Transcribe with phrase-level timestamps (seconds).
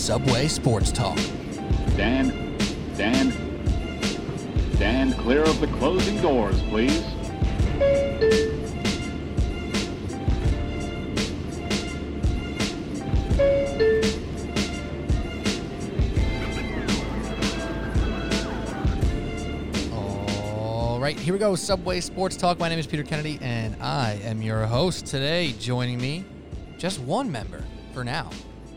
[0.00, 1.18] Subway Sports Talk.
[1.94, 2.56] Dan,
[2.96, 3.30] Dan,
[4.74, 7.04] stand clear of the closing doors, please.
[19.92, 21.54] All right, here we go.
[21.54, 22.58] Subway Sports Talk.
[22.58, 25.52] My name is Peter Kennedy, and I am your host today.
[25.58, 26.24] Joining me,
[26.78, 28.30] just one member for now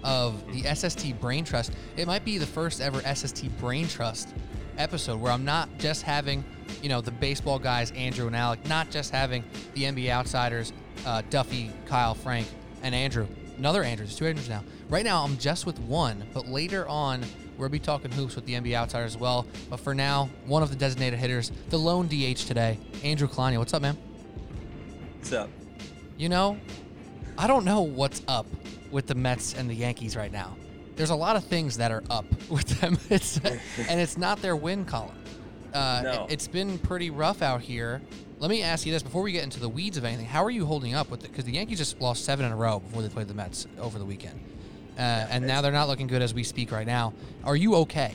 [0.04, 1.72] of the SST Brain Trust.
[1.98, 4.30] It might be the first ever SST Brain Trust
[4.78, 6.44] episode where I'm not just having,
[6.82, 9.44] you know, the baseball guys, Andrew and Alec, not just having
[9.74, 10.74] the NBA outsiders,
[11.06, 12.48] uh, Duffy, Kyle, Frank,
[12.82, 13.28] and Andrew.
[13.58, 14.06] Another Andrew.
[14.06, 14.64] There's two Andrews now.
[14.90, 17.24] Right now, I'm just with one, but later on,
[17.58, 19.46] we'll be talking hoops with the NBA outsiders as well.
[19.70, 23.58] But for now, one of the designated hitters, the lone DH today, Andrew Kalani.
[23.58, 23.98] What's up, man?
[25.18, 25.50] What's up?
[26.18, 26.58] You know,
[27.38, 28.48] I don't know what's up
[28.94, 30.56] with the Mets and the Yankees right now.
[30.96, 34.56] There's a lot of things that are up with them, it's, and it's not their
[34.56, 35.18] win column.
[35.74, 36.26] Uh, No.
[36.30, 38.00] it, has been pretty rough out here.
[38.38, 40.28] Let me ask you this before we get into the weeds of anything.
[40.28, 41.32] How are you holding up with it?
[41.32, 43.98] Because the Yankees just lost seven in a row before they played the Mets over
[43.98, 44.40] the weekend,
[44.98, 47.14] uh, and now they're not looking good as we speak right now.
[47.44, 48.14] Are you okay?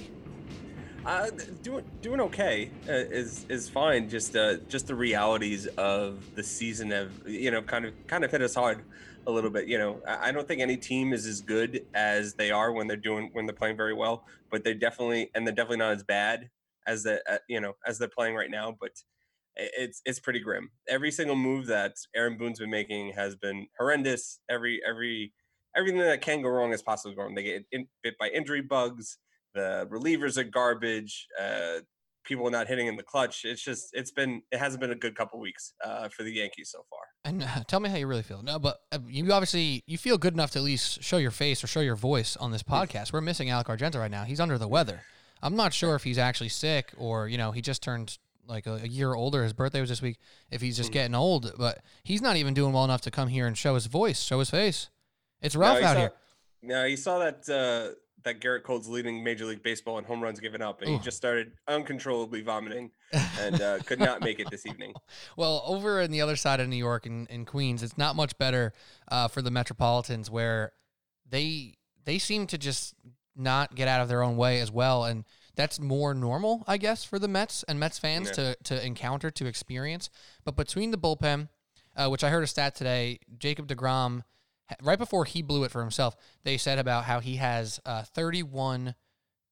[1.05, 1.31] Uh,
[1.63, 4.09] doing doing okay uh, is is fine.
[4.11, 8.31] Just uh, just the realities of the season have you know kind of kind of
[8.31, 8.83] hit us hard
[9.29, 9.69] a little bit.
[9.69, 12.97] You know, I don't think any team is as good as they are when they're
[12.97, 16.51] doing when they're playing very well, but they're definitely and they're definitely not as bad
[16.87, 18.75] as the uh, you know as they're playing right now.
[18.81, 18.93] But
[19.55, 20.71] it's it's pretty grim.
[20.89, 24.41] Every single move that Aaron Boone's been making has been horrendous.
[24.49, 25.33] Every every
[25.77, 27.35] everything that can go wrong is possibly wrong.
[27.35, 29.19] They get in, bit by injury bugs.
[29.55, 31.27] The relievers are garbage.
[31.39, 31.81] Uh,
[32.29, 33.45] people not hitting in the clutch.
[33.45, 36.71] It's just it's been it hasn't been a good couple weeks uh, for the Yankees
[36.71, 37.01] so far.
[37.25, 38.43] And uh, tell me how you really feel.
[38.43, 41.65] No, but uh, you obviously you feel good enough to at least show your face
[41.65, 43.13] or show your voice on this podcast.
[43.13, 44.23] We're missing Alec Argento right now.
[44.25, 45.01] He's under the weather.
[45.43, 48.75] I'm not sure if he's actually sick or you know he just turned like a,
[48.75, 49.43] a year older.
[49.43, 50.19] His birthday was this week.
[50.51, 53.47] If he's just getting old, but he's not even doing well enough to come here
[53.47, 54.91] and show his voice, show his face.
[55.41, 56.13] It's rough No, out saw- here.
[56.63, 57.95] Now you saw that uh,
[58.29, 60.99] that Gerrit Cole's leading Major League Baseball in home runs given up, and Ooh.
[60.99, 62.91] he just started uncontrollably vomiting
[63.41, 64.93] and uh, could not make it this evening.
[65.37, 68.37] Well, over in the other side of New York in, in Queens, it's not much
[68.39, 68.73] better
[69.11, 70.73] uh, for the Metropolitans, where
[71.29, 71.75] they
[72.05, 72.95] they seem to just
[73.35, 75.25] not get out of their own way as well, and
[75.57, 78.33] that's more normal, I guess, for the Mets and Mets fans Yeah.
[78.33, 80.11] to to encounter to experience.
[80.45, 81.49] But between the bullpen,
[81.97, 84.25] uh, which I heard a stat today, Jacob Degrom,
[84.83, 88.95] right before he blew it for himself, they said about how he has uh, 31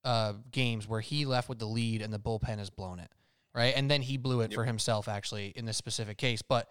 [0.03, 3.11] uh, games where he left with the lead and the bullpen has blown it,
[3.53, 3.73] right?
[3.75, 6.69] And then he blew it for himself actually in this specific case, but.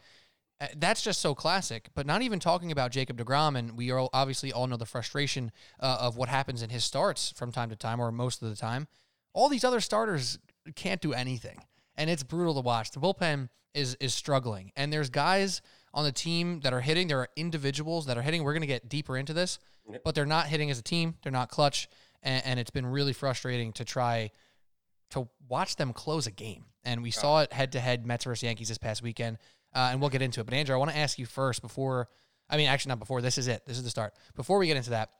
[0.60, 4.08] uh, That's just so classic, but not even talking about Jacob DeGrom, and we all
[4.14, 7.76] obviously all know the frustration uh, of what happens in his starts from time to
[7.76, 8.88] time, or most of the time.
[9.34, 10.38] All these other starters
[10.74, 11.58] can't do anything,
[11.94, 12.90] and it's brutal to watch.
[12.90, 15.60] The bullpen is is struggling, and there's guys
[15.96, 17.08] on the team that are hitting.
[17.08, 18.44] There are individuals that are hitting.
[18.44, 19.58] We're going to get deeper into this,
[20.04, 21.14] but they're not hitting as a team.
[21.22, 21.88] They're not clutch,
[22.22, 24.30] and, and it's been really frustrating to try
[25.10, 26.66] to watch them close a game.
[26.84, 29.38] And we saw it head to head Mets versus Yankees this past weekend,
[29.74, 30.44] uh, and we'll get into it.
[30.44, 32.08] But Andrew, I want to ask you first before.
[32.48, 33.22] I mean, actually, not before.
[33.22, 33.64] This is it.
[33.66, 34.14] This is the start.
[34.36, 35.10] Before we get into that,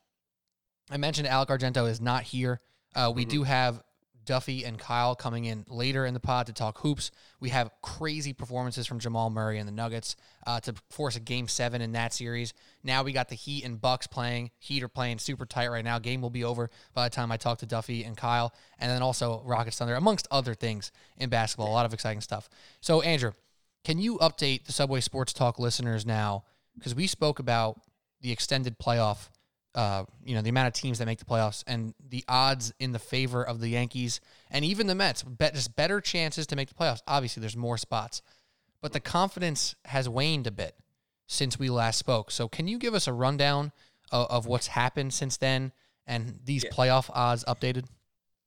[0.90, 2.60] I mentioned Alec Argento is not here.
[2.94, 3.30] Uh, we Mhm.
[3.30, 3.82] do have
[4.26, 7.10] Duffy and Kyle coming in later in the pod to talk hoops.
[7.40, 10.16] We have crazy performances from Jamal Murray and the Nuggets
[10.46, 12.52] uh, to force a game seven in that series.
[12.84, 14.50] Now we got the Heat and Bucks playing.
[14.58, 15.98] Heat are playing super tight right now.
[15.98, 19.02] Game will be over by the time I talk to Duffy and Kyle, and then
[19.02, 21.68] also Rockets Thunder, amongst other things in basketball.
[21.68, 22.48] A lot of exciting stuff.
[22.80, 23.32] So Andrew,
[23.84, 26.44] can you update the Subway Sports Talk listeners now?
[26.74, 27.80] Because we spoke about
[28.20, 29.28] the extended playoff
[29.76, 32.92] uh, you know, the amount of teams that make the playoffs and the odds in
[32.92, 34.20] the favor of the Yankees
[34.50, 37.02] and even the Mets, bet just better chances to make the playoffs.
[37.06, 38.22] Obviously, there's more spots,
[38.80, 40.74] but the confidence has waned a bit
[41.26, 42.30] since we last spoke.
[42.30, 43.70] So, can you give us a rundown
[44.10, 45.72] of, of what's happened since then
[46.06, 46.70] and these Yeah.
[46.70, 47.84] playoff odds updated?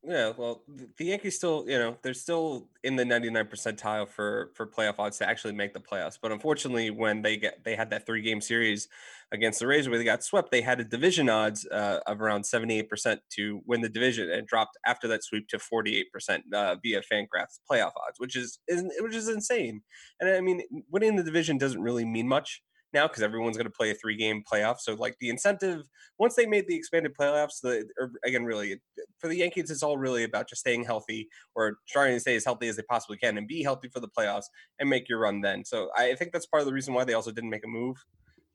[0.02, 0.64] Yeah, well,
[0.98, 5.18] the Yankees still, you know, they're still in the 99 percentile for for playoff odds
[5.18, 6.18] to actually make the playoffs.
[6.22, 8.88] But unfortunately, when they get they had that three game series
[9.34, 12.46] against the Rays where they got swept, they had a division odds uh, of around
[12.46, 16.78] 78 percent to win the division, and dropped after that sweep to 48 percent uh,
[16.82, 19.82] via Fangraphs playoff odds, which is, is which is insane.
[20.22, 22.62] And I mean, winning the division doesn't really mean much
[22.94, 24.80] now because everyone's going to play a three game playoff.
[24.80, 25.84] So like the incentive
[26.18, 28.80] once they made the expanded playoffs, the or again really
[29.20, 32.46] for the Yankees, it's all really about just staying healthy or trying to stay as
[32.46, 34.46] healthy as they possibly can and be healthy for the playoffs
[34.80, 35.64] and make your run then.
[35.66, 37.98] So I think that's part of the reason why they also didn't make a move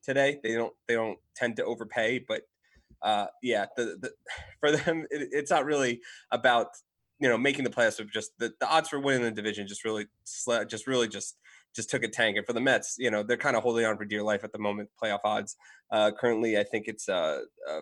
[0.02, 0.38] today.
[0.42, 2.42] They don't they don't tend to overpay, but
[3.02, 4.10] uh, yeah, the, the
[4.60, 6.00] for them, it, it's not really
[6.30, 6.68] about
[7.20, 8.00] you know making the playoffs.
[8.00, 10.06] Of just the, the odds for winning the division just really
[10.68, 11.36] just really just
[11.74, 12.36] just took a tank.
[12.36, 14.52] And for the Mets, you know, they're kind of holding on for dear life at
[14.52, 14.90] the moment.
[15.02, 15.56] Playoff odds
[15.90, 17.40] uh, currently, I think it's uh,
[17.70, 17.80] uh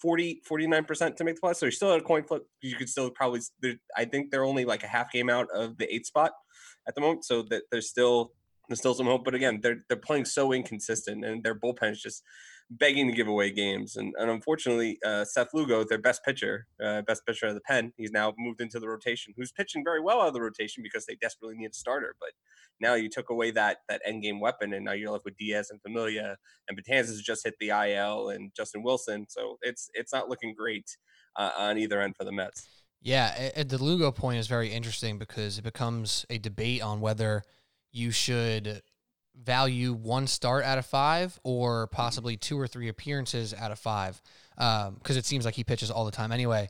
[0.00, 1.56] 40 49% to make the playoffs.
[1.56, 2.44] So you're still at a coin flip.
[2.60, 3.40] You could still probably
[3.96, 6.32] I think they're only like a half game out of the eighth spot
[6.86, 7.24] at the moment.
[7.24, 8.32] So that there's still
[8.68, 9.24] there's still some hope.
[9.24, 12.22] But again, they're they're playing so inconsistent and their bullpen is just
[12.70, 13.96] begging to give away games.
[13.96, 17.92] And, and unfortunately, uh, Seth Lugo, their best pitcher, uh, best pitcher of the pen,
[17.96, 21.06] he's now moved into the rotation, who's pitching very well out of the rotation because
[21.06, 22.14] they desperately need a starter.
[22.20, 22.30] But
[22.80, 25.70] now you took away that that end game weapon, and now you're left with Diaz
[25.70, 26.36] and Familia,
[26.68, 29.26] and Betances just hit the IL, and Justin Wilson.
[29.28, 30.96] So it's it's not looking great
[31.36, 32.68] uh, on either end for the Mets.
[33.00, 37.44] Yeah, the Lugo point is very interesting because it becomes a debate on whether
[37.92, 38.82] you should
[39.44, 44.20] value one start out of five or possibly two or three appearances out of five
[44.56, 46.68] because um, it seems like he pitches all the time anyway.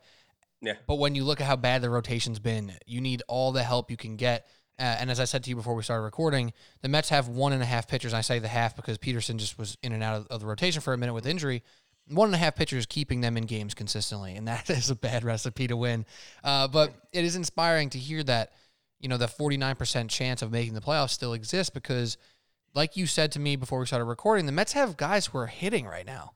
[0.60, 0.74] Yeah.
[0.86, 3.90] But when you look at how bad the rotation's been, you need all the help
[3.90, 4.46] you can get.
[4.78, 7.52] Uh, and as I said to you before we started recording, the Mets have one
[7.52, 8.14] and a half pitchers.
[8.14, 10.80] I say the half because Peterson just was in and out of, of the rotation
[10.80, 11.62] for a minute with injury.
[12.08, 15.24] One and a half pitchers keeping them in games consistently, and that is a bad
[15.24, 16.06] recipe to win.
[16.44, 18.52] Uh, but it is inspiring to hear that
[19.00, 22.16] you know the 49% chance of making the playoffs still exists because
[22.78, 25.48] like you said to me before we started recording, the Mets have guys who are
[25.48, 26.34] hitting right now.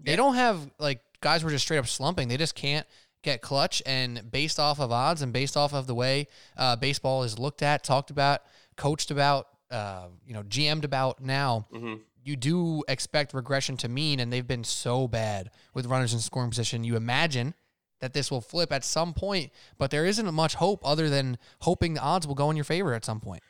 [0.00, 0.16] They yeah.
[0.16, 2.28] don't have like guys who are just straight up slumping.
[2.28, 2.86] They just can't
[3.22, 3.82] get clutch.
[3.84, 7.62] And based off of odds and based off of the way uh, baseball is looked
[7.62, 8.40] at, talked about,
[8.74, 11.96] coached about, uh, you know, GM'd about now, mm-hmm.
[12.24, 16.48] you do expect regression to mean, and they've been so bad with runners in scoring
[16.48, 16.84] position.
[16.84, 17.52] You imagine
[18.00, 21.92] that this will flip at some point, but there isn't much hope other than hoping
[21.92, 23.42] the odds will go in your favor at some point.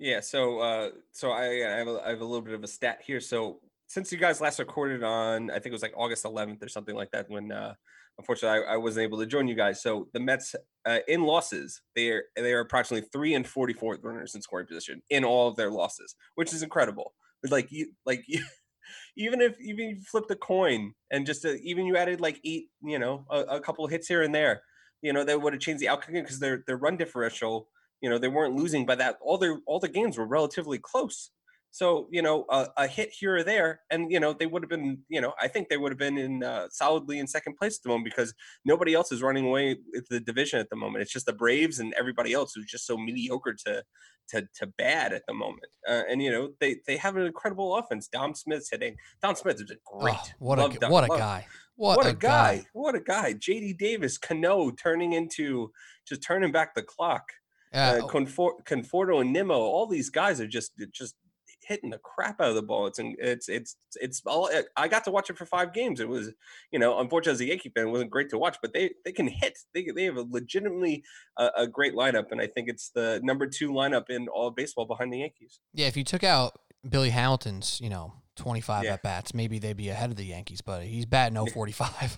[0.00, 2.66] Yeah, so uh, so I, I have a, I have a little bit of a
[2.66, 3.20] stat here.
[3.20, 6.68] So since you guys last recorded on, I think it was like August 11th or
[6.68, 7.74] something like that, when uh,
[8.16, 9.82] unfortunately I, I wasn't able to join you guys.
[9.82, 10.54] So the Mets
[10.86, 15.02] uh, in losses, they are they are approximately three and 44 runners in scoring position
[15.10, 17.12] in all of their losses, which is incredible.
[17.50, 18.42] Like you like you,
[19.18, 22.68] even if even you flipped the coin and just uh, even you added like eight,
[22.82, 24.62] you know, a, a couple hits here and there,
[25.02, 27.68] you know, that would have changed the outcome because their their run differential
[28.00, 29.16] you know, they weren't losing by that.
[29.20, 31.30] All their all the games were relatively close.
[31.72, 34.70] So you know, a, a hit here or there, and you know, they would have
[34.70, 34.98] been.
[35.08, 37.82] You know, I think they would have been in uh, solidly in second place at
[37.84, 41.02] the moment because nobody else is running away with the division at the moment.
[41.02, 43.84] It's just the Braves and everybody else who's just so mediocre to
[44.30, 45.68] to to bad at the moment.
[45.88, 48.08] Uh, and you know, they they have an incredible offense.
[48.08, 48.96] Dom Smith's hitting.
[49.22, 50.16] Dom Smith is great.
[50.16, 50.90] Oh, what a Dom.
[50.90, 51.46] what a guy.
[51.76, 52.56] What, what a, a guy.
[52.56, 52.66] guy.
[52.72, 53.34] What a guy.
[53.34, 55.70] JD Davis, Cano turning into
[56.06, 57.22] just turning back the clock.
[57.72, 61.14] Uh, Confor- Conforto and Nimmo, all these guys are just just
[61.62, 62.86] hitting the crap out of the ball.
[62.86, 64.50] It's it's it's it's all.
[64.76, 66.00] I got to watch it for five games.
[66.00, 66.30] It was,
[66.72, 69.12] you know, unfortunately as a Yankee fan, it wasn't great to watch, but they they
[69.12, 69.58] can hit.
[69.72, 71.04] They they have a legitimately
[71.36, 74.86] uh, a great lineup, and I think it's the number two lineup in all baseball
[74.86, 75.60] behind the Yankees.
[75.72, 76.58] Yeah, if you took out
[76.88, 78.94] Billy Hamilton's, you know, 25 yeah.
[78.94, 82.16] at bats, maybe they'd be ahead of the Yankees, but he's batting 045.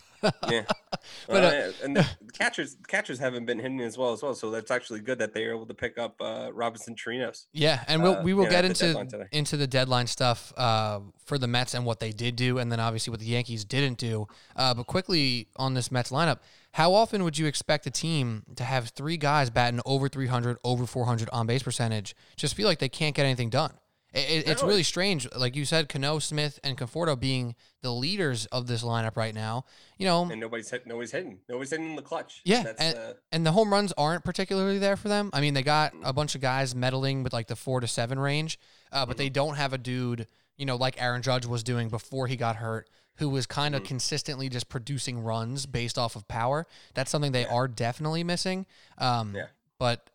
[0.49, 0.63] yeah.
[1.29, 4.71] but uh, and the catchers catchers haven't been hitting as well as well, so that's
[4.71, 7.47] actually good that they are able to pick up uh, Robinson Chirinos.
[7.53, 11.39] Yeah, and we'll, uh, we will get into the into the deadline stuff uh, for
[11.39, 14.29] the Mets and what they did do, and then obviously what the Yankees didn't do.
[14.55, 16.39] Uh, but quickly on this Mets lineup,
[16.73, 20.87] how often would you expect a team to have three guys batting over 300, over
[20.87, 22.15] 400 on base percentage?
[22.37, 23.73] Just feel like they can't get anything done.
[24.15, 28.67] It, it's really strange, like you said, Cano, Smith, and Conforto being the leaders of
[28.67, 29.65] this lineup right now.
[29.97, 32.43] You know, and nobody's hit, nobody's hitting, nobody's hitting the clutch.
[32.45, 35.31] Yeah, and, uh, and the home runs aren't particularly there for them.
[35.33, 38.19] I mean, they got a bunch of guys meddling with like the four to seven
[38.19, 38.59] range,
[38.93, 39.19] uh, but mm-hmm.
[39.19, 40.27] they don't have a dude,
[40.59, 43.81] you know, like Aaron Judge was doing before he got hurt, who was kind of
[43.81, 43.89] mm-hmm.
[43.89, 46.67] consistently just producing runs based off of power.
[46.93, 47.55] That's something they yeah.
[47.55, 48.67] are definitely missing.
[48.99, 49.47] Um, yeah.
[49.79, 50.11] But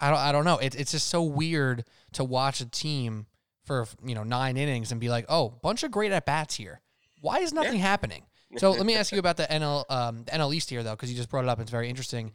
[0.00, 0.58] I don't I don't know.
[0.58, 3.26] It's it's just so weird to watch a team
[3.64, 6.80] for you know nine innings and be like, oh, bunch of great at bats here.
[7.20, 7.82] Why is nothing yeah.
[7.82, 8.24] happening?
[8.56, 11.10] So let me ask you about the NL um, the NL East here though, because
[11.10, 11.60] you just brought it up.
[11.60, 12.32] It's very interesting.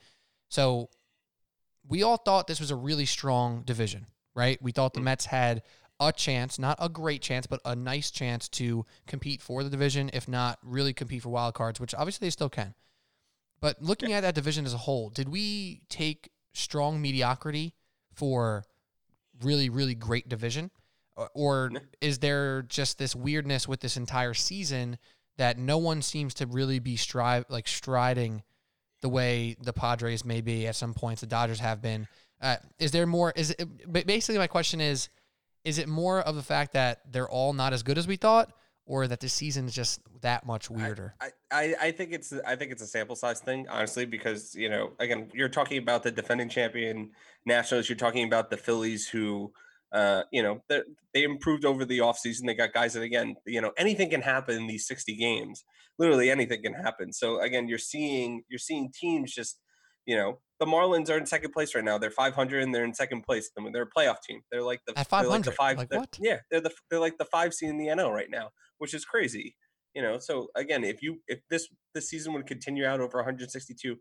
[0.50, 0.90] So
[1.88, 4.62] we all thought this was a really strong division, right?
[4.62, 5.06] We thought the mm.
[5.06, 5.64] Mets had
[6.00, 10.10] a chance, not a great chance, but a nice chance to compete for the division,
[10.14, 12.74] if not really compete for wild cards, which obviously they still can.
[13.62, 14.18] But looking yeah.
[14.18, 17.74] at that division as a whole, did we take strong mediocrity
[18.14, 18.66] for
[19.42, 20.72] really, really great division?
[21.34, 21.72] Or
[22.02, 24.98] is there just this weirdness with this entire season
[25.38, 28.44] that no one seems to really be strive like striding
[29.02, 32.08] the way the Padres may be at some points, the Dodgers have been?
[32.42, 33.32] Uh, is there more?
[33.36, 35.10] Is it, basically my question is,
[35.64, 38.52] is it more of the fact that they're all not as good as we thought,
[38.86, 41.16] or that the season is just that much weirder?
[41.20, 44.70] I, I, I think it's I think it's a sample size thing, honestly, because you
[44.70, 47.12] know, again, you're talking about the defending champion
[47.46, 47.90] Nationals.
[47.90, 49.52] You're talking about the Phillies, who,
[49.92, 50.82] uh, you know, they
[51.14, 52.46] they improved over the offseason.
[52.46, 55.64] They got guys that again, you know, anything can happen in these 60 games.
[55.98, 57.14] Literally anything can happen.
[57.14, 59.60] So again, you're seeing you're seeing teams just,
[60.06, 61.98] you know, the Marlins are in second place right now.
[61.98, 63.50] They're 500 and they're in second place.
[63.58, 64.42] I mean, they're a playoff team.
[64.52, 65.44] They're like the At they're like 500?
[65.44, 65.78] the five.
[65.78, 66.18] Like what?
[66.22, 69.06] Yeah, they're the they're like the five seed in the NL right now, which is
[69.06, 69.56] crazy.
[69.94, 73.96] You know, so again, if you if this this season would continue out over 162,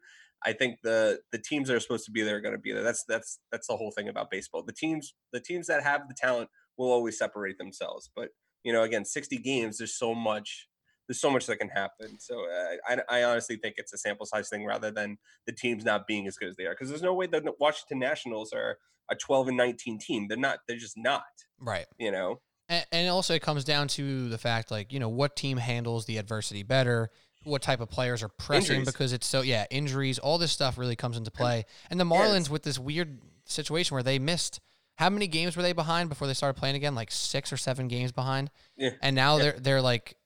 [0.45, 2.73] I think the the teams that are supposed to be there are going to be
[2.73, 2.83] there.
[2.83, 4.65] That's that's that's the whole thing about baseball.
[4.65, 8.11] The teams the teams that have the talent will always separate themselves.
[8.15, 8.31] But
[8.65, 9.79] you know, again, 60 games.
[9.79, 10.69] There's so much.
[11.07, 12.19] There's so much that can happen.
[12.19, 15.85] So uh, I, I honestly think it's a sample size thing rather than the teams
[15.85, 16.73] not being as good as they are.
[16.73, 18.79] Because there's no way the Washington Nationals are
[19.11, 20.27] a 12 and 19 team.
[20.29, 20.61] They're not.
[20.67, 21.23] They're just not.
[21.61, 21.87] Right.
[21.99, 22.41] You know.
[22.69, 26.07] And, and also, it comes down to the fact, like, you know, what team handles
[26.07, 27.11] the adversity better,
[27.45, 28.93] what type of players are pressing Injuries.
[28.93, 31.65] because it's so, yeah, injuries, all this stuff really comes into play.
[31.91, 34.61] And the Marlins, it's- with this weird situation where they missed,
[34.97, 36.95] how many games were they behind before they started playing again?
[36.95, 38.51] Like six or seven games behind.
[38.77, 38.91] Yeah.
[39.03, 39.43] And now Yeah.
[39.43, 40.17] they're, they're like,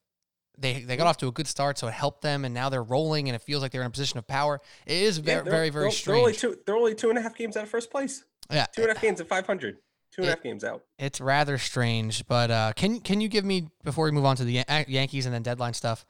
[0.61, 2.83] they, they got off to a good start, so it helped them, and now they're
[2.83, 4.61] rolling, and it feels like they're in a position of power.
[4.87, 6.07] It is very, they're- very, very they're, strange.
[6.07, 6.61] They're only two.
[6.67, 8.25] They're only two and a half games out of first place.
[8.51, 9.79] yeah, Two and a half games at 500.
[10.19, 10.83] Two and a half games out.
[10.99, 14.45] It's rather strange, but uh, can can you give me before we move on to
[14.45, 16.05] the Yan- Yankees and then deadline stuff?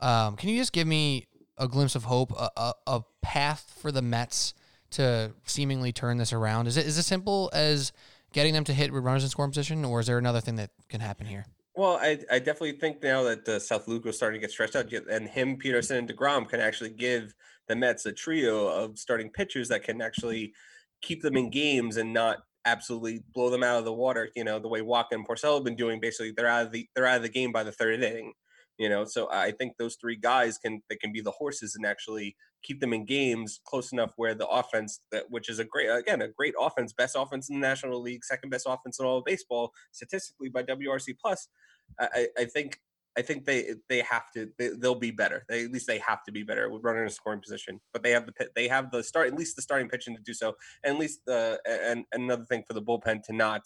[0.00, 3.92] Um, can you just give me a glimpse of hope, a, a, a path for
[3.92, 4.54] the Mets
[4.90, 6.66] to seemingly turn this around?
[6.66, 7.92] Is it is it simple as
[8.32, 10.70] getting them to hit with runners in scoring position, or is there another thing that
[10.88, 11.46] can happen here?
[11.76, 14.74] Well, I, I definitely think now that uh, Seth Lugo was starting to get stretched
[14.74, 17.34] out, and him, Peterson, and Degrom can actually give
[17.68, 20.54] the Mets a trio of starting pitchers that can actually
[21.02, 24.30] keep them in games and not absolutely blow them out of the water.
[24.34, 26.00] You know, the way Walker and Porcello have been doing.
[26.00, 28.32] Basically, they're out of the they're out of the game by the third inning.
[28.78, 31.86] You know, so I think those three guys can they can be the horses and
[31.86, 35.88] actually keep them in games close enough where the offense that which is a great
[35.88, 39.18] again a great offense, best offense in the National League, second best offense in all
[39.18, 41.48] of baseball statistically by WRC plus.
[42.00, 42.80] I I think
[43.16, 45.44] I think they they have to they, they'll be better.
[45.48, 47.80] They at least they have to be better with running a scoring position.
[47.92, 50.22] But they have the pit- they have the start at least the starting pitching to
[50.22, 53.62] do so, and at least the and, and another thing for the bullpen to not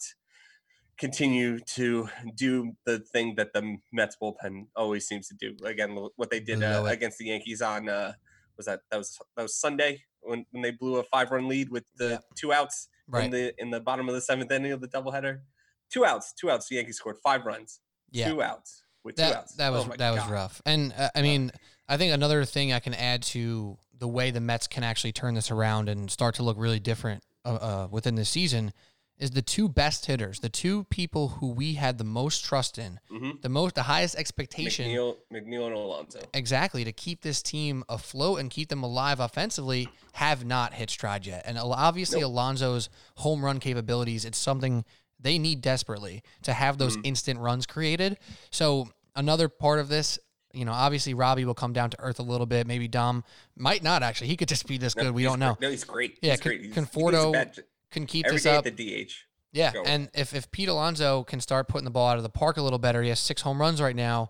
[0.99, 5.55] continue to do the thing that the Mets bullpen always seems to do.
[5.65, 8.13] Again, what they did uh, against the Yankees on uh,
[8.57, 11.69] was that that was that was Sunday when, when they blew a five run lead
[11.69, 12.89] with the two outs
[13.25, 15.39] in the in the bottom of the seventh inning of the doubleheader.
[15.91, 16.67] Two outs, two outs.
[16.69, 17.79] The Yankees scored five runs,
[18.11, 18.29] Yeah.
[18.29, 19.53] two outs with two that outs.
[19.55, 20.61] that was Oh that was rough.
[20.65, 21.51] And uh, I mean,
[21.87, 25.33] I think another thing I can add to the way the Mets can actually turn
[25.33, 28.71] this around and start to look really different uh, uh, within the season
[29.17, 33.01] is the two best hitters, the two people who we had the most trust in,
[33.11, 33.41] Mhm.
[33.41, 34.85] the most, the highest expectation.
[34.87, 36.19] McNeil, McNeil and Alonso.
[36.33, 41.25] Exactly to keep this team afloat and keep them alive offensively have not hit stride
[41.25, 41.43] yet.
[41.45, 42.29] And obviously, Nope.
[42.31, 44.85] Alonso's home run capabilities, it's something
[45.19, 47.05] they need desperately to have those Mm-hmm.
[47.07, 48.17] instant runs created.
[48.51, 50.17] So another part of this,
[50.53, 52.65] you know, obviously Robbie will come down to earth a little bit.
[52.67, 53.23] Maybe Dom
[53.55, 54.27] might not actually.
[54.27, 55.13] He could just be this No, good.
[55.13, 55.53] We don't know.
[55.55, 55.61] great.
[55.61, 56.17] No, he's great.
[56.21, 56.61] Yeah, he's Con- great.
[56.65, 57.59] He's, Conforto bat-
[57.91, 58.65] Can keep every this up.
[58.65, 59.11] at the DH.
[59.51, 59.83] Yeah, Go.
[59.83, 62.61] and if if Pete Alonso can start putting the ball out of the park a
[62.61, 64.29] little better, he has six home runs right now.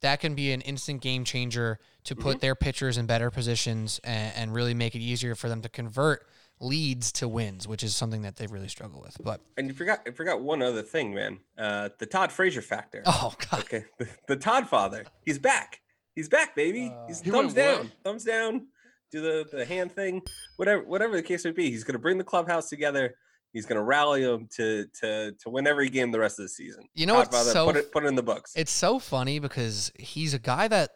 [0.00, 2.38] That can be an instant game changer to put Mm-hmm.
[2.40, 6.26] their pitchers in better positions and, and really make it easier for them to convert
[6.60, 9.16] leads to wins, which is something that they really struggle with.
[9.22, 11.38] But And you forgot, I forgot one other thing, man.
[11.56, 13.02] Uh, the Todd Frazier factor.
[13.06, 15.04] oh god, Okay, the, the Todd father.
[15.24, 15.80] He's back.
[16.14, 16.92] He's back, baby.
[17.06, 17.82] He's He thumbs went what?
[17.82, 17.92] down.
[18.04, 18.66] Thumbs down.
[19.10, 20.22] Do the the hand thing.
[20.56, 21.70] Whatever whatever the case may be.
[21.70, 23.14] He's gonna bring the clubhouse together.
[23.52, 26.84] He's gonna rally them to to to win every game the rest of the season.
[26.94, 28.52] You know what's Godfather, so put it put it in the books.
[28.54, 30.90] it's so funny because he's a guy that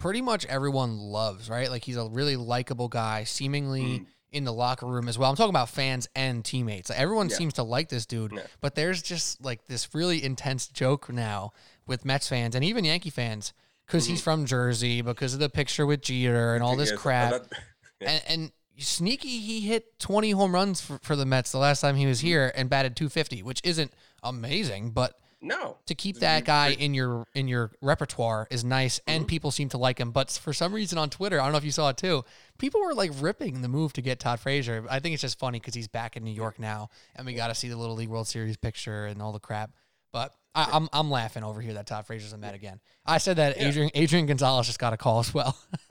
[0.00, 1.70] pretty much everyone loves, right?
[1.70, 4.06] Like he's a really likable guy, seemingly Mm.
[4.36, 5.30] In the locker room as well.
[5.30, 6.90] I'm talking about fans and teammates.
[6.90, 7.36] Like, everyone Yeah.
[7.36, 8.42] seems to like this dude, Yeah.
[8.60, 11.52] but there's just like this really intense joke now
[11.86, 13.52] with Mets fans and even Yankee fans
[13.86, 17.30] because he's from Jersey, because of the picture with Jeter and all this Yes, crap.
[17.30, 17.48] that-
[18.00, 18.10] Yeah.
[18.10, 18.52] And, and
[18.84, 22.20] sneaky, he hit 20 home runs for, for the Mets the last time he was
[22.20, 23.90] here and batted 250, which isn't
[24.22, 25.76] amazing, but no.
[25.86, 29.10] to keep that guy in your in your repertoire is nice Mm-hmm.
[29.16, 31.58] and people seem to like him but for some reason on twitter i don't know
[31.58, 32.24] if you saw it too
[32.58, 35.60] people were like ripping the move to get todd frazier i think it's just funny
[35.60, 38.08] because he's back in new york now and we got to see the little league
[38.08, 39.70] world series picture and all the crap
[40.12, 42.80] but I, I'm, I'm laughing over here that Todd Frazier's a Met again.
[43.04, 43.68] I said that Yeah.
[43.68, 45.54] Adrian Adrian Gonzalez just got a call as well.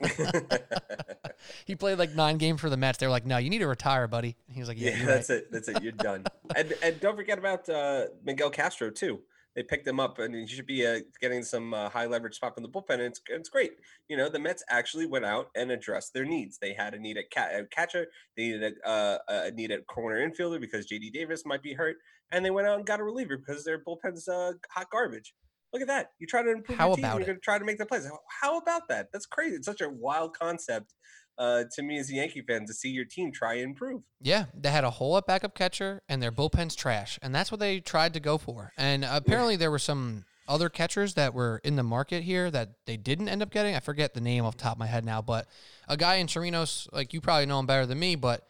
[1.64, 2.98] he played like nine games for the Mets.
[2.98, 5.04] They were like, "No, you need to retire, buddy." And he was like, "Yeah, Yeah,
[5.04, 5.52] that's right." it.
[5.52, 5.82] That's it.
[5.82, 6.24] You're done.
[6.56, 9.20] and and don't forget about uh, Miguel Castro too.
[9.56, 12.54] They picked him up, and he should be uh, getting some uh, high leverage spot
[12.54, 12.90] from the bullpen.
[12.90, 13.72] And it's it's great.
[14.06, 16.58] You know, the Mets actually went out and addressed their needs.
[16.58, 18.06] They had a need at ca- a catcher.
[18.36, 21.10] They needed a, uh, a need at corner infielder because J.D.
[21.10, 21.96] Davis might be hurt,
[22.30, 25.32] and they went out and got a reliever because their bullpen's uh, hot garbage.
[25.72, 26.10] Look at that.
[26.18, 27.04] You try to improve How your team.
[27.06, 28.08] about You're going to try to make the plays.
[28.42, 29.08] How about that?
[29.12, 29.56] That's crazy.
[29.56, 30.94] It's such a wild concept
[31.38, 34.02] uh, to me as a Yankee fan to see your team try and improve.
[34.20, 37.60] Yeah, they had a hole at backup catcher, and their bullpen's trash, and that's what
[37.60, 38.72] they tried to go for.
[38.76, 42.96] And apparently, there were some other catchers that were in the market here that they
[42.96, 43.74] didn't end up getting.
[43.74, 45.48] I forget the name off the top of my head now, but
[45.88, 48.46] a guy in Chirinos, like you probably know him better than me, but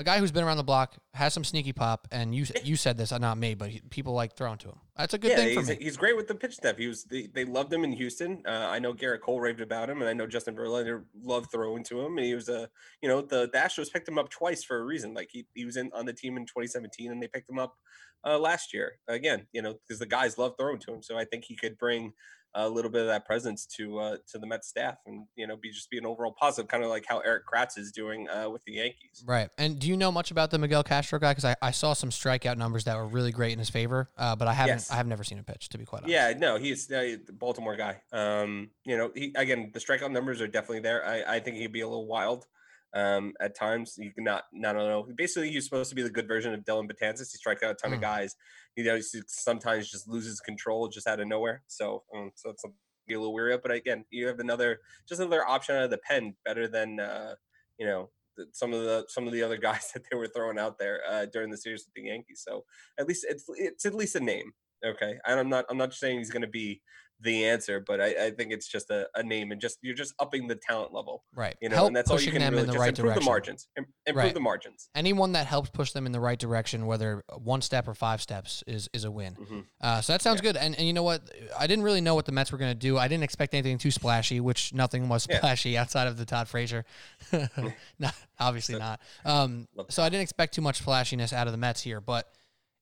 [0.00, 2.96] a guy who's been around the block has some sneaky pop, and you you said
[2.96, 4.78] this, not me, but he, people like throwing to him.
[4.96, 5.76] That's a good yeah, thing for he's, me.
[5.78, 6.78] he's great with the pitch step.
[6.78, 8.42] He was they, they loved him in Houston.
[8.46, 11.84] Uh, I know Gerrit Cole raved about him, and I know Justin Verlander loved throwing
[11.84, 12.16] to him.
[12.16, 12.70] And he was a
[13.02, 15.12] you know the, the Astros picked him up twice for a reason.
[15.12, 17.76] Like he, he was in on the team in 2017, and they picked him up
[18.24, 19.46] uh, last year again.
[19.52, 22.14] You know because the guys love throwing to him, so I think he could bring
[22.54, 25.56] a little bit of that presence to uh, to the Mets staff, and you know
[25.56, 28.48] be just be an overall positive, kind of like how Erik Kratz is doing uh,
[28.50, 29.24] with the Yankees.
[29.26, 29.48] Right.
[29.58, 31.32] And do you know much about the Miguel Castro guy?
[31.32, 34.36] Because I, I saw some strikeout numbers that were really great in his favor, uh,
[34.36, 34.90] but I haven't Yes.
[34.90, 36.12] I have never seen a pitch to be quite honest.
[36.12, 38.00] Yeah, no, he's uh, the Baltimore guy.
[38.12, 41.06] Um, you know, he again the strikeout numbers are definitely there.
[41.06, 42.46] I, I think he'd be a little wild
[42.94, 43.96] um, at times.
[43.98, 45.06] You can not, not know.
[45.16, 47.30] Basically, he's supposed to be the good version of Dellin Betances.
[47.32, 48.04] He strikes out a ton of Hmm.
[48.04, 48.36] guys.
[48.76, 51.62] You know, he sometimes just loses control just out of nowhere.
[51.66, 52.64] So, um, so it's
[53.10, 53.62] be a little weary of.
[53.62, 57.34] But again, you have another just another option out of the pen, better than uh,
[57.78, 60.58] you know the, some of the some of the other guys that they were throwing
[60.58, 62.42] out there uh, during the series with the Yankees.
[62.46, 62.64] So
[62.98, 64.52] at least it's it's at least a name.
[64.84, 66.80] Okay, and I'm not I'm not saying he's going to be
[67.22, 70.14] the answer, but I, I think it's just a, a name and just you're just
[70.18, 71.56] upping the talent level, Right.
[71.60, 73.04] you know, Help and that's all you can them really in the just right improve
[73.14, 73.24] direction.
[73.24, 73.68] the margins,
[74.06, 74.34] improve Right.
[74.34, 74.88] the margins.
[74.94, 78.64] Anyone that helps push them in the right direction, whether one step or five steps,
[78.66, 79.34] is is a win.
[79.36, 79.64] Mhm.
[79.80, 80.56] Uh, so that sounds good.
[80.56, 81.22] And and you know what?
[81.58, 82.96] I didn't really know what the Mets were going to do.
[82.98, 85.38] I didn't expect anything too splashy, which nothing was Yeah.
[85.38, 86.84] splashy outside of the Todd Frazier.
[87.98, 89.00] not obviously So- not.
[89.24, 92.32] Um, so I didn't expect too much flashiness out of the Mets here, but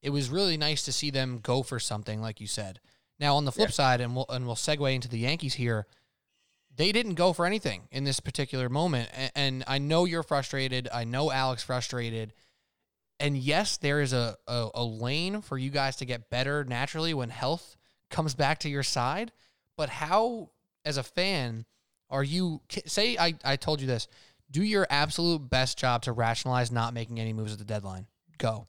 [0.02, 2.78] it was really nice to see them go for something, like you said.
[3.20, 3.72] Now on the flip Yeah.
[3.74, 5.86] side, and we'll and we'll segue into the Yankees here.
[6.74, 10.88] They didn't go for anything in this particular moment, and, and I know you're frustrated.
[10.92, 12.32] I know Alex frustrated.
[13.20, 17.12] And yes, there is a, a, a lane for you guys to get better naturally
[17.14, 17.76] when health
[18.10, 19.32] comes back to your side.
[19.76, 20.50] But how,
[20.84, 21.64] as a fan,
[22.10, 24.06] are you say I, I told you this,
[24.52, 28.06] do your absolute best job to rationalize not making any moves at the deadline.
[28.38, 28.68] Go.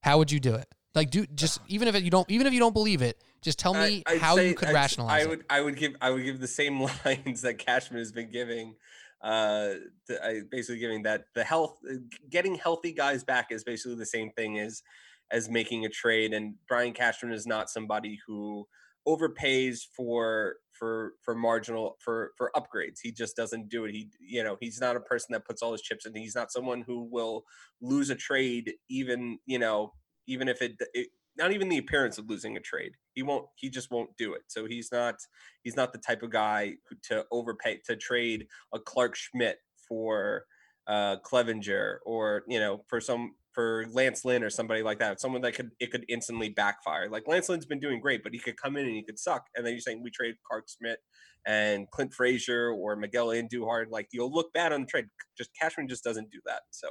[0.00, 0.68] How would you do it?
[0.94, 3.74] Like do just even if you don't even if you don't believe it, just tell
[3.74, 5.28] me I- how you could I'd rationalize I it.
[5.28, 8.76] would I would give I would give the same lines that Cashman has been giving.
[9.22, 9.74] Uh,
[10.08, 11.94] to, I basically giving that the health, uh,
[12.28, 14.82] getting healthy guys back is basically the same thing as
[15.30, 16.32] as making a trade.
[16.32, 18.66] And Brian Cashman is not somebody who
[19.06, 22.98] overpays for for for marginal for for upgrades.
[23.02, 23.92] He just doesn't do it.
[23.92, 26.14] He you know he's not a person that puts all his chips in.
[26.14, 27.44] He's not someone who will
[27.80, 29.92] lose a trade even you know
[30.26, 32.92] even if it, it not even the appearance of losing a trade.
[33.14, 33.46] He won't.
[33.56, 34.42] He just won't do it.
[34.48, 35.16] So he's not.
[35.62, 40.44] He's not the type of guy to overpay to trade a Clarke Schmidt for
[40.86, 45.20] uh, Clevinger or you know for some for Lance Lynn or somebody like that.
[45.20, 47.08] Someone that could it could instantly backfire.
[47.10, 49.44] Like Lance Lynn's been doing great, but he could come in and he could suck.
[49.54, 50.98] And then you're saying we trade Clarke Schmidt
[51.46, 53.86] and Clint Frazier or Miguel Andujar.
[53.90, 55.06] Like you'll look bad on the trade.
[55.36, 56.62] Just Cashman just doesn't do that.
[56.70, 56.88] So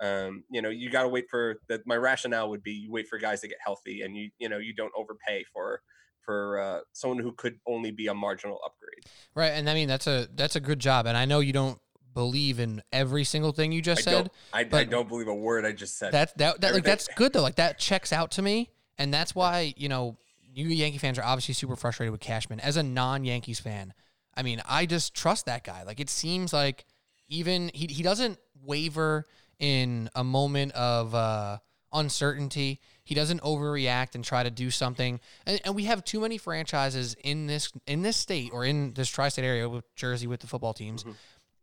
[0.00, 1.86] um, you know, you got to wait for that.
[1.86, 4.58] My rationale would be you wait for guys to get healthy, and you you know
[4.58, 5.82] you don't overpay for
[6.24, 9.04] for uh, someone who could only be a marginal upgrade.
[9.34, 11.78] Right, and I mean that's a that's a good job, and I know you don't
[12.14, 14.10] believe in every single thing you just I said.
[14.12, 14.32] don't
[14.72, 16.12] I, I don't believe a word I just said.
[16.12, 17.42] That that, that like that's good though.
[17.42, 20.16] Like that checks out to me, and that's why you know
[20.52, 22.60] you Yankee fans are obviously super frustrated with Cashman.
[22.60, 23.94] As a non-Yankees fan,
[24.36, 25.82] I mean, I just trust that guy.
[25.82, 26.84] Like it seems like
[27.28, 29.26] even he he doesn't waver
[29.58, 31.58] in a moment of uh,
[31.92, 32.80] uncertainty.
[33.04, 35.20] He doesn't overreact and try to do something.
[35.46, 39.08] And, and we have too many franchises in this in this state or in this
[39.08, 41.04] tri-state area with Jersey with the football teams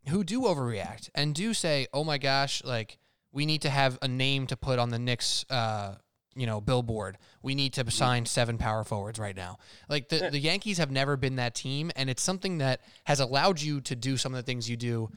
[0.09, 2.97] who do overreact and do say, "Oh my gosh, like
[3.31, 5.95] we need to have a name to put on the Knicks, uh,
[6.35, 7.17] you know, billboard.
[7.41, 11.17] We need to sign seven power forwards right now." Like the the Yankees have never
[11.17, 14.43] been that team, and it's something that has allowed you to do some of the
[14.43, 15.09] things you do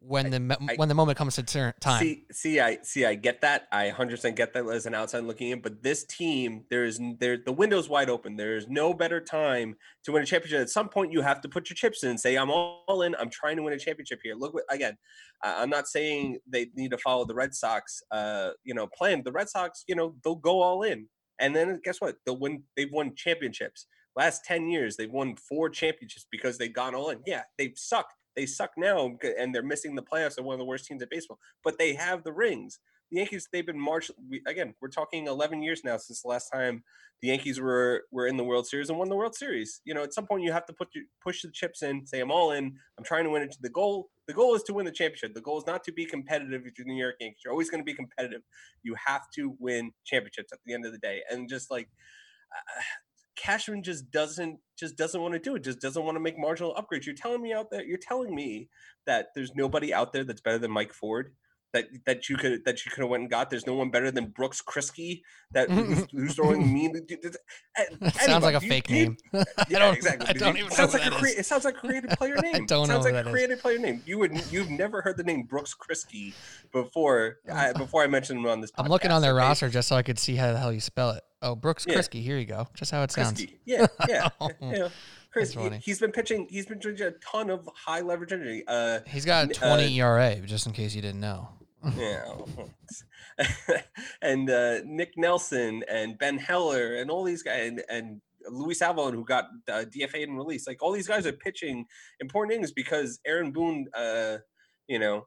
[0.00, 2.00] when the I- when the moment comes to turn time.
[2.00, 3.04] See, see, I see.
[3.04, 3.68] I get that.
[3.72, 5.60] I 100% get that as an outside looking in.
[5.60, 8.36] But this team, there is there the window's wide open.
[8.36, 10.60] There is no better time to win a championship.
[10.60, 13.14] At some point, you have to put your chips in and say, "I'm all in.
[13.16, 14.96] I'm trying to win a championship here." Look, what, again,
[15.42, 19.22] I'm not saying they need to follow the Red Sox, uh, you know, plan.
[19.24, 21.08] The Red Sox, you know, they'll go all in.
[21.38, 22.16] And then guess what?
[22.24, 22.62] They'll win.
[22.76, 23.86] They've won championships.
[24.16, 27.20] Last ten years, they've won four championships because they've gone all in.
[27.26, 28.14] Yeah, they've sucked.
[28.36, 30.36] They suck now, and they're missing the playoffs.
[30.36, 32.78] They're one of the worst teams in baseball, but they have the rings.
[33.10, 34.10] The Yankees, they've been march.
[34.46, 36.82] Again, we're talking 11 years now since the last time
[37.22, 39.80] the Yankees were were in the World Series and won the World Series.
[39.84, 42.20] You know, at some point you have to put your, push the chips in, say
[42.20, 42.74] I'm all in.
[42.98, 43.52] I'm trying to win it.
[43.52, 45.34] To the goal, the goal is to win the championship.
[45.34, 47.40] The goal is not to be competitive if you're the New York Yankees.
[47.44, 48.42] You're always going to be competitive.
[48.82, 51.20] You have to win championships at the end of the day.
[51.30, 51.88] And just like
[52.52, 52.82] uh,
[53.36, 55.64] Cashman just doesn't just doesn't want to do it.
[55.64, 57.06] Just doesn't want to make marginal upgrades.
[57.06, 57.84] You're telling me out there.
[57.84, 58.68] You're telling me
[59.06, 61.32] that there's nobody out there that's better than Mike Ford.
[61.74, 63.50] That, that you could that you could have went and got.
[63.50, 66.94] There's no one better than Brooks Kriske that who's, who's throwing mean.
[68.12, 69.16] sounds like a fake name.
[69.68, 70.28] yeah, exactly.
[70.28, 72.54] I don't even sounds like a crea- It sounds like a creative player name.
[72.54, 74.02] I don't sounds know like a creative player name.
[74.06, 76.32] You would you've never heard the name Brooks Kriske
[76.72, 77.38] before.
[77.52, 78.70] I, before I mentioned him on this.
[78.78, 79.46] I'm looking on their okay?
[79.46, 81.24] roster just so I could see how the hell you spell it.
[81.42, 81.96] Oh, Brooks yeah.
[81.96, 82.22] Kriske.
[82.22, 82.68] Here you go.
[82.74, 83.40] Just how it sounds.
[83.40, 83.54] Kriske.
[83.64, 84.28] Yeah, yeah.
[84.60, 84.88] yeah.
[85.34, 86.46] Chris, he, has been pitching.
[86.48, 88.62] He's been doing a ton of high leverage energy.
[88.68, 91.48] Uh, he's got a 20 uh, ERA, just in case you didn't know.
[91.96, 92.24] Yeah,
[94.22, 99.14] and uh, Nick Nelson and Ben Heller and all these guys and, and Luis Avilan
[99.14, 100.66] who got uh, DFA and released.
[100.66, 101.86] Like all these guys are pitching
[102.20, 104.38] important innings because Aaron Boone, uh,
[104.86, 105.26] you know,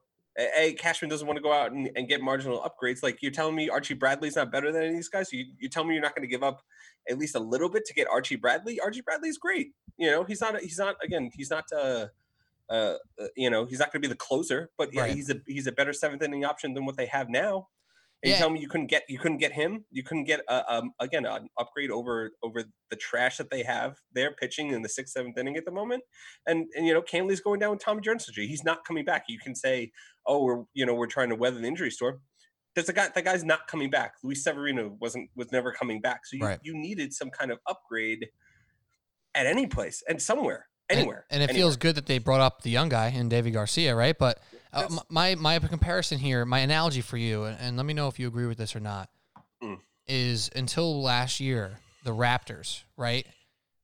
[0.56, 3.02] a Cashman doesn't want to go out and, and, get marginal upgrades.
[3.02, 5.32] Like you're telling me Archie Bradley's not better than any of these guys.
[5.32, 6.62] You you tell me you're not going to give up
[7.10, 8.78] at least a little bit to get Archie Bradley.
[8.78, 9.72] Archie Bradley's great.
[9.96, 12.06] You know, he's not he's not again he's not uh,
[12.70, 15.14] uh, uh you know he's not going to be the closer, but yeah, right.
[15.14, 17.68] he's a he's a better seventh inning option than what they have now.
[18.22, 18.36] And yeah.
[18.36, 19.84] you tell me you couldn't get you couldn't get him.
[19.92, 23.96] You couldn't get uh, um, again an upgrade over over the trash that they have.
[24.12, 26.02] They're pitching in the sixth seventh inning at the moment,
[26.44, 28.48] and and you know Kahnle's going down with Tommy John surgery.
[28.48, 29.24] He's not coming back.
[29.28, 29.92] You can say,
[30.26, 32.20] oh, we're you know we're trying to weather the injury storm.
[32.74, 34.14] There's a guy that guy's not coming back.
[34.24, 36.26] Luis Severino wasn't was never coming back.
[36.26, 36.58] So you, right.
[36.62, 38.26] you needed some kind of upgrade
[39.36, 41.24] at any place and somewhere anywhere.
[41.30, 41.66] And, and it anywhere.
[41.66, 44.16] feels good that they brought up the young guy in Deivi Garcia, right?
[44.16, 44.40] But
[44.72, 48.26] uh, my my comparison here, my analogy for you, and, let me know if you
[48.26, 49.08] agree with this or not,
[49.62, 49.78] mm.
[50.06, 53.26] is until last year, the Raptors, right?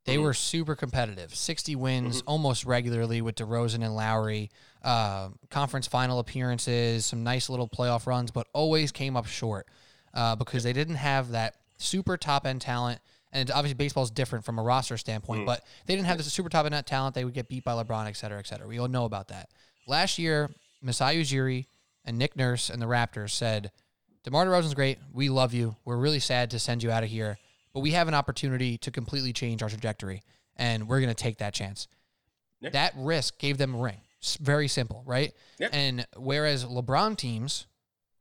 [0.05, 0.25] They mm-hmm.
[0.25, 2.29] were super competitive, 60 wins mm-hmm.
[2.29, 4.51] almost regularly with DeRozan and Lowry,
[4.83, 9.67] uh, conference final appearances, some nice little playoff runs, but always came up short
[10.13, 13.01] uh, because they didn't have that super top end talent.
[13.35, 15.47] And obviously, baseball is different from a roster standpoint, mm.
[15.47, 17.15] but they didn't have this super top end talent.
[17.15, 18.67] They would get beat by LeBron, et cetera, et cetera.
[18.67, 19.51] We all know about that.
[19.87, 20.49] Last year,
[20.81, 21.67] Masai Ujiri
[22.05, 23.73] and Nick Nurse and the Raptors said,
[24.23, 24.99] DeMar DeRozan's great.
[25.13, 25.77] We love you.
[25.85, 27.37] We're really sad to send you out of here,
[27.75, 30.23] but we have an opportunity to completely change our trajectory,
[30.57, 31.89] and we're going to take that chance.
[32.61, 32.71] Yeah.
[32.71, 34.01] That risk gave them a ring.
[34.21, 35.35] It's very simple, right?
[35.59, 35.69] Yeah.
[35.73, 37.67] And whereas LeBron teams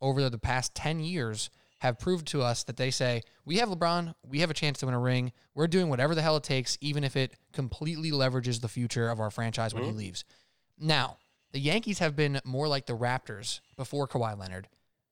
[0.02, 1.50] over the past 10 years
[1.84, 4.86] have proved to us that they say, we have LeBron, we have a chance to
[4.86, 5.34] win a ring.
[5.54, 9.20] We're doing whatever the hell it takes, even if it completely leverages the future of
[9.20, 9.92] our franchise when mm-hmm.
[9.92, 10.24] he leaves.
[10.80, 11.18] Now,
[11.52, 14.70] the Yankees have been more like the Raptors before Kawhi Leonard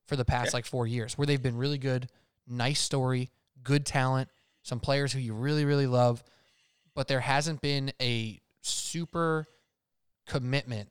[0.07, 2.07] for the past like four years, where they've been really good,
[2.47, 3.29] nice story,
[3.63, 4.29] good talent,
[4.63, 6.23] some players who you really, really love,
[6.95, 9.45] but there hasn't been a super
[10.25, 10.87] commitment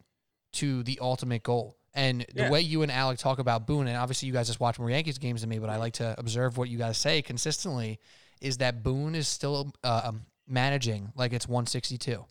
[0.53, 1.79] to the ultimate goal.
[1.95, 2.51] And the yeah.
[2.51, 5.19] way you and Alec talk about Boone, and obviously you guys just watch more Yankees
[5.19, 7.99] games than me, but I like to observe what you guys say consistently,
[8.41, 12.25] is that Boone is still uh, um, managing like it's 162.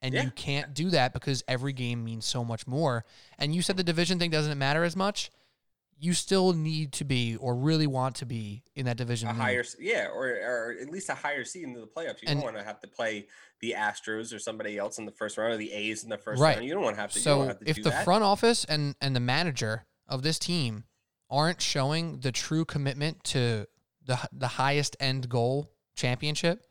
[0.00, 0.22] And yeah.
[0.22, 3.04] you can't do that because every game means so much more.
[3.38, 5.30] And you said the division thing doesn't matter as much.
[6.00, 9.28] You still need to be, or really want to be, in that division.
[9.28, 12.22] A higher, yeah, or, or at least a higher seed into the playoffs.
[12.22, 13.26] You and, don't want to have to play
[13.60, 16.40] the Astros or somebody else in the first round, or the A's in the first
[16.40, 16.56] right.
[16.56, 16.66] round.
[16.66, 17.18] You don't want to have to.
[17.18, 18.04] So have to if the that.
[18.04, 20.84] front office and and the manager of this team
[21.30, 23.66] aren't showing the true commitment to
[24.06, 26.64] the the highest end goal championship,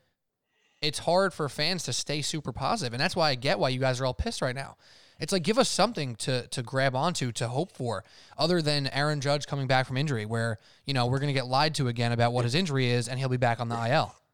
[0.80, 3.80] it's hard for fans to stay super positive, and that's why I get why you
[3.80, 4.76] guys are all pissed right now.
[5.18, 8.04] It's like give us something to to grab onto to hope for,
[8.36, 11.46] other than Aaron Judge coming back from injury, where you know we're going to get
[11.46, 14.14] lied to again about what his injury is, and he'll be back on the IL.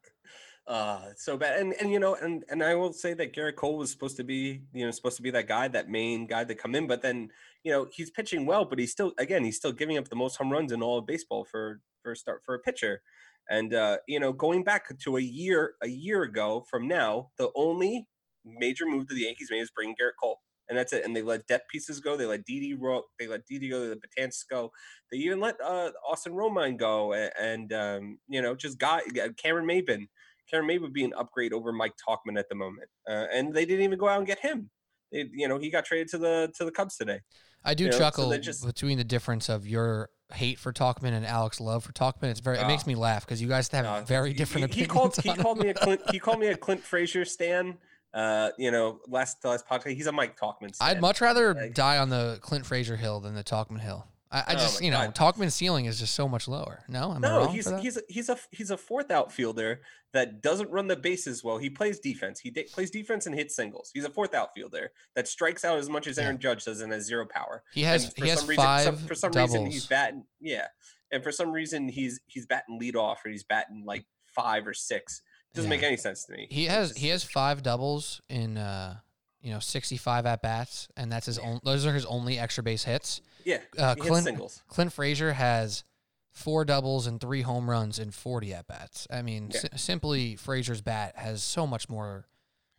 [0.67, 3.77] Uh, so bad, and and you know, and and I will say that Gerrit Cole
[3.77, 6.55] was supposed to be, you know, supposed to be that guy, that main guy to
[6.55, 7.29] come in, but then
[7.65, 10.37] you know he's pitching well, but he's still, again, he's still giving up the most
[10.37, 13.03] home runs in all of baseball for for a start for a pitcher.
[13.51, 17.51] And uh, you know, going back to a year a year ago from now, the
[17.55, 18.07] only
[18.45, 21.05] major move that the Yankees made is bringing Gerrit Cole, and that's it.
[21.05, 22.17] And they let depth pieces go.
[22.17, 23.05] They let Didi Rook.
[23.19, 23.81] They let Didi go.
[23.81, 24.71] They let Betances go.
[25.11, 29.03] They even let uh, Austin Romine go, and, and um, you know, just got
[29.37, 30.07] Cameron Maybin.
[30.51, 33.65] Cameron Maybin would be an upgrade over Mike Tauchman at the moment, uh, and they
[33.65, 34.71] didn't even go out and get him.
[35.13, 37.21] They, you know, he got traded to the to the Cubs today.
[37.65, 41.13] I do you chuckle know, so just, between the difference of your hate for Tauchman
[41.13, 42.25] and Alex love for Tauchman.
[42.25, 42.59] It's very.
[42.59, 42.89] It makes Oh.
[42.89, 45.17] me laugh because you guys have Uh, very different he, he opinions.
[45.17, 47.79] called he called me a Clint he called me a Clint Frazier stan.
[48.15, 50.75] Uh, you know, last the last podcast, he's a Mike Tauchman.
[50.81, 54.07] I'd much rather Like- die on the Clint Frazier hill than the Tauchman hill.
[54.31, 55.15] I, I Oh just, my you know, God.
[55.15, 56.83] Tauchman's ceiling is just so much lower.
[56.89, 59.81] No, am No, he's he's a, he's a he's a fourth outfielder
[60.13, 61.59] that doesn't run the bases well.
[61.59, 62.41] He plays defense.
[62.41, 63.91] He de- plays defense and hits singles.
[63.95, 66.25] He's a fourth outfielder that strikes out as much as Yeah.
[66.25, 67.63] Aaron Judge does and has zero power.
[67.73, 69.51] he has And for he has some reason, five some, for some doubles.
[69.55, 70.67] reason he's batting yeah,
[71.13, 74.75] and for some reason he's he's batting lead off or he's batting like five or
[74.75, 75.23] six.
[75.55, 76.47] Doesn't make any sense to me.
[76.51, 78.97] He has just- he has five doubles in uh
[79.41, 81.61] you know sixty five at bats, and that's his own.
[81.65, 83.21] Those are his only extra base hits.
[83.45, 83.59] yeah.
[83.79, 84.63] uh, Clint- singles.
[84.69, 85.85] Clint Frazier has
[86.33, 89.07] four doubles and three home runs in forty at bats.
[89.11, 89.61] I mean, Yeah.
[89.61, 92.27] si- simply Frazier's bat has so much more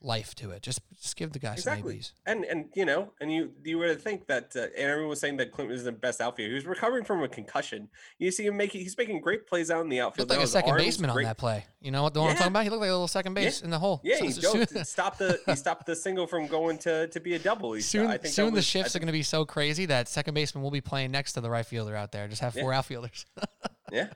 [0.05, 0.61] life to it.
[0.61, 1.95] Just just give the guy some Exactly.
[1.95, 2.13] ABs.
[2.25, 5.37] And and you know, and you you would think that uh, and everyone was saying
[5.37, 6.49] that Clinton was the best outfielder.
[6.49, 7.89] He was recovering from a concussion.
[8.19, 10.29] You see him making he's making great plays out in the outfield.
[10.29, 11.65] Looked like a second arm's baseman on that play.
[11.81, 12.63] You know what the one I'm talking about?
[12.63, 14.01] He looked like a little second base in the hole.
[14.03, 17.33] Yeah, So- he so stopped the he stopped the single from going to to be
[17.35, 17.73] a double.
[17.73, 19.85] He, soon, I think soon the was- I shifts are going to be so crazy
[19.87, 22.27] that second baseman will be playing next to the right fielder out there.
[22.27, 22.61] Just have Yeah.
[22.63, 23.25] four outfielders.
[23.91, 24.07] Yeah,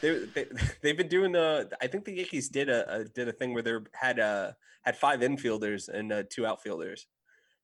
[0.00, 0.46] they, they
[0.82, 1.70] they've been doing the.
[1.80, 4.52] I think the Yankees did a, a did a thing where they had uh
[4.82, 7.06] had five infielders and uh, two outfielders.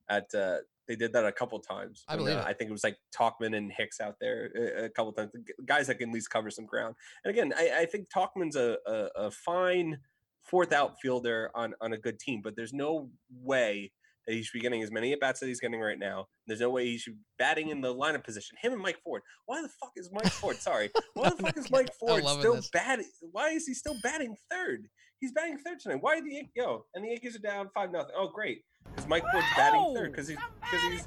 [0.09, 2.05] At uh, they did that a couple times.
[2.09, 2.47] I believe uh, it.
[2.47, 5.31] I think it was like Tauchman and Hicks out there uh, a couple times.
[5.65, 6.97] Guys that can at least cover some ground.
[7.25, 9.99] And again, I, I think Tauchman's a, a a fine
[10.43, 13.93] fourth outfielder on on a good team, but there's no way
[14.27, 16.27] he should be getting as many at bats that he's getting right now.
[16.47, 18.57] There's no way he should be batting in the lineup position.
[18.63, 19.23] Him and Mike Ford.
[19.47, 20.57] Why the fuck is Mike Ford?
[20.57, 22.71] Sorry, why the fuck is Mike Ford still this.
[22.71, 23.11] batting?
[23.33, 24.87] Why is he still batting third?
[25.21, 25.99] He's batting third tonight.
[26.01, 26.85] Why the Yan- yo?
[26.95, 28.15] And the Yankees are down five nothing.
[28.17, 31.07] Oh great, because Mike Ford's batting third because he's because he's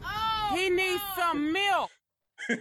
[0.57, 1.89] He needs some milk.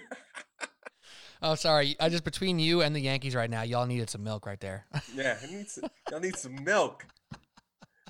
[1.42, 1.96] oh, sorry.
[2.00, 4.86] I just between you and the Yankees right now, y'all needed some milk right there.
[5.14, 5.36] yeah.
[5.40, 5.78] He needs
[6.10, 7.04] y'all need some milk.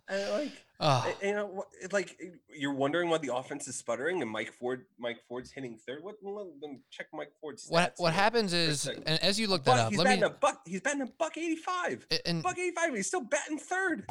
[0.09, 2.19] And like oh, you know, like
[2.57, 6.03] you're wondering why the offense is sputtering and Mike Ford, Mike Ford's hitting third.
[6.03, 6.17] What?
[6.23, 7.67] Me check Mike Ford's.
[7.69, 10.21] what stats what happens is, and as you look Buck- that up, he's let batting
[10.21, 10.27] me.
[10.27, 10.61] a buck.
[10.67, 12.07] He's batting a buck eighty-five.
[12.27, 12.95] And Buck eighty-five.
[12.95, 14.07] He's still batting third.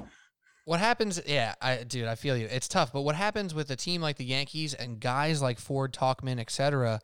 [0.66, 1.22] What happens?
[1.26, 2.48] Yeah, I dude, I feel you.
[2.50, 5.94] It's tough, but what happens with a team like the Yankees and guys like Ford,
[5.94, 7.02] Tauchman, etc.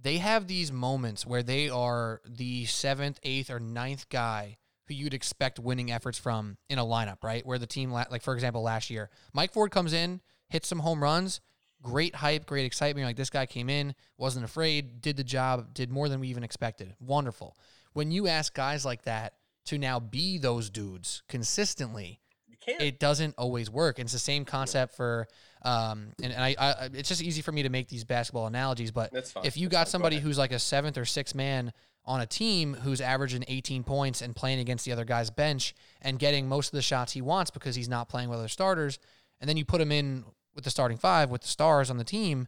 [0.00, 5.14] They have these moments where they are the seventh, eighth, or ninth guy who you'd
[5.14, 7.44] expect winning efforts from in a lineup, right?
[7.46, 11.02] Where the team, like for example, last year, Mike Ford comes in, hits some home
[11.02, 11.40] runs,
[11.82, 13.00] great hype, great excitement.
[13.00, 16.28] You're like this guy came in, wasn't afraid, did the job, did more than we
[16.28, 16.94] even expected.
[17.00, 17.56] Wonderful.
[17.92, 19.34] When you ask guys like that
[19.66, 22.20] to now be those dudes consistently,
[22.66, 23.98] it doesn't always work.
[23.98, 25.28] And it's the same concept for,
[25.62, 28.90] um, and, and I, I, it's just easy for me to make these basketball analogies.
[28.90, 29.12] But
[29.44, 29.86] if you got.
[29.86, 30.26] Go somebody ahead.
[30.26, 31.72] who's like a seventh or sixth man
[32.06, 36.18] on a team who's averaging 18 points and playing against the other guy's bench and
[36.18, 38.98] getting most of the shots he wants because he's not playing with other starters,
[39.40, 42.04] and then you put him in with the starting five with the stars on the
[42.04, 42.46] team.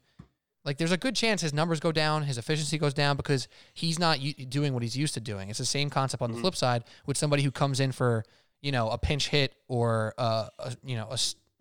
[0.64, 3.98] Like there's a good chance his numbers go down, his efficiency goes down because he's
[3.98, 5.48] not u- doing what he's used to doing.
[5.48, 6.42] It's the same concept on the Mm-hmm.
[6.42, 8.24] flip side with somebody who comes in for
[8.62, 11.08] you know a pinch hit or uh, a, you know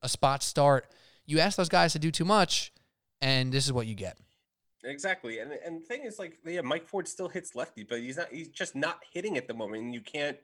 [0.02, 0.88] a spot start.
[1.28, 2.72] You ask those guys to do too much,
[3.22, 4.18] and this is what you get.
[4.88, 8.17] Exactly, and and the thing is, like, yeah, Mike Ford still hits lefty, but he's
[8.17, 8.28] not.
[8.32, 10.38] He's just not hitting at the moment, and you can't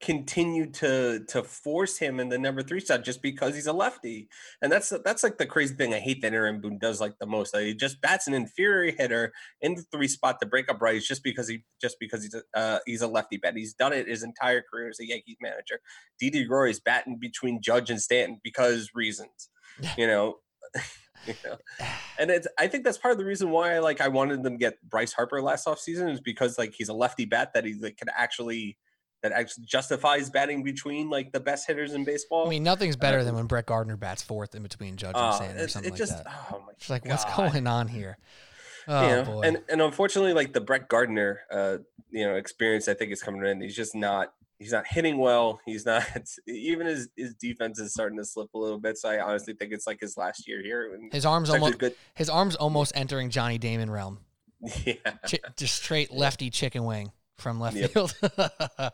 [0.00, 4.28] continue to to force him in the number three spot just because he's a lefty.
[4.60, 5.94] And that's that's like the crazy thing.
[5.94, 7.54] I hate that Aaron Boone does like the most.
[7.54, 11.06] Like, he just bats an inferior hitter in the three spot to break up rights
[11.06, 13.54] just because he just because he's a uh, he's a lefty bat.
[13.56, 15.78] He's done it his entire career as a Yankees manager.
[16.18, 19.50] Didi Roy is batting between Judge and Stanton because reasons.
[19.98, 20.36] You know.
[21.26, 21.56] you know
[22.18, 24.58] and it's i think that's part of the reason why like i wanted them to
[24.58, 27.96] get bryce harper last offseason is because like he's a lefty bat that he like,
[27.96, 28.76] can actually
[29.22, 33.24] that actually justifies batting between like the best hitters in baseball I mean, nothing's better
[33.24, 35.96] than when Brett Gardner bats fourth in between Judge and Uh, Stanton or something it
[35.96, 36.34] just like that.
[36.52, 38.18] oh my It's like, what's going on here?
[38.86, 39.40] Oh you know, boy.
[39.44, 41.78] and and unfortunately like the brett gardner uh
[42.10, 45.60] you know experience i think is coming in he's just not he's not hitting well
[45.66, 46.04] he's not
[46.46, 49.72] even his his defense is starting to slip a little bit so i honestly think
[49.72, 53.58] it's like his last year here his arms almost good his arms almost entering Johnny
[53.58, 54.18] Damon realm.
[54.84, 54.94] yeah
[55.28, 57.90] Chi- just straight lefty chicken wing from left Yep.
[57.90, 58.14] field.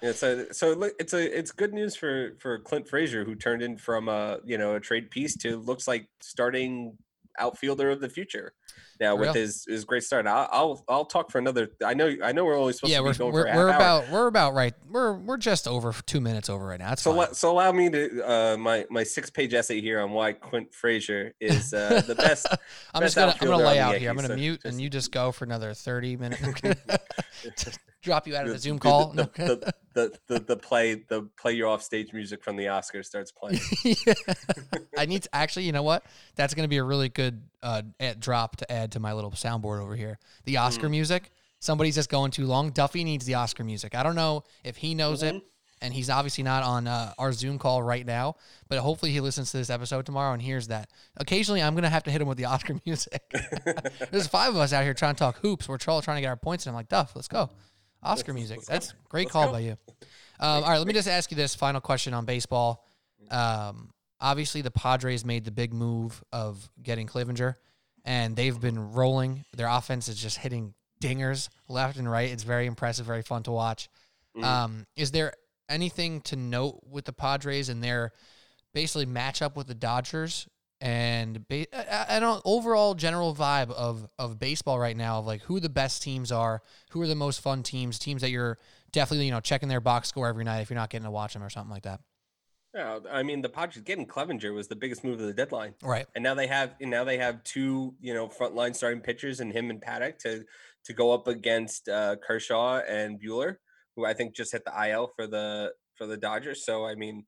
[0.03, 3.77] Yeah, so so it's a it's good news for for Clint Frazier who turned in
[3.77, 6.97] from a you know a trade piece to looks like starting
[7.39, 8.53] outfielder of the future.
[9.01, 11.71] Now with his his great start, I'll, I'll I'll talk for another.
[11.85, 13.71] I know I know we're only supposed yeah, to we're be going we're, for we're
[13.71, 13.77] hour.
[13.77, 14.75] about we're about right.
[14.91, 16.91] We're we're just over two minutes over right now.
[16.91, 20.35] That's So, so allow me to uh, my my six page essay here on why
[20.35, 22.47] Clint Frazier is uh, the best.
[22.93, 24.11] I'm best just gonna I'm gonna lay out here.
[24.11, 26.43] I'm gonna so mute just- and you just go for another 30 minutes.
[28.03, 29.09] Drop you out of the Zoom call.
[29.13, 33.05] The, the, the, the, the play the play your off stage music from the Oscars
[33.07, 33.61] starts playing.
[34.99, 36.05] I need to actually, you know what?
[36.37, 39.33] That's going to be a really good uh, ad- drop to add to my little
[39.33, 40.19] soundboard over here.
[40.45, 40.93] The Oscar Mm.
[40.93, 41.31] music.
[41.63, 42.71] Somebody's just going too long.
[42.71, 43.95] Duffy needs the Oscar music.
[43.95, 45.37] I don't know if he knows Mm-hmm.
[45.37, 45.43] it,
[45.83, 48.37] and he's obviously not on uh, our Zoom call right now.
[48.69, 50.89] But hopefully, he listens to this episode tomorrow and hears that.
[51.19, 53.23] Occasionally, I'm going to have to hit him with the Oscar music.
[54.11, 55.69] There's five of us out here trying to talk hoops.
[55.69, 57.51] We're all trying to get our points, and I'm like, Duff, let's go.
[58.03, 58.63] Oscar music.
[58.63, 59.53] That's great Let's call go.
[59.53, 59.77] by you.
[60.41, 62.85] Um, all right, let me just ask you this final question on baseball.
[63.31, 67.55] Um, obviously, the Padres made the big move of getting Clevinger,
[68.05, 69.45] and they've been rolling.
[69.57, 72.31] Their offense is just hitting dingers left and right.
[72.31, 73.89] It's very impressive, very fun to watch.
[74.37, 74.45] Mhm.
[74.45, 75.35] Um, is there
[75.69, 78.13] anything to note with the Padres and their
[78.73, 80.47] basically matchup with the Dodgers?
[80.81, 85.43] And ba- I, I don't overall general vibe of of baseball right now of like
[85.43, 88.59] who the best teams are, who are the most fun teams, teams that you're
[88.93, 91.35] definitely you know checking their box score every night if you're not getting to watch
[91.35, 92.01] them or something like that.
[92.75, 95.75] Yeah, I mean the Padres getting Clevinger was the biggest move of the deadline.
[95.83, 96.07] Right.
[96.15, 99.53] and now they have and now they have two you know frontline starting pitchers and
[99.53, 100.45] him and Paddock to
[100.85, 103.57] to go up against uh, Kershaw and Buehler,
[103.97, 106.65] who I think just hit the IL for the for the Dodgers.
[106.65, 107.25] So I mean,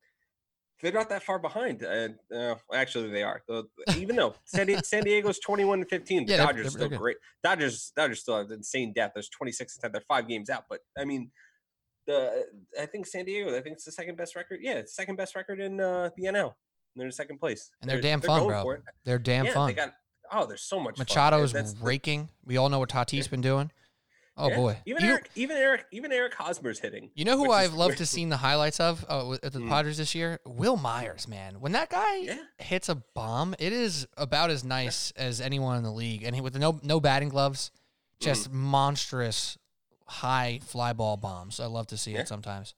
[0.82, 1.82] they're not that far behind.
[1.84, 3.42] Uh, uh, actually, they are.
[3.48, 3.64] The-
[3.96, 6.70] even though San, Di- San Diego's twenty one to fifteen, the Yeah, they're- Dodgers they're-
[6.70, 6.98] still they're good.
[7.00, 7.16] great.
[7.42, 9.14] Dodgers Dodgers still have insane depth.
[9.14, 9.92] There's twenty six and ten.
[9.92, 11.30] They're five games out, but I mean.
[12.04, 12.46] The,
[12.80, 13.56] I think San Diego.
[13.56, 14.58] I think it's the second best record.
[14.60, 16.54] Yeah, it's second best record in uh, the NL.
[16.96, 18.74] They're in second place, And they're damn fun, bro.
[19.04, 19.68] They're damn yeah, fun.
[19.68, 19.92] They got
[20.32, 20.96] oh, there's so much.
[20.96, 21.06] fun.
[21.06, 22.28] Machado's That's the- raking.
[22.44, 23.70] We all know what Tatis been doing.
[24.36, 24.56] Oh yeah.
[24.56, 24.78] boy.
[24.86, 27.10] Even you, Eric, even Eric, even Eric Hosmer's hitting.
[27.14, 27.98] you know who I've loved weird.
[27.98, 29.68] to seen the highlights of uh, at the Hmm.
[29.68, 30.40] Padres this year?
[30.46, 31.60] Wil Myers, man.
[31.60, 32.38] When that guy Yeah.
[32.58, 36.22] hits a bomb, it is about as nice as anyone in the league.
[36.22, 37.70] And he, with the no no batting gloves,
[38.20, 38.56] just Mm-hmm.
[38.58, 39.58] monstrous
[40.06, 41.60] high fly ball bombs.
[41.60, 42.20] I love to see Yeah.
[42.20, 42.74] it sometimes.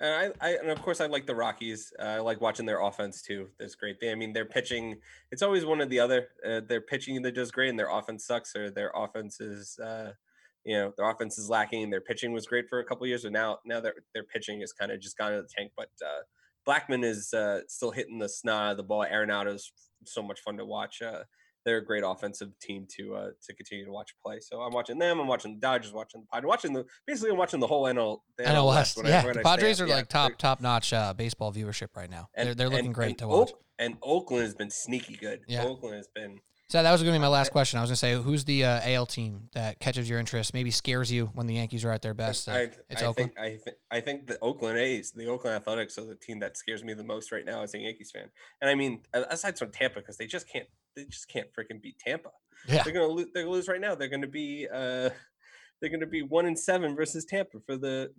[0.00, 1.92] And I, I, and of course, I like the Rockies.
[1.96, 3.50] Uh, I like watching their offense too.
[3.60, 4.00] That's great.
[4.00, 5.00] They, I mean, their pitching.
[5.30, 6.26] It's always one or the other.
[6.44, 10.14] Uh, their pitching that does great, and their offense sucks, or their offense is, uh,
[10.64, 11.90] you know, their offense is lacking.
[11.90, 14.72] Their pitching was great for a couple years, but now, now their their pitching has
[14.72, 15.72] kind of just gone to the tank.
[15.76, 16.22] But uh,
[16.68, 19.04] Blackmon is uh, still hitting the snot of the ball.
[19.04, 19.72] Arenado's
[20.04, 21.02] so much fun to watch.
[21.02, 21.22] Uh,
[21.64, 24.40] they're a great offensive team to uh, to continue to watch play.
[24.40, 25.20] So I'm watching them.
[25.20, 25.92] I'm watching the Dodgers.
[25.92, 26.48] Watching the Padres.
[26.48, 28.18] Watching the basically I'm watching the whole NL.
[28.36, 28.98] The I NL West.
[29.04, 31.88] I- Yeah, when the I Padres are Yeah, like top top notch uh, baseball viewership
[31.96, 32.28] right now.
[32.34, 33.50] and- they're they're looking and- great and to watch.
[33.52, 35.40] Oak- and Oakland has been sneaky good.
[35.48, 35.64] Yeah.
[35.64, 36.38] Oakland has been.
[36.72, 37.78] So that was going to be my last question.
[37.78, 40.54] I was going to say, who's the uh, AL team that catches your interest?
[40.54, 42.48] Maybe scares you when the Yankees are at their best.
[42.48, 43.32] I, it's I Oakland.
[43.34, 46.56] think I think I think the Oakland A's, the Oakland Athletics, are the team that
[46.56, 48.30] scares me the most right now as a Yankees fan.
[48.62, 51.98] And I mean, aside from Tampa, because they just can't, they just can't freaking beat
[51.98, 52.30] Tampa.
[52.66, 52.82] Yeah.
[52.84, 53.26] They're gonna lose.
[53.34, 53.94] They're gonna lose right now.
[53.94, 54.66] They're gonna be.
[54.72, 55.10] uh
[55.82, 58.12] they're going to be one and seven versus Tampa for the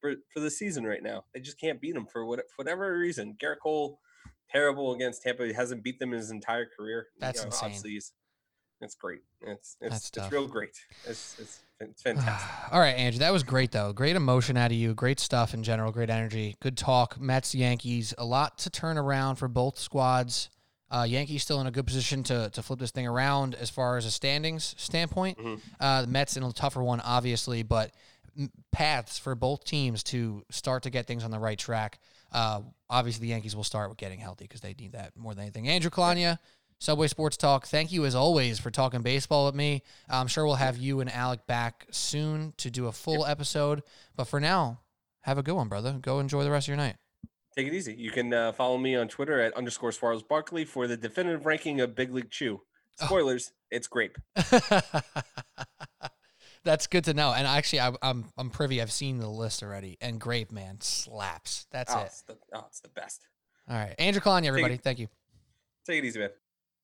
[0.00, 1.24] for, for the season right now.
[1.34, 3.36] They just can't beat them for what for whatever reason.
[3.38, 4.00] Gerrit Cole,
[4.50, 5.46] terrible against Tampa.
[5.46, 7.08] He hasn't beat them in his entire career.
[7.14, 7.66] You That's insane.
[7.66, 8.12] Obviously, he's,
[8.80, 9.20] it's great.
[9.42, 10.76] It's it's, it's real great.
[11.06, 12.50] It's it's, it's fantastic.
[12.72, 13.92] All right, Andrew, that was great though.
[13.92, 14.94] Great emotion out of you.
[14.94, 15.92] Great stuff in general.
[15.92, 16.56] Great energy.
[16.60, 17.20] Good talk.
[17.20, 18.14] Mets, Yankees.
[18.18, 20.50] A lot to turn around for both squads.
[20.90, 23.96] Uh, Yankees still in a good position to to flip this thing around as far
[23.96, 25.38] as a standings standpoint.
[25.38, 25.60] Mhm.
[25.78, 27.92] Uh, the Mets in a tougher one, obviously, but
[28.72, 31.98] paths for both teams to start to get things on the right track.
[32.32, 35.42] Uh, obviously, the Yankees will start with getting healthy because they need that more than
[35.42, 35.68] anything.
[35.68, 36.38] Andrew Kalanya,
[36.78, 37.66] Subway Sports Talk.
[37.66, 39.82] Thank you as always for talking baseball with me.
[40.08, 43.82] I'm sure we'll have you and Alec back soon to do a full episode.
[44.16, 44.80] But for now,
[45.22, 45.98] have a good one, brother.
[46.00, 46.96] Go enjoy the rest of your night.
[47.56, 47.94] Take it easy.
[47.94, 51.80] You can uh, follow me on Twitter at underscore Swarles Barkley for the definitive ranking
[51.80, 52.62] of Big League Chew.
[53.00, 53.06] Oh.
[53.06, 54.16] Spoilers, it's grape.
[56.64, 57.32] That's good to know.
[57.32, 58.82] And actually, I, I'm I'm privy.
[58.82, 59.96] I've seen the list already.
[60.00, 61.66] And Grape Man slaps.
[61.70, 62.06] That's oh, it.
[62.06, 63.26] It's the, oh, it's the best.
[63.68, 64.76] All right, Andrew Kalanya, everybody.
[64.76, 65.08] Thank you.
[65.86, 66.30] Take it easy, man.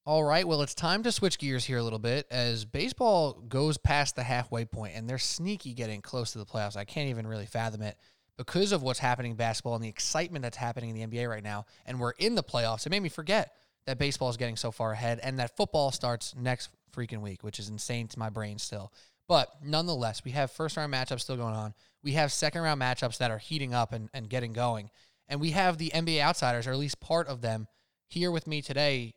[0.07, 3.77] All right, well, it's time to switch gears here a little bit as baseball goes
[3.77, 6.77] past the halfway point and they're sneaky getting close to the playoffs.
[6.77, 7.97] I can't even really fathom it
[8.37, 11.43] because of what's happening in basketball and the excitement that's happening in the NBA right
[11.43, 11.67] now.
[11.87, 12.87] And we're in the playoffs.
[12.87, 16.37] It made me forget that baseball is getting so far ahead and that football starts
[16.37, 18.93] next freaking week, which is insane to my brain still.
[19.29, 21.75] But nonetheless, we have first round matchups still going on.
[22.03, 24.91] We have second round matchups that are heating up and, and getting going.
[25.29, 27.67] And we have the NBA outsiders, or at least part of them,
[28.09, 29.15] here with me today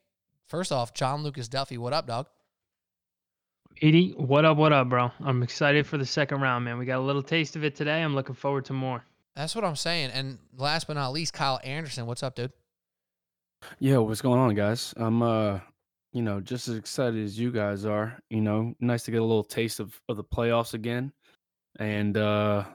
[0.50, 2.26] First off, John Lucas Duffy, what up, dog?
[3.84, 5.12] Edie, what up, what up, bro?
[5.20, 6.80] I'm excited for the second round, man.
[6.80, 8.02] We got a little taste of it today.
[8.02, 9.06] I'm looking forward to more.
[9.36, 10.10] That's what I'm saying.
[10.10, 12.52] And last but not least, Kyle Anderson, what's up, dude?
[13.78, 14.92] Yeah, what's going on, guys?
[14.98, 15.60] I'm uh,
[16.14, 18.18] you know, just as excited as you guys are.
[18.30, 21.12] You know, nice to get a little taste of, of the playoffs again.
[21.80, 22.66] And uh,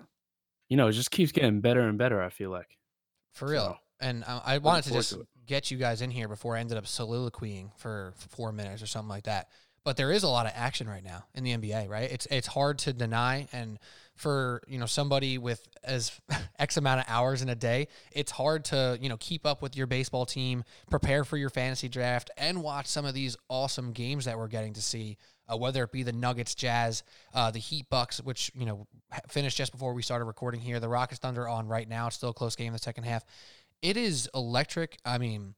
[0.69, 2.77] you know, it just keeps getting better and better, I feel like.
[3.33, 3.65] For real.
[3.65, 6.61] So, And uh, I wanted to just to get you guys in here before I
[6.61, 9.49] ended up soliloquying for four minutes or something like that.
[9.85, 12.11] But there is a lot of action right now in the NBA, right?
[12.11, 13.79] It's it's hard to deny, and
[14.17, 16.13] for you know somebody with as
[16.59, 19.77] x amount of hours in a day, it's hard to you know keep up with
[19.77, 24.25] your baseball team, prepare for your fantasy draft, and watch some of these awesome games
[24.25, 25.17] that we're getting to see.
[25.47, 27.03] Uh, whether it be the Nuggets, Jazz,
[27.35, 28.87] uh, the Heat, Bucks, which you know
[29.29, 30.81] finished just before we started recording here.
[30.81, 32.07] The Rockets, Thunder on right now.
[32.07, 33.25] It's still a close game in the second half.
[33.83, 34.97] It is electric.
[35.05, 35.55] I mean,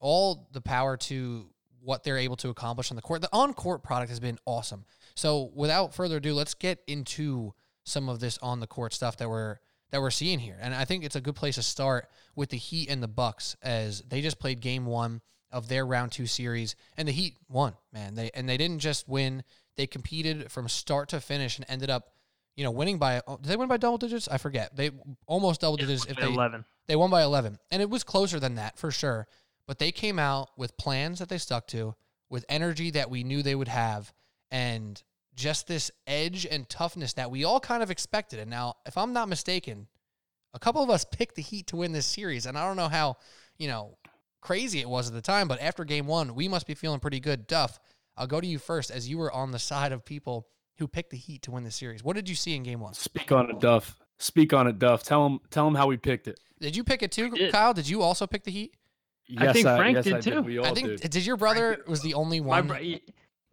[0.00, 1.46] all the power to
[1.80, 3.22] what they're able to accomplish on the court.
[3.22, 4.84] The on court product has been awesome.
[5.14, 7.54] So without further ado, let's get into
[7.88, 9.58] some of this on the court stuff that we're
[9.90, 10.58] that we're seeing here.
[10.60, 13.56] And I think it's a good place to start with the Heat and the Bucks
[13.62, 15.20] as they just played game 1
[15.50, 18.14] of their round 2 series and the Heat won, man.
[18.14, 19.42] They and they didn't just win,
[19.76, 22.12] they competed from start to finish and ended up,
[22.54, 24.28] you know, winning by oh, did they win by double digits?
[24.28, 24.76] I forget.
[24.76, 24.90] They
[25.26, 26.64] almost double digits if they 11.
[26.86, 27.58] they won by 11.
[27.70, 29.26] And it was closer than that for sure.
[29.66, 31.94] But they came out with plans that they stuck to,
[32.30, 34.12] with energy that we knew they would have,
[34.50, 35.02] and
[35.38, 38.40] just this edge and toughness that we all kind of expected.
[38.40, 39.86] And now, if I'm not mistaken,
[40.52, 42.44] a couple of us picked the Heat to win this series.
[42.44, 43.16] And I don't know how,
[43.56, 43.96] you know,
[44.40, 47.20] crazy it was at the time, but after game one, we must be feeling pretty
[47.20, 47.46] good.
[47.46, 47.78] Duff,
[48.16, 51.10] I'll go to you first as you were on the side of people who picked
[51.10, 52.02] the Heat to win the series.
[52.02, 52.94] What did you see in game one?
[52.94, 53.96] Speak on it, Duff.
[54.18, 55.04] Speak on it, Duff.
[55.04, 56.40] Tell him tell him how we picked it.
[56.60, 57.52] Did you pick it too, did.
[57.52, 57.72] Kyle?
[57.72, 58.74] Did you also pick the Heat?
[59.28, 60.40] Yes, I think Frank yes, did I too.
[60.42, 61.10] We all I think did.
[61.10, 62.66] did your brother was the only My one.
[62.66, 63.00] bro- y-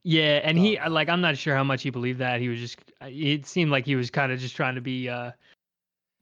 [0.08, 2.40] yeah, and he like I'm not sure how much he believed that.
[2.40, 5.32] He was just it seemed like he was kind of just trying to be uh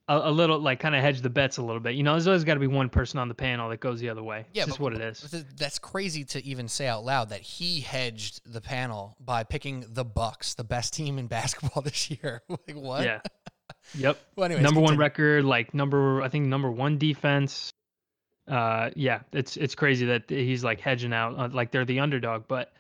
[0.08, 1.96] a, a little like kind of hedge the bets a little bit.
[1.96, 4.08] You know, there's always got to be one person on the panel that goes the
[4.08, 4.46] other way.
[4.54, 5.36] Yeah, it's just what it is.
[5.58, 10.06] That's crazy to even say out loud that he hedged the panel by picking the
[10.06, 12.42] Bucks, the best team in basketball this year.
[12.50, 13.04] like what?
[13.04, 13.20] Yeah.
[13.96, 14.18] Yep.
[14.38, 17.70] Well, anyways, number one record, like number I think number one defense.
[18.48, 22.44] Uh, yeah, it's it's crazy that he's like hedging out, uh, like they're the underdog.
[22.48, 22.72] But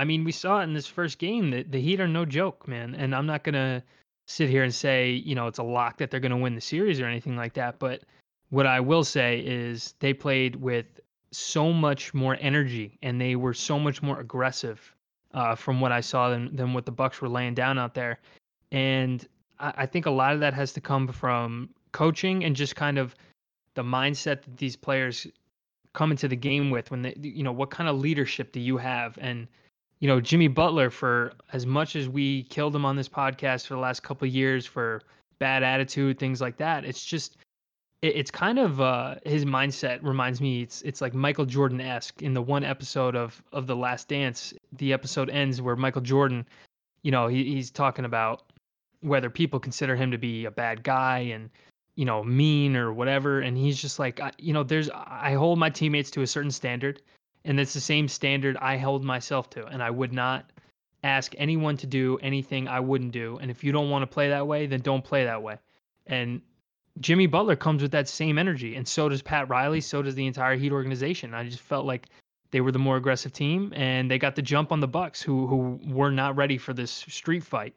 [0.00, 2.66] I mean, we saw it in this first game that the Heat are no joke,
[2.66, 2.94] man.
[2.94, 3.82] And I'm not gonna
[4.26, 7.00] sit here and say you know it's a lock that they're gonna win the series
[7.00, 7.78] or anything like that.
[7.78, 8.04] But
[8.48, 10.86] what I will say is they played with
[11.32, 14.80] so much more energy and they were so much more aggressive
[15.34, 18.20] uh, from what I saw than than what the Bucks were laying down out there.
[18.72, 19.28] And
[19.58, 22.96] I, I think a lot of that has to come from coaching and just kind
[22.96, 23.14] of
[23.74, 25.26] the mindset that these players
[25.92, 28.78] come into the game with when they you know what kind of leadership do you
[28.78, 29.46] have and
[30.00, 33.74] you know Jimmy Butler for as much as we killed him on this podcast for
[33.74, 35.02] the last couple years for
[35.38, 37.36] bad attitude things like that it's just
[38.02, 42.34] it, it's kind of uh his mindset reminds me it's it's like Michael Jordan-esque in
[42.34, 46.46] the one episode of of The Last Dance the episode ends where Michael Jordan
[47.02, 48.42] you know he, he's talking about
[49.02, 51.50] whether people consider him to be a bad guy and
[51.96, 55.58] you know mean or whatever and he's just like I, you know there's i hold
[55.58, 57.02] my teammates to a certain standard
[57.44, 60.50] and it's the same standard i held myself to and i would not
[61.02, 64.28] ask anyone to do anything i wouldn't do and if you don't want to play
[64.28, 65.56] that way then don't play that way.
[66.06, 66.42] And
[66.98, 70.26] jimmy butler comes with that same energy and so does pat riley so does the
[70.26, 71.34] entire heat organization.
[71.34, 72.08] I just felt like
[72.50, 75.46] they were the more aggressive team and they got the jump on the bucks who
[75.46, 77.74] who were not ready for this street fight.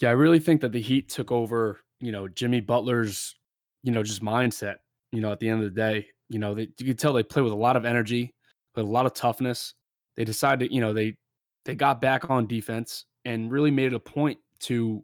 [0.00, 3.36] Yeah, I really think that the Heat took over, you know, Jimmy Butler's,
[3.82, 4.76] you know, just mindset.
[5.12, 7.22] You know, at the end of the day, you know, they, you could tell they
[7.22, 8.32] play with a lot of energy,
[8.80, 9.74] a lot of toughness.
[10.16, 11.16] They decided, you know, they
[11.64, 15.02] they got back on defense and really made it a point to,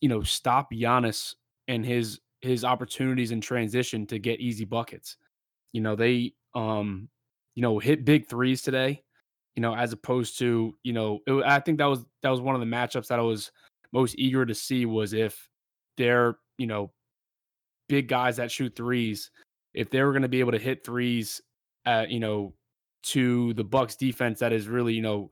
[0.00, 1.34] you know, stop Giannis
[1.68, 5.16] and his his opportunities in transition to get easy buckets.
[5.72, 7.08] You know, they um,
[7.54, 9.02] you know, hit big threes today.
[9.56, 12.54] You know, as opposed to, you know, it, I think that was that was one
[12.54, 13.50] of the matchups that I was
[13.92, 15.48] most eager to see was if
[15.96, 16.92] they're, you know,
[17.88, 19.30] big guys that shoot threes,
[19.74, 21.42] if they were going to be able to hit threes,
[21.86, 22.54] uh, you know,
[23.02, 25.30] to the Bucks defense that is really, you know,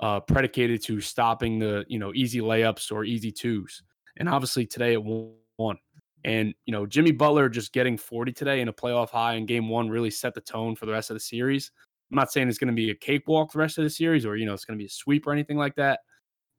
[0.00, 3.82] uh, predicated to stopping the, you know, easy layups or easy twos.
[4.16, 5.78] And obviously today it won.
[6.24, 9.68] And, you know, Jimmy Butler just getting 40 today in a playoff high in game
[9.68, 11.70] one really set the tone for the rest of the series.
[12.10, 14.36] I'm not saying it's going to be a cakewalk the rest of the series or,
[14.36, 16.00] you know, it's going to be a sweep or anything like that.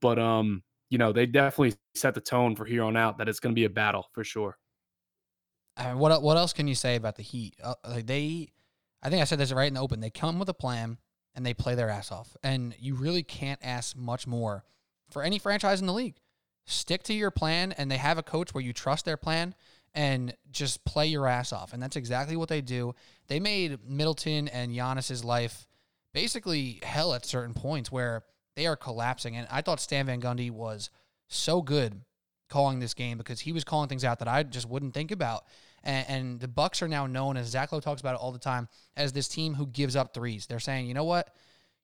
[0.02, 3.40] But, um, you know, they definitely set the tone for here on out that it's
[3.40, 4.58] going to be a battle for sure.
[5.78, 7.56] I mean, what what else can you say about the Heat?
[7.64, 8.50] Uh, like they,
[9.02, 10.00] I think I said this right in the open.
[10.00, 10.98] They come with a plan,
[11.36, 12.36] and they play their ass off.
[12.44, 14.64] And you really can't ask much more
[15.10, 16.18] for any franchise in the league.
[16.66, 19.56] Stick to your plan, and they have a coach where you trust their plan
[19.94, 21.74] and just play your ass off.
[21.74, 22.94] And that's exactly what they do.
[23.28, 25.66] They made Middleton and Giannis's life
[26.14, 28.24] basically hell at certain points where
[28.56, 29.36] they are collapsing.
[29.36, 30.90] And I thought Stan Van Gundy was
[31.28, 32.02] so good
[32.50, 35.46] calling this game because he was calling things out that I just wouldn't think about.
[35.84, 38.40] And, and the Bucks are now known, as Zach Lowe talks about it all the
[38.40, 40.46] time, as this team who gives up threes.
[40.46, 41.34] They're saying, you know what?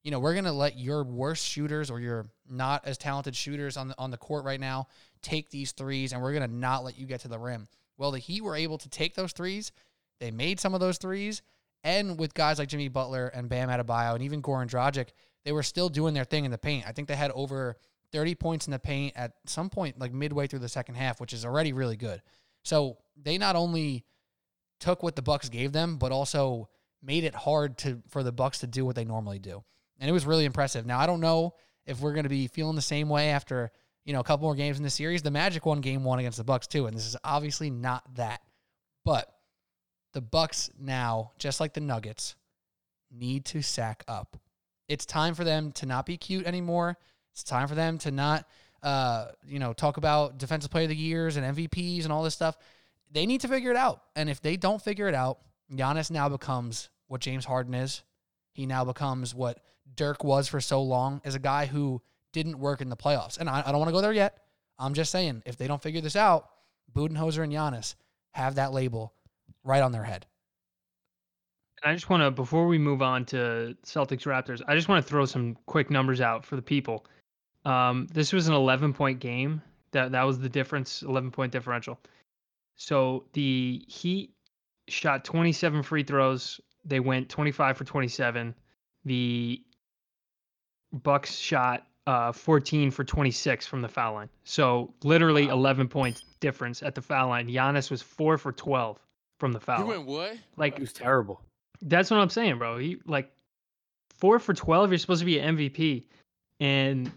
[0.04, 3.88] You know, we're gonna let your worst shooters or your not as talented shooters on
[3.88, 4.88] the on the court right now
[5.24, 7.68] take these threes, and we're gonna not let you get to the rim.
[7.98, 9.72] Well, the Heat were able to take those threes.
[10.20, 11.42] They made some of those threes,
[11.84, 15.10] and with guys like Jimmy Butler and Bam Adebayo and even Goran Dragic,
[15.44, 16.86] they were still doing their thing in the paint.
[16.88, 17.78] I think they had over
[18.12, 21.34] 30 points in the paint at some point, like midway through the second half, which
[21.34, 22.22] is already really good.
[22.64, 24.06] So they not only
[24.80, 26.70] took what the Bucks gave them, but also
[27.02, 29.64] made it hard to for the Bucks to do what they normally do.
[30.00, 30.86] And it was really impressive.
[30.86, 31.56] Now I don't know
[31.86, 33.72] if we're going to be feeling the same way after
[34.04, 35.22] you know a couple more games in the series.
[35.22, 38.42] The Magic won Game One against the Bucks too, and this is obviously not that.
[39.04, 39.32] But
[40.14, 42.36] the Bucks now, just like the Nuggets,
[43.12, 44.38] need to sack up.
[44.88, 46.98] It's time for them to not be cute anymore.
[47.34, 48.48] It's time for them to not,
[48.84, 52.34] uh, you know, talk about defensive player of the years and MVPs and all this
[52.34, 52.58] stuff.
[53.12, 54.02] They need to figure it out.
[54.16, 55.40] And if they don't figure it out,
[55.72, 58.04] Giannis now becomes what James Harden is.
[58.52, 59.60] He now becomes what
[59.96, 62.02] Dirk was for so long as a guy who
[62.34, 63.38] didn't work in the playoffs.
[63.38, 64.38] And I, I don't want to go there yet.
[64.78, 66.50] I'm just saying, if they don't figure this out,
[66.94, 67.96] Budenholzer and Giannis
[68.32, 69.14] have that label
[69.64, 70.26] right on their head.
[71.84, 75.10] I just want to, before we move on to Celtics Raptors, I just want to
[75.10, 77.06] throw some quick numbers out for the people.
[77.64, 79.62] Um, this was an 11 point game.
[79.92, 82.00] That that was the difference, 11 point differential.
[82.76, 84.34] So the Heat
[84.88, 86.60] shot 27 free throws.
[86.84, 88.54] They went 25 for 27.
[89.06, 89.62] The
[90.92, 94.30] Bucks shot uh, 14 for 26 from the foul line.
[94.44, 97.48] So literally 11 points difference at the foul line.
[97.48, 99.00] Giannis was four for 12
[99.40, 99.80] from the foul.
[99.80, 99.98] You line.
[99.98, 100.38] went what?
[100.58, 101.42] Like it was terrible.
[101.82, 102.78] that's what I'm saying, bro.
[102.78, 103.32] He like
[104.20, 104.92] four for 12.
[104.92, 106.04] You're supposed to be an MVP,
[106.60, 107.12] and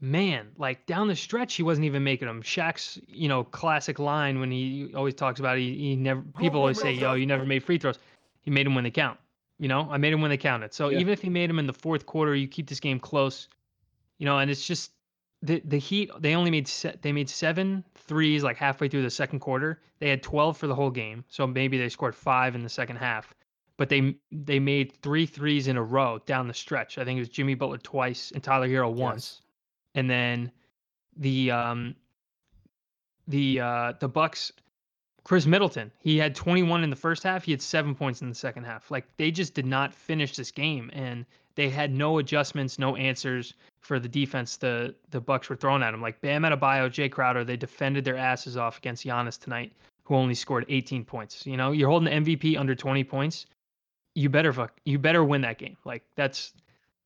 [0.00, 2.42] man, like down the stretch, he wasn't even making them.
[2.42, 6.22] Shaq's, you know, classic line when he always talks about he, he never.
[6.36, 7.98] Oh, people always say, "Yo, you never made free throws."
[8.42, 9.18] He made them when they count.
[9.58, 10.74] You know, I made them when they counted.
[10.74, 10.98] So Yeah.
[10.98, 13.48] even if he made them in the fourth quarter, you keep this game close.
[14.18, 14.92] You know, and it's just
[15.42, 16.10] the the Heat.
[16.20, 19.80] They only made se- they made seven threes like halfway through the second quarter.
[19.98, 22.96] They had 12 for the whole game, so maybe they scored five in the second
[22.96, 23.34] half.
[23.78, 26.96] But they they made three threes in a row down the stretch.
[26.98, 29.42] I think it was Jimmy Butler twice and Tyler Herro once,
[29.96, 30.52] and then
[31.16, 31.96] the um
[33.26, 34.52] the uh the Bucks.
[35.24, 37.42] Khris Middleton, he had 21 in the first half.
[37.42, 38.92] He had seven points in the second half.
[38.92, 41.26] Like they just did not finish this game, and
[41.56, 45.90] they had no adjustments, no answers for the defense the the Bucks were throwing at
[45.90, 46.00] them.
[46.00, 49.72] Like Bam Adebayo, Jae Crowder, they defended their asses off against Giannis tonight,
[50.04, 51.44] who only scored 18 points.
[51.44, 53.46] You know, you're holding the MVP under 20 points.
[54.14, 55.76] You better fuck, you better win that game.
[55.84, 56.52] Like that's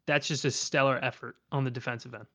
[0.06, 2.26] that's just a stellar effort on the defensive end.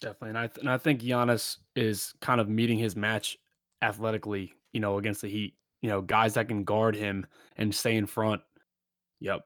[0.00, 3.38] Definitely, and I th- and I think Giannis is kind of meeting his match
[3.82, 4.52] athletically.
[4.72, 5.54] You know, against the Heat.
[5.80, 7.26] You know, guys that can guard him
[7.56, 8.42] and stay in front.
[9.20, 9.42] Yep,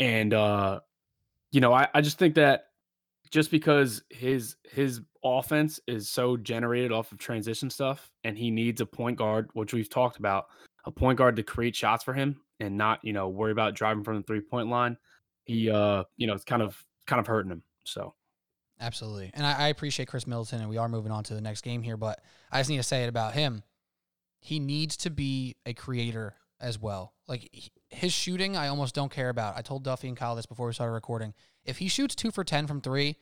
[0.00, 0.80] and uh,
[1.52, 2.66] you know, I, I just think that
[3.30, 8.80] just because his his offense is so generated off of transition stuff, and he needs
[8.80, 10.46] a point guard, which we've talked about,
[10.86, 14.02] a point guard to create shots for him and not you know worry about driving
[14.02, 14.96] from the three point line.
[15.44, 17.62] He uh, you know, it's kind of kind of hurting him.
[17.84, 18.14] So.
[18.80, 19.30] Absolutely.
[19.34, 21.82] And I, I appreciate Khris Middleton, and we are moving on to the next game
[21.82, 22.20] here, but
[22.50, 23.62] I just need to say it about him.
[24.40, 27.14] He needs to be a creator as well.
[27.26, 29.56] Like his shooting, I almost don't care about.
[29.56, 31.34] I told Duffy and Kyle this before we started recording.
[31.64, 33.16] If he shoots two for 10 from three,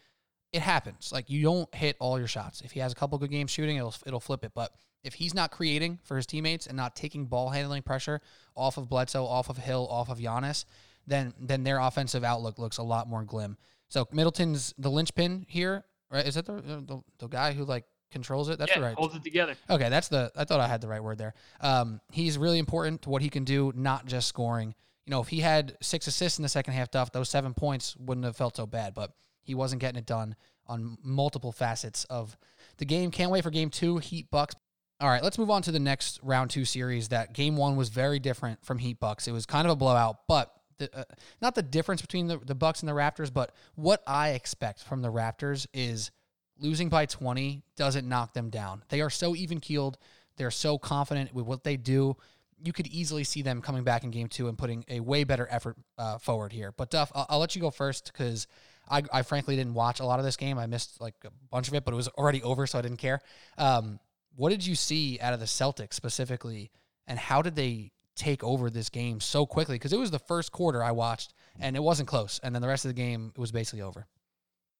[0.52, 1.12] it happens.
[1.12, 2.60] Like you don't hit all your shots.
[2.60, 4.52] If he has a couple good games shooting, it'll, it'll flip it.
[4.54, 4.72] But
[5.04, 8.20] if he's not creating for his teammates and not taking ball handling pressure
[8.56, 10.64] off of Bledsoe, off of Hill, off of Giannis,
[11.06, 13.56] then then their offensive outlook looks a lot more glim.
[13.92, 16.26] So Middleton's the linchpin here, right?
[16.26, 18.58] Is that the the, the guy who like controls it?
[18.58, 18.94] That's yeah, right.
[18.94, 19.54] holds it together.
[19.68, 20.32] Okay, that's the.
[20.34, 21.34] I thought I had the right word there.
[21.60, 24.74] Um, he's really important to what he can do, not just scoring.
[25.04, 27.94] You know, if he had six assists in the second half, Duff, those seven points
[27.98, 28.94] wouldn't have felt so bad.
[28.94, 29.12] But
[29.42, 30.36] he wasn't getting it done
[30.66, 32.38] on multiple facets of
[32.78, 33.10] the game.
[33.10, 34.54] Can't wait for game two, Heat Bucks.
[35.00, 37.10] All right, let's move on to the next round two series.
[37.10, 39.28] That game one was very different from Heat Bucks.
[39.28, 41.04] It was kind of a blowout, but the, uh,
[41.40, 45.02] not the difference between the, the Bucks and the Raptors, but what I expect from
[45.02, 46.10] the Raptors is
[46.58, 48.82] losing by 20 doesn't knock them down.
[48.88, 49.98] They are so even keeled.
[50.36, 52.16] They're so confident with what they do.
[52.64, 55.48] you could easily see them coming back in game two and putting a way better
[55.50, 56.72] effort uh, forward here.
[56.76, 58.46] But Duff, I'll, I'll let you go first because
[58.88, 60.58] I, I frankly didn't watch a lot of this game.
[60.58, 62.98] I missed like a bunch of it, but it was already over, so I didn't
[62.98, 63.20] care.
[63.58, 63.98] Um,
[64.36, 66.70] what did you see out of the Celtics specifically,
[67.06, 69.76] and how did they take over this game so quickly?
[69.76, 72.68] Because it was the first quarter I watched, and it wasn't close, and then the
[72.68, 74.06] rest of the game it was basically over.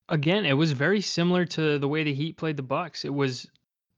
[0.09, 3.05] Again, it was very similar to the way the Heat played the Bucks.
[3.05, 3.47] It was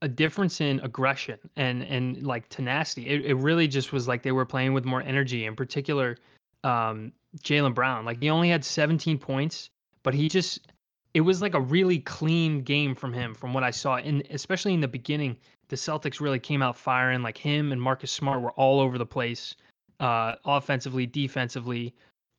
[0.02, 3.08] a difference in aggression and and like tenacity.
[3.08, 5.46] It, it really just was like they were playing with more energy.
[5.46, 6.18] In particular,
[6.64, 7.12] um,
[7.44, 8.06] Jaylen Brown.
[8.06, 9.70] Like he only had 17 points,
[10.04, 10.72] but he just
[11.14, 13.96] it was like a really clean game from him from what I saw.
[13.96, 17.22] And especially in the beginning, the Celtics really came out firing.
[17.22, 19.56] Like him and Marcus Smart were all over the place,
[20.00, 21.94] uh, offensively, defensively,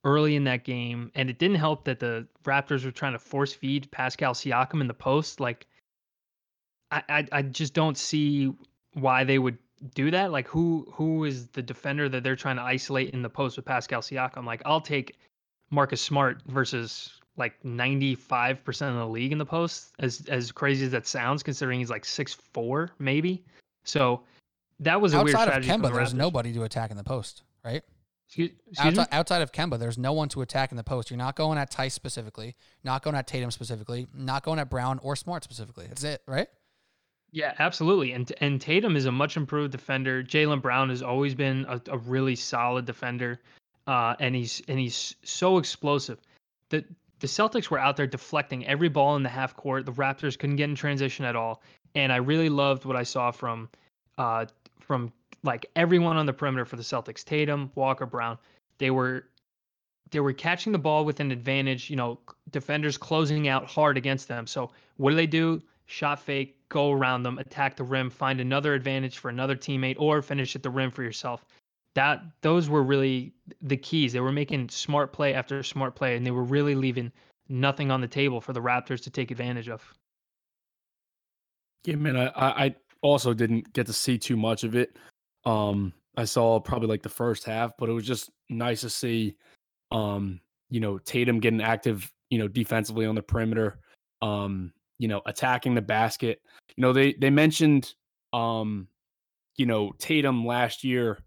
[0.04, 1.10] early in that game.
[1.14, 4.86] And it didn't help that the Raptors were trying to force feed Pascal Siakam in
[4.86, 5.40] the post.
[5.40, 5.66] Like
[6.90, 8.52] I, I, I just don't see
[8.94, 9.58] why they would
[9.94, 10.32] do that.
[10.32, 13.66] Like who who is the defender that they're trying to isolate in the post with
[13.66, 14.44] Pascal Siakam?
[14.44, 15.16] Like I'll take
[15.70, 20.92] Marcus Smart versus like 95% of the league in the post as as crazy as
[20.92, 23.44] that sounds considering he's like six four maybe
[23.84, 24.22] so
[24.80, 26.96] that was a weird outside of strategy from Kemba, the there's nobody to attack in
[26.96, 27.82] the post, right?
[28.26, 28.98] excuse, excuse?
[28.98, 31.10] Outside, outside of Kemba, there's no one to attack in the post.
[31.10, 34.98] You're not going at Theis specifically, not going at Tatum specifically, not going at Brown
[35.02, 35.86] or Smart specifically.
[35.86, 36.48] That's it, right?
[37.32, 38.12] Yeah, absolutely.
[38.12, 40.22] And and Tatum is a much improved defender.
[40.22, 43.40] Jaylen Brown has always been a, a really solid defender,
[43.86, 46.18] uh, and he's and he's so explosive.
[46.70, 46.84] The
[47.20, 49.86] the Celtics were out there deflecting every ball in the half court.
[49.86, 51.62] The Raptors couldn't get in transition at all,
[51.94, 53.68] and I really loved what I saw from
[54.18, 54.46] uh,
[54.80, 55.12] from
[55.42, 57.24] like everyone on the perimeter for the Celtics.
[57.24, 58.38] Tatum, Walker, Brown.
[58.78, 59.24] They were
[60.10, 61.88] they were catching the ball with an advantage.
[61.88, 62.18] You know,
[62.50, 64.46] defenders closing out hard against them.
[64.46, 65.62] So what do they do?
[65.86, 70.20] Shot fake, go around them, attack the rim, find another advantage for another teammate, or
[70.20, 71.44] finish at the rim for yourself.
[71.96, 73.32] That those were really
[73.62, 74.12] the keys.
[74.12, 77.10] They were making smart play after smart play, and they were really leaving
[77.48, 79.82] nothing on the table for the Raptors to take advantage of.
[81.86, 82.16] Yeah, man.
[82.18, 84.94] I, I also didn't get to see too much of it.
[85.46, 89.36] Um, I saw probably like the first half, but it was just nice to see,
[89.90, 90.38] um,
[90.68, 93.78] you know, Tatum getting active, you know, defensively on the perimeter,
[94.20, 96.42] um, you know, attacking the basket.
[96.76, 97.94] You know, they they mentioned,
[98.34, 98.88] um,
[99.56, 101.20] you know, Tatum last year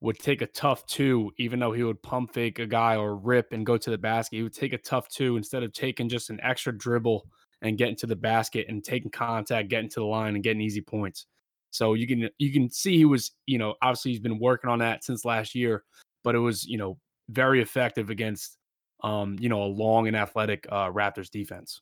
[0.00, 3.52] would take a tough two, even though he would pump fake a guy or rip
[3.52, 4.36] and go to the basket.
[4.36, 7.26] He would take a tough two instead of taking just an extra dribble
[7.62, 10.80] and getting to the basket and taking contact, getting to the line and getting easy
[10.80, 11.26] points.
[11.70, 14.78] So you can you can see he was, you know, obviously he's been working on
[14.78, 15.84] that since last year,
[16.24, 16.98] but it was, you know,
[17.28, 18.56] very effective against
[19.02, 21.80] um, you know, a long and athletic uh Raptors defense.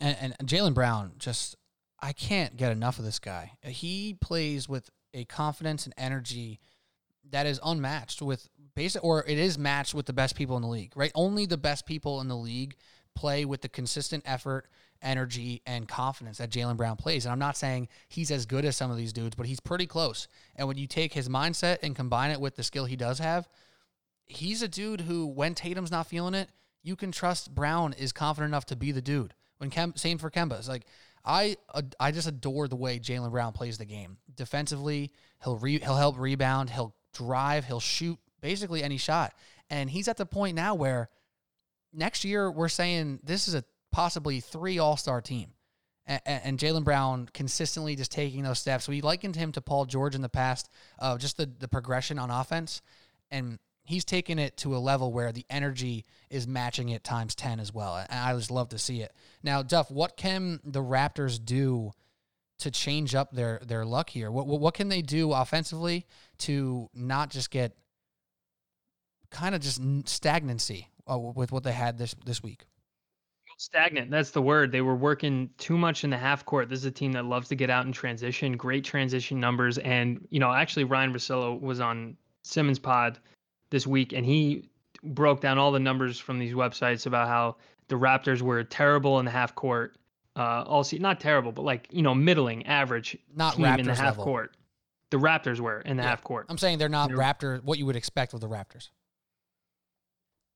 [0.00, 1.56] And, and Jaylen Brown, just
[2.00, 3.52] I can't get enough of this guy.
[3.62, 6.60] He plays with a confidence and energy
[7.30, 10.68] that is unmatched with basic, or it is matched with the best people in the
[10.68, 10.92] league.
[10.96, 11.12] Right?
[11.14, 12.76] Only the best people in the league
[13.14, 14.66] play with the consistent effort,
[15.00, 17.24] energy, and confidence that Jaylen Brown plays.
[17.24, 19.86] And I'm not saying he's as good as some of these dudes, but he's pretty
[19.86, 20.26] close.
[20.56, 23.48] And when you take his mindset and combine it with the skill he does have,
[24.26, 26.48] he's a dude who, when Tatum's not feeling it,
[26.82, 29.34] you can trust Brown is confident enough to be the dude.
[29.58, 30.58] When Kem, same for Kemba.
[30.58, 30.84] It's like
[31.24, 31.56] I
[31.98, 34.18] I just adore the way Jaylen Brown plays the game.
[34.34, 35.12] Defensively,
[35.42, 39.34] he'll re, he'll help rebound, he'll drive, he'll shoot basically any shot.
[39.70, 41.08] And he's at the point now where
[41.92, 45.52] next year we're saying this is a possibly three All Star team,
[46.06, 48.88] and, and Jaylen Brown consistently just taking those steps.
[48.88, 52.30] We likened him to Paul George in the past of just the the progression on
[52.30, 52.82] offense,
[53.30, 57.60] and he's taken it to a level where the energy is matching it times 10
[57.60, 57.96] as well.
[57.96, 59.12] And I just love to see it.
[59.42, 61.92] Now, Duff, what can the Raptors do
[62.64, 64.30] to change up their, their luck here?
[64.30, 66.06] What, what, can they do offensively
[66.38, 67.76] to not just get
[69.30, 72.64] kind of just stagnancy uh, with what they had this, this week?
[73.58, 74.10] Stagnant.
[74.10, 74.72] That's the word.
[74.72, 76.68] They were working too much in the half court.
[76.68, 79.78] This is a team that loves to get out in transition, great transition numbers.
[79.78, 83.20] And, you know, actually, Ryan Russillo was on Simmons Pod
[83.70, 84.68] this week, and he
[85.02, 87.56] broke down all the numbers from these websites about how
[87.88, 89.96] the Raptors were terrible in the half court.
[90.36, 93.92] Uh, all see, not terrible, but like you know, middling, average Not team in the
[93.92, 94.24] Raptors half level.
[94.24, 94.56] court.
[95.10, 96.08] The Raptors were in the Yeah.
[96.10, 96.46] half court.
[96.48, 98.88] I'm saying they're not They're- Raptor, what you would expect with the Raptors.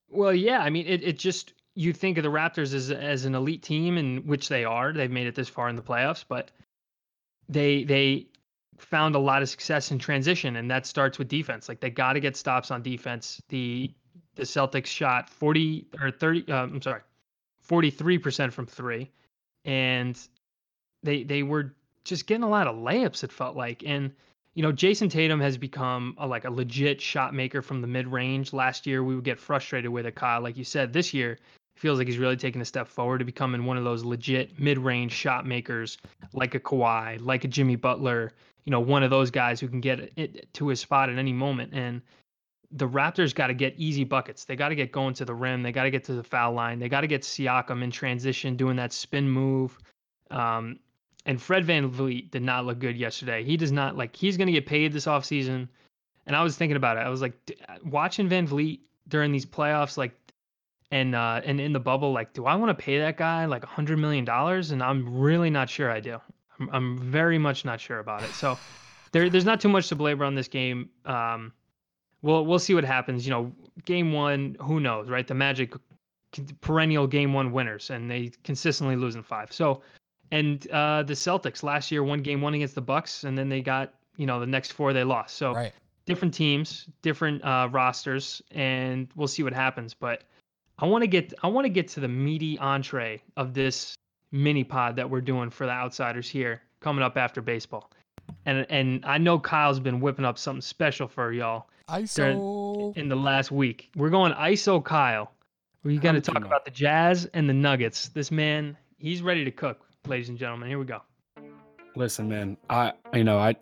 [0.08, 3.34] Well, yeah, I mean, it, it just you think of the Raptors as as an
[3.34, 4.92] elite team, and which they are.
[4.92, 6.50] They've made it this far in the playoffs, but
[7.48, 8.26] they they
[8.78, 11.68] found a lot of success in transition, and that starts with defense.
[11.68, 13.40] Like they got to get stops on defense.
[13.48, 13.92] The
[14.34, 16.50] the Celtics shot forty or thirty.
[16.50, 17.02] Uh, I'm sorry,
[17.60, 19.10] forty three percent from three,
[19.64, 20.18] and
[21.02, 23.24] they they were just getting a lot of layups.
[23.24, 24.12] It felt like, and
[24.54, 28.08] you know, Jayson Tatum has become a, like a legit shot maker from the mid
[28.08, 28.52] range.
[28.52, 30.40] Last year, we would get frustrated with it, Kyle.
[30.40, 31.38] Like you said, this year,
[31.76, 34.78] feels like he's really taking a step forward to becoming one of those legit mid
[34.78, 35.98] range shot makers,
[36.32, 38.32] like a Kawhi, like a Jimmy Butler.
[38.64, 41.32] You know, one of those guys who can get it to his spot at any
[41.32, 41.72] moment.
[41.72, 42.02] And
[42.70, 44.44] the Raptors got to get easy buckets.
[44.44, 45.62] They got to get going to the rim.
[45.62, 46.78] They got to get to the foul line.
[46.78, 49.78] They got to get Siakam in transition, doing that spin move.
[50.30, 50.78] Um,
[51.24, 53.42] and Fred VanVleet did not look good yesterday.
[53.42, 55.68] He does not like he's going to get paid this offseason.
[56.26, 57.00] And I was thinking about it.
[57.00, 57.34] I was like
[57.84, 60.12] watching VanVleet during these playoffs, like,
[60.90, 63.62] and uh, and in the bubble, like, do I want to pay that guy like
[63.62, 64.70] a hundred million dollars?
[64.70, 66.18] And I'm really not sure I do.
[66.58, 68.30] I'm, I'm very much not sure about it.
[68.30, 68.58] So
[69.12, 70.90] there, there's not too much to belabor on this game.
[71.04, 71.52] Um,
[72.22, 73.26] we'll we'll see what happens.
[73.26, 73.52] You know,
[73.84, 75.26] game one, who knows, right?
[75.26, 75.74] The Magic
[76.60, 79.52] perennial game one winners, and they consistently lose in five.
[79.52, 79.82] So,
[80.30, 83.60] and uh, the Celtics last year won game one against the Bucks, and then they
[83.60, 85.36] got you know the next four they lost.
[85.36, 85.72] So Right.
[86.06, 89.94] different teams, different uh, rosters, and we'll see what happens.
[89.94, 90.24] But
[90.78, 93.94] I want to get I want to get to the meaty entree of this
[94.30, 97.90] mini pod that we're doing for the outsiders here coming up after baseball.
[98.44, 102.96] And and I know Kyle's been whipping up something special for y'all ISO.
[102.96, 103.90] in the last week.
[103.96, 105.32] We're going ISO Kyle.
[105.84, 106.46] We got to talk did you know?
[106.48, 108.08] about the Jazz and the Nuggets.
[108.10, 110.68] This man, he's ready to cook, ladies and gentlemen.
[110.68, 111.00] Here we go.
[111.96, 113.56] Listen, man, I you know I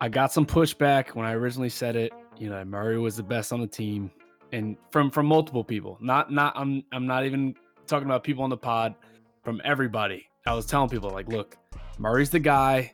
[0.00, 2.12] I got some pushback when I originally said it.
[2.38, 4.10] You know, Murray was the best on the team,
[4.52, 5.98] and from from multiple people.
[6.00, 7.54] Not not I'm I'm not even
[7.86, 8.94] talking about people on the pod.
[9.42, 11.56] From everybody, I was telling people like, look,
[11.98, 12.92] Murray's the guy.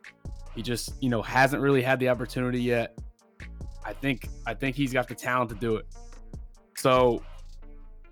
[0.54, 2.98] He just you know hasn't really had the opportunity yet.
[3.84, 5.86] I think I think he's got the talent to do it.
[6.76, 7.22] So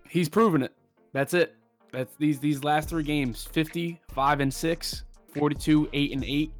[0.09, 0.73] he's proven it.
[1.13, 1.57] That's it.
[1.93, 5.05] That's these these last three games 50, 5 and 6,
[5.35, 6.53] 42, 8 and 8,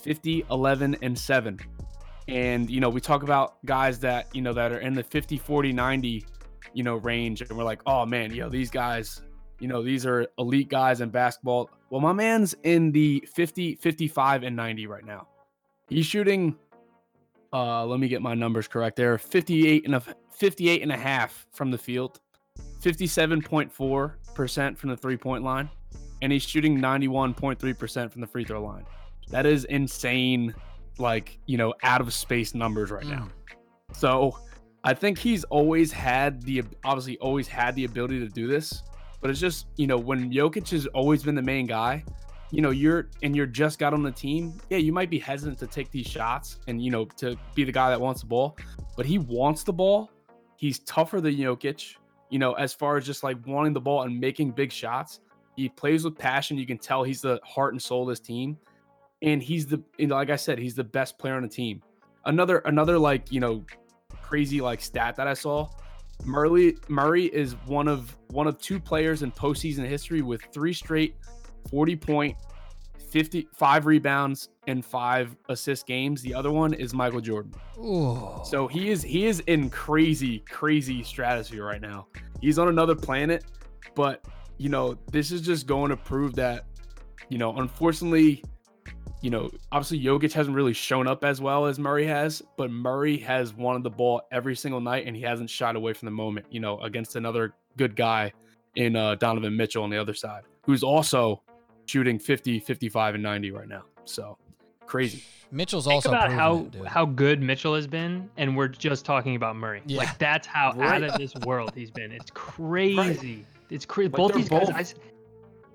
[0.00, 1.58] 50, 11 and 7.
[2.28, 5.36] And you know, we talk about guys that, you know, that are in the 50,
[5.38, 6.24] 40, 90,
[6.72, 9.22] you know, range and we're like, "Oh man, yo, these guys,
[9.58, 14.44] you know, these are elite guys in basketball." Well, my man's in the 50, 55
[14.44, 15.26] and 90 right now.
[15.88, 16.56] He's shooting
[17.52, 18.96] uh let me get my numbers correct.
[18.96, 22.20] There 58 and a 58 and a half from the field
[22.80, 25.68] 57.4% from the three point line
[26.22, 28.84] and he's shooting 91.3% from the free throw line.
[29.28, 30.54] That is insane
[30.98, 33.28] like you know out of space numbers right now.
[33.92, 34.36] So
[34.84, 38.82] i think he's always had the obviously always had the ability to do this
[39.20, 42.04] but it's just you know when Jokic has always been the main guy
[42.50, 45.58] you know you're and you're just got on the team yeah you might be hesitant
[45.58, 48.56] to take these shots and you know to be the guy that wants the ball
[48.96, 50.10] but he wants the ball.
[50.56, 51.96] He's tougher than Jokic
[52.28, 55.20] you know as far as just like wanting the ball and making big shots.
[55.56, 56.58] He plays with passion.
[56.58, 58.58] You can tell he's the heart and soul of this team.
[59.22, 61.82] And he's the you know, like I said he's the best player on the team.
[62.24, 63.64] Another another like you know
[64.22, 65.68] crazy like stat that I saw.
[66.24, 71.14] Murray Murray is one of one of two players in postseason history with three straight
[71.68, 72.36] 40 point
[73.10, 76.22] 55 rebounds and five assist games.
[76.22, 77.52] The other one is michael jordan.
[77.78, 78.40] Ooh.
[78.44, 82.06] so he is he is in crazy crazy stratosphere right now.
[82.40, 83.44] He's on another planet
[83.94, 84.24] but
[84.58, 86.64] you know this is just going to prove that
[87.28, 88.44] you know unfortunately
[89.22, 93.16] you know obviously Jokic hasn't really shown up as well as Murray has but Murray
[93.18, 96.46] has wanted the ball every single night and he hasn't shied away from the moment
[96.50, 98.32] you know against another good guy
[98.76, 101.42] in uh, Donovan Mitchell on the other side who's also
[101.90, 104.36] shooting 50 55 and 90 right now so
[104.86, 105.22] crazy
[105.52, 109.34] Mitchell's Think also about how it, how good Mitchell has been, and we're just talking
[109.34, 109.82] about Murray.
[109.84, 109.98] Yeah.
[109.98, 111.02] Like that's how Right.
[111.02, 112.12] out of this world he's been.
[112.12, 113.44] It's crazy.
[113.68, 114.10] It's crazy.
[114.10, 114.66] Like, both they're these guys.
[114.68, 114.94] both- I s-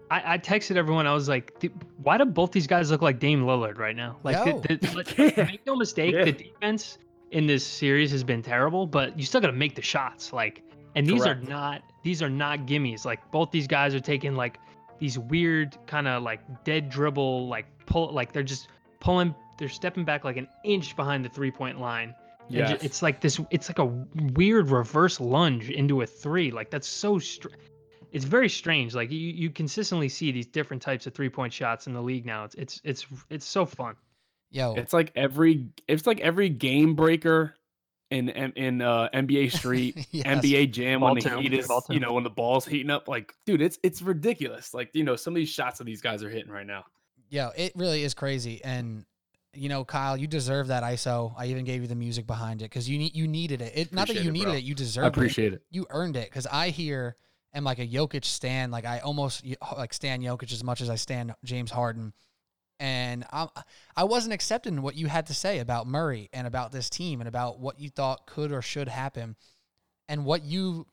[0.09, 1.07] I, I texted everyone.
[1.07, 1.61] I was like,
[2.01, 4.59] "Why do both these guys look like Dame Lillard right now?" Like, Yo.
[4.61, 5.43] the, the, like, Yeah.
[5.43, 6.24] make no mistake, Yeah.
[6.24, 6.97] the defense
[7.32, 10.32] in this series has been terrible, but you still got to make the shots.
[10.32, 10.63] Like,
[10.95, 11.43] and these Correct.
[11.45, 13.03] are not these are not gimmies.
[13.03, 14.57] Like, both these guys are taking like
[15.00, 18.68] these weird kind of like dead dribble, like pull, like they're just
[19.00, 19.36] pulling.
[19.58, 22.14] They're stepping back like an inch behind the three point line.
[22.48, 23.39] And ju- yeah it's like this.
[23.50, 23.86] It's like a
[24.34, 26.52] weird reverse lunge into a three.
[26.52, 27.20] Like that's so.
[27.20, 27.50] Str-
[28.12, 28.96] it's very strange.
[28.96, 32.26] Like you, you consistently see these different types of three point shots in the league
[32.26, 32.46] now.
[32.46, 33.96] It's it's it's it's so fun.
[34.52, 37.56] Yo, It's like every it's like every game breaker
[38.16, 40.26] in in, in uh, NBA Street, Yes.
[40.28, 43.07] NBA Jam when the two, heat is you know when the ball's heating up.
[43.07, 44.74] Like, dude, it's it's ridiculous.
[44.74, 46.86] Like, you know, some of these shots that these guys are hitting right now.
[47.30, 48.63] Yo, it really is crazy.
[48.63, 49.05] And
[49.53, 51.34] you know, Kyle, you deserve that ISO.
[51.38, 53.74] I even gave you the music behind it because you need you needed it.
[53.76, 54.53] it not that you it, needed bro.
[54.55, 55.61] it, you deserved I appreciate it.
[55.72, 57.16] You earned it because I hear
[57.53, 58.72] am like a Jokic stand.
[58.72, 59.45] Like I almost
[59.78, 62.13] like stand Jokic as much as I stand James Harden.
[62.80, 63.47] And I
[63.95, 67.28] I wasn't accepting what you had to say about Murray and about this team and
[67.28, 69.36] about what you thought could or should happen,
[70.09, 70.88] and what you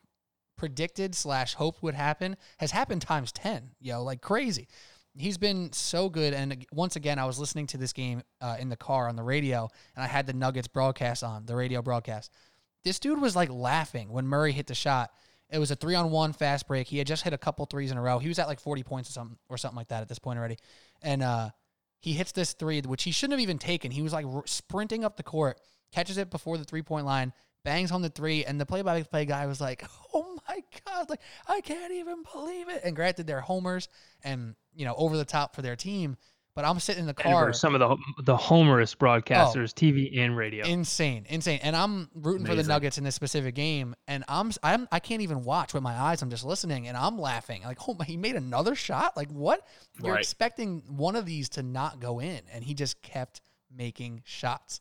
[0.56, 3.70] predicted slash hoped would happen has happened times ten.
[3.80, 4.68] Yo, like crazy.
[5.14, 6.32] He's been so good.
[6.32, 9.22] And once again, I was listening to this game uh, in the car on the
[9.22, 12.32] radio, and I had the Nuggets broadcast on the radio broadcast.
[12.84, 15.10] This dude was like laughing when Murray hit the shot.
[15.50, 16.86] It was a three on one fast break.
[16.86, 18.18] He had just hit a couple threes in a row.
[18.18, 20.38] He was at like 40 points or something or something like that at this point
[20.38, 20.56] already.
[21.02, 21.50] And uh,
[22.02, 23.92] he hits this three, which he shouldn't have even taken.
[23.92, 25.60] He was like r- sprinting up the court,
[25.92, 27.32] catches it before the three point line,
[27.64, 29.84] bangs home the three, and the play by play guy was like,
[30.14, 33.88] "Oh my god, like I can't even believe it." And granted, they're homers
[34.24, 36.16] and you know over the top for their team,
[36.54, 39.80] but I'm sitting in the Denver, car, some of the the homerous broadcasters, oh.
[39.80, 40.66] TV and radio.
[40.66, 44.86] insane, insane, and I'm rooting for the Nuggets in this specific game, and I'm I'm
[44.92, 46.22] I can't even watch with my eyes.
[46.22, 49.16] I'm just listening, and I'm laughing like, "Oh he made another shot!
[49.16, 49.66] Like what?
[50.02, 50.20] You're Right.
[50.20, 53.40] expecting one of these to not go in, and he just kept
[53.74, 54.80] making shots."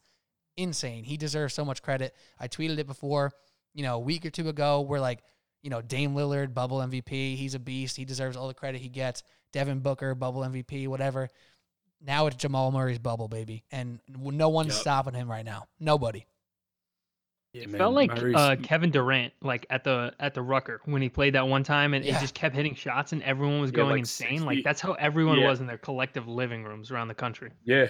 [0.58, 1.04] insane.
[1.04, 2.14] He deserves so much credit.
[2.40, 3.32] I tweeted it before,
[3.74, 4.82] you know, a week or two ago.
[4.82, 5.24] We're like,
[5.64, 7.36] you know, Dame Lillard, bubble MVP.
[7.36, 7.96] He's a beast.
[7.96, 9.24] He deserves all the credit he gets.
[9.54, 11.30] Devin Booker, bubble MVP, whatever.
[12.06, 13.64] Now it's Jamal Murray's bubble, baby.
[13.72, 14.82] And no one's Yep.
[14.82, 15.68] stopping him right now.
[15.80, 16.26] Nobody.
[17.54, 21.02] Yeah, It man, felt like uh, Kevin Durant, like at the at the Rucker when
[21.02, 22.16] he played that one time, and Yeah.
[22.18, 24.46] it just kept hitting shots, and everyone was Yeah, going like insane.
[24.46, 25.50] Like that's how everyone Yeah.
[25.50, 27.52] was in their collective living rooms around the country.
[27.64, 27.88] yeah.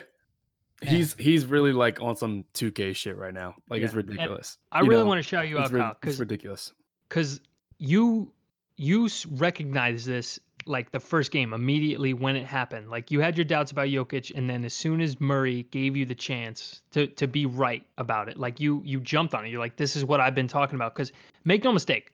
[0.84, 0.96] Man.
[0.96, 3.54] He's he's really like on some 2K shit right now.
[3.70, 4.00] Like it's Yeah.
[4.00, 4.58] And ridiculous.
[4.72, 6.74] I really know, want to shout you it's out, rid- Kyle, it's because ridiculous.
[7.08, 7.40] because
[7.78, 8.34] you
[8.78, 12.90] you recognize this like the first game immediately when it happened.
[12.90, 16.06] Like you had your doubts about Jokic, and then as soon as Murray gave you
[16.06, 19.50] the chance to to be right about it, like you you jumped on it.
[19.50, 20.96] You're like, this is what I've been talking about.
[20.96, 21.12] Because
[21.44, 22.14] make no mistake,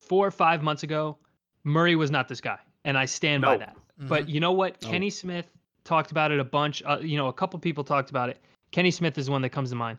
[0.00, 1.18] four or five months ago,
[1.64, 3.76] Murray was not this guy, and I stand by that.
[3.98, 4.08] Mm-hmm.
[4.08, 4.82] But you know what?
[4.82, 4.90] No.
[4.90, 5.46] Kenny Smith
[5.84, 6.82] talked about it a bunch.
[6.84, 8.38] Uh, you know, a couple people talked about it.
[8.70, 9.98] Kenny Smith is one that comes to mind.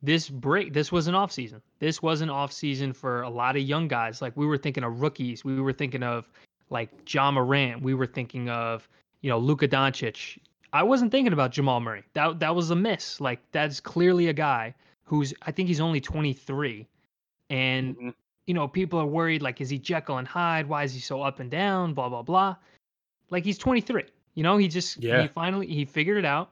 [0.00, 1.60] This break, this was an off season.
[1.80, 4.22] This was an off season for a lot of young guys.
[4.22, 5.44] Like we were thinking of rookies.
[5.44, 6.28] We were thinking of
[6.70, 7.82] like John Morant.
[7.82, 8.88] We were thinking of
[9.20, 10.38] you know Luka Doncic.
[10.72, 12.04] I wasn't thinking about Jamal Murray.
[12.14, 13.20] That that was a miss.
[13.20, 16.86] Like that's clearly a guy who's I think he's only 23,
[17.50, 18.14] and Mhm.
[18.46, 20.68] you know, people are worried like, is he Jekyll and Hyde?
[20.68, 21.94] Why is he so up and down?
[21.94, 22.56] Blah blah blah.
[23.30, 24.04] Like he's 23.
[24.34, 25.22] You know, he just Yeah.
[25.22, 26.50] he finally he figured it out.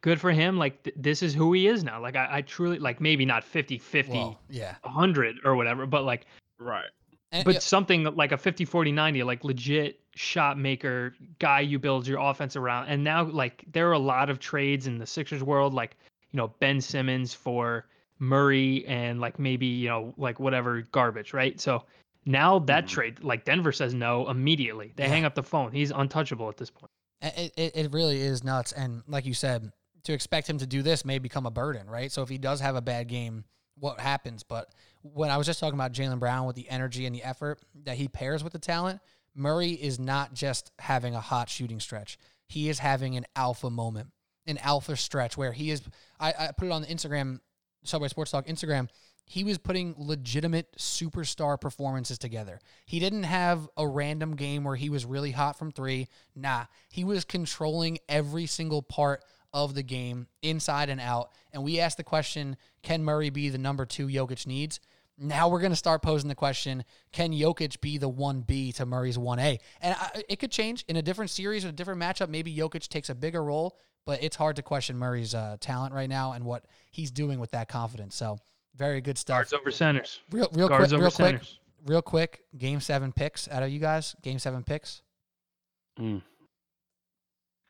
[0.00, 0.56] Good for him.
[0.58, 2.00] Like th- this is who he is now.
[2.00, 4.74] Like I, I truly like maybe not 50 50 well, yeah.
[4.82, 6.26] 100 or whatever, but like
[6.58, 6.88] Right.
[7.32, 11.78] And, but yeah, something like a 50 40 90 like legit shot maker guy you
[11.78, 15.06] build your offense around and now like there are a lot of trades in the
[15.06, 15.96] Sixers world like
[16.30, 17.86] you know Ben Simmons for
[18.18, 21.82] Murray and like maybe you know like whatever garbage right so
[22.26, 22.88] now that Mhm.
[22.88, 25.08] trade like Denver says no immediately they Yeah.
[25.08, 26.90] hang up the phone he's untouchable at this point
[27.22, 28.72] It, it, it really is nuts.
[28.72, 29.72] And like you said,
[30.04, 32.10] to expect him to do this may become a burden, right?
[32.10, 33.44] So if he does have a bad game,
[33.82, 34.44] what happens?
[34.44, 34.72] But
[35.02, 37.96] when I was just talking about Jaylen Brown with the energy and the effort that
[37.96, 39.00] he pairs with the talent,
[39.34, 42.16] Murray is not just having a hot shooting stretch.
[42.46, 44.10] He is having an alpha moment,
[44.46, 45.82] an alpha stretch where he is.
[46.20, 47.40] I, I put it on the Instagram,
[47.82, 48.88] Subway Sports Talk Instagram.
[49.24, 52.60] He was putting legitimate superstar performances together.
[52.86, 56.06] He didn't have a random game where he was really hot from three.
[56.36, 61.30] Nah, he was controlling every single part of the game, inside and out.
[61.52, 64.80] And we asked the question can Murray be the number two Jokic needs?
[65.18, 69.18] Now we're going to start posing the question can Jokic be the 1B to Murray's
[69.18, 69.58] 1A?
[69.80, 72.28] And I, it could change in a different series or a different matchup.
[72.28, 76.08] Maybe Jokic takes a bigger role, but it's hard to question Murray's uh, talent right
[76.08, 78.16] now and what he's doing with that confidence.
[78.16, 78.38] So,
[78.74, 79.36] very good stuff.
[79.36, 82.42] guards over centers Real, real guards quick, over real quick, centers real quick.
[82.56, 84.16] Game seven picks out of you guys.
[84.22, 85.02] Game seven picks.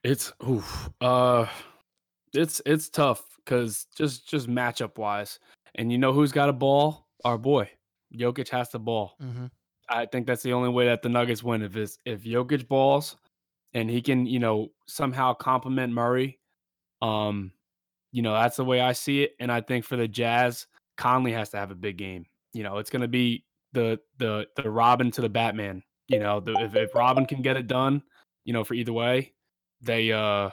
[0.05, 0.91] It's oof.
[1.01, 1.47] Uh
[2.35, 5.39] it's it's tough because just just matchup wise.
[5.75, 7.09] And you know who's got a ball?
[7.25, 7.71] Our boy.
[8.15, 9.17] Jokic has the ball.
[9.23, 9.47] Mm-hmm.
[9.89, 13.17] I think that's the only way that the Nuggets win if is if Jokic balls
[13.75, 16.39] and he can, you know, somehow complement Murray.
[17.01, 17.53] Um,
[18.13, 19.35] you know, that's the way I see it.
[19.41, 20.67] And I think for the Jazz,
[20.97, 22.27] Conley has to have a big game.
[22.53, 25.83] You know, it's gonna be the the the Robin to the Batman.
[26.09, 28.03] You know, the, if, if Robin can get it done,
[28.45, 29.33] you know, for either way,
[29.81, 30.51] they uh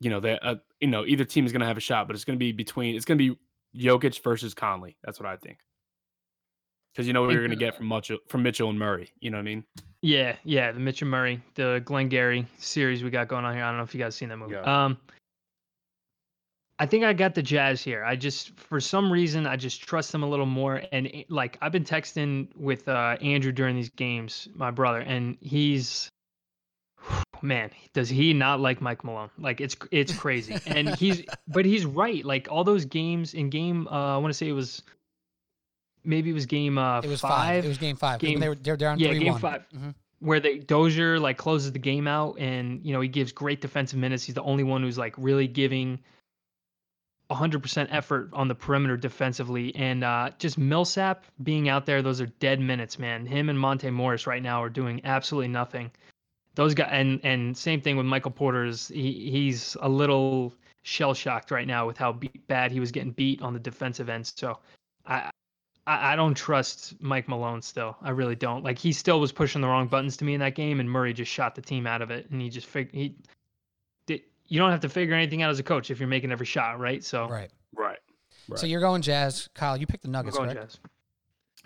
[0.00, 2.24] you know, they uh, you know, either team is gonna have a shot, but it's
[2.24, 3.36] gonna be between it's gonna be
[3.76, 4.96] Jokic versus Conley.
[5.04, 5.58] That's what I think.
[6.92, 9.12] Because you know what you're gonna get from Mitchell from Mitchell and Murray.
[9.20, 9.64] You know what I mean?
[10.02, 13.64] Yeah, yeah, the Mitchell Murray, the Glengarry series we got going on here.
[13.64, 14.54] I don't know if you guys seen that movie.
[14.54, 14.84] Yeah.
[14.84, 14.98] Um,
[16.80, 18.04] I think I got the Jazz here.
[18.04, 20.82] I just, for some reason, I just trust them a little more.
[20.92, 26.08] And like, I've been texting with uh, Andrew during these games, my brother, and he's
[27.42, 29.30] man, does he not like Mike Malone?
[29.38, 32.24] Like it's it's crazy, and he's but he's right.
[32.24, 34.82] Like all those games in game, uh, I want to say it was
[36.04, 37.30] maybe it was game uh, It was five.
[37.30, 37.64] five.
[37.64, 38.20] It was game five.
[38.20, 39.40] Game- they were they're down yeah, three game one.
[39.40, 39.94] 5 Mhm.
[40.20, 43.98] where they Dozier like closes the game out, and you know he gives great defensive
[43.98, 44.24] minutes.
[44.24, 45.98] He's the only one who's like really giving
[47.30, 52.00] 100% effort on the perimeter defensively, and uh, just Millsap being out there.
[52.00, 53.26] Those are dead minutes, man.
[53.26, 55.90] Him and Monte Morris right now are doing absolutely nothing.
[56.58, 58.88] Those guys, and and same thing with Michael Porter's.
[58.88, 60.52] He he's a little
[60.82, 64.08] shell shocked right now with how be- bad he was getting beat on the defensive
[64.08, 64.26] end.
[64.26, 64.58] So
[65.06, 65.30] I.
[65.86, 67.96] I I don't trust Mike Malone still.
[68.02, 68.64] I really don't.
[68.64, 71.12] Like he still was pushing the wrong buttons to me in that game, and Murray
[71.12, 72.28] just shot the team out of it.
[72.28, 73.14] And he just fig- he
[74.06, 74.22] did.
[74.48, 76.80] You don't have to figure anything out as a coach if you're making every shot,
[76.80, 77.04] right?
[77.04, 77.50] So Right.
[78.48, 78.58] Right.
[78.58, 79.76] So you're going Jazz, Kyle.
[79.76, 80.72] You picked the we're Nuggets, going correct?
[80.72, 80.80] Jazz.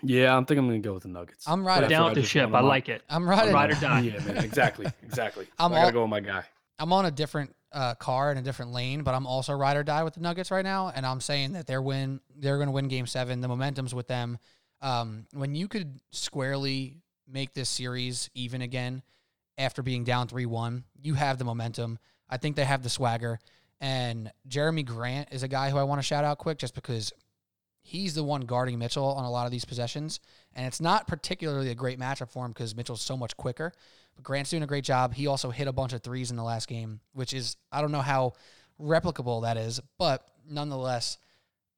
[0.03, 1.47] Yeah, I'm thinking I'm gonna go with the Nuggets.
[1.47, 1.89] I'm But riding.
[1.89, 2.53] Down with the ship.
[2.53, 3.01] I like it.
[3.09, 3.53] I'm riding.
[3.53, 3.99] Ride or die.
[4.01, 4.37] Yeah, man.
[4.43, 4.85] Exactly.
[5.03, 5.47] Exactly.
[5.59, 6.43] I'm I gotta all- go with my guy.
[6.79, 9.83] I'm on a different uh, car in a different lane, but I'm also ride or
[9.83, 12.19] die with the Nuggets right now, and I'm saying that they're win.
[12.35, 13.41] They're going to win Game Seven.
[13.41, 14.37] The momentum's with them.
[14.81, 16.97] Um, when you could squarely
[17.27, 19.01] make this series even again
[19.57, 21.99] after being down three one, you have the momentum.
[22.29, 23.39] I think they have the swagger,
[23.79, 27.13] and Jerami Grant is a guy who I want to shout out quick just because
[27.83, 30.19] he's the one guarding Mitchell on a lot of these possessions,
[30.55, 33.71] and it's not particularly a great matchup for him because Mitchell's so much quicker.
[34.15, 35.13] But Grant's doing a great job.
[35.13, 37.91] He also hit a bunch of threes in the last game, which is I don't
[37.91, 38.33] know how
[38.81, 41.17] replicable that is, but nonetheless,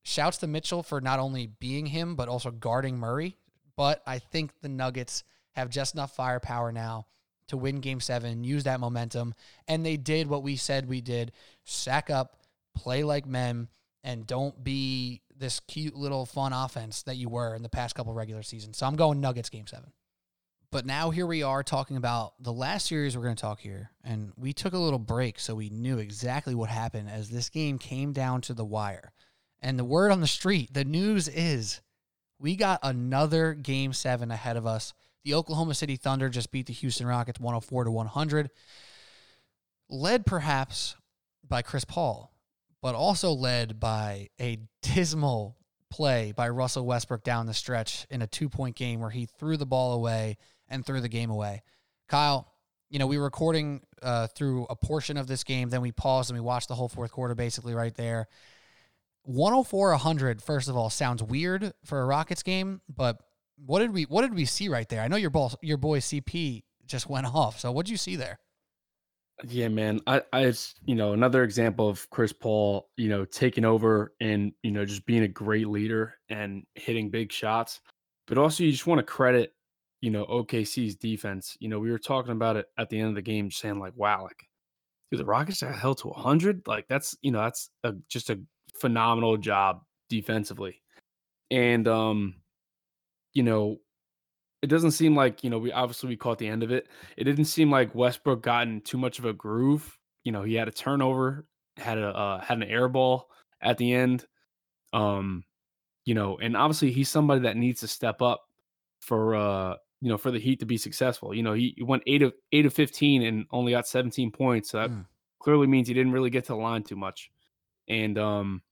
[0.04, 3.36] shouts to Mitchell for not only being him but also guarding Murray.
[3.76, 7.08] But I think the Nuggets have just enough firepower now
[7.48, 9.34] to win game 7, use that momentum,
[9.68, 11.32] and they did what we said we did,
[11.64, 12.38] sack up,
[12.74, 13.68] play like men
[14.04, 18.14] and don't be this cute little fun offense that you were in the past couple
[18.14, 18.78] regular seasons.
[18.78, 19.92] So I'm going Nuggets game 7.
[20.72, 23.92] But now here we are talking about the last series we're going to talk here.
[24.04, 27.78] And we took a little break so we knew exactly what happened as this game
[27.78, 29.14] came down to the wire.
[29.62, 31.82] And the word on the street, the news is
[32.40, 34.94] we got another game seven ahead of us.
[35.24, 38.50] The Oklahoma City Thunder just beat the Houston Rockets 104 to 100,
[39.90, 40.96] led perhaps
[41.48, 42.35] by Chris Paul,
[42.86, 45.58] but also led by a dismal
[45.90, 49.58] play by Russell Westbrook down the stretch in a two point game where he threw
[49.58, 50.38] the ball away
[50.70, 51.64] and threw the game away.
[52.08, 52.48] Kyle,
[52.92, 56.30] you know, we were recording uh, through a portion of this game, then we paused
[56.30, 58.28] and we watched the whole fourth quarter basically right there.
[59.24, 63.20] 104 100 first of all sounds weird for a Rockets game, but
[63.66, 65.02] what did we what did we see right there?
[65.02, 67.60] I know your ball your boy CP just went off.
[67.60, 68.38] So what did you see there?
[69.44, 70.00] Yeah, man.
[70.08, 70.54] I, I,
[70.86, 75.06] you know, another example of Chris Paul, you know, taking over and, you know, just
[75.06, 77.82] being a great leader and hitting big shots.
[78.28, 79.54] But also, you just want to credit,
[80.02, 81.58] you know, OKC's defense.
[81.60, 83.94] You know, we were talking about it at the end of the game, saying, like,
[83.98, 84.48] wow, like,
[85.12, 86.66] dude, the Rockets are held to 100.
[86.66, 88.40] Like, that's, you know, that's a, just a
[88.80, 90.82] phenomenal job defensively.
[91.52, 92.36] And, um,
[93.34, 93.78] you know,
[94.66, 96.88] it doesn't seem like you know we obviously we caught the end of it.
[97.18, 99.98] It didn't seem like Westbrook got in too much of a groove.
[100.24, 101.46] You know, he had a turnover,
[101.78, 103.30] had a uh, had an air ball
[103.62, 104.26] at the end.
[104.92, 105.44] Um,
[106.06, 108.42] you know, and obviously he's somebody that needs to step up
[109.02, 111.34] for uh you know for the Heat to be successful.
[111.36, 114.72] You know, he, he went eight of eight of fifteen and only got seventeen points.
[114.72, 115.06] So that Mm.
[115.40, 117.30] clearly means he didn't really get to the line too much.
[117.88, 118.64] And um,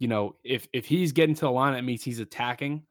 [0.00, 2.84] you know, if if he's getting to the line, that means he's attacking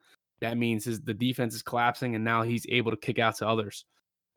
[0.44, 3.48] that means his the defense is collapsing and now he's able to kick out to
[3.48, 3.86] others.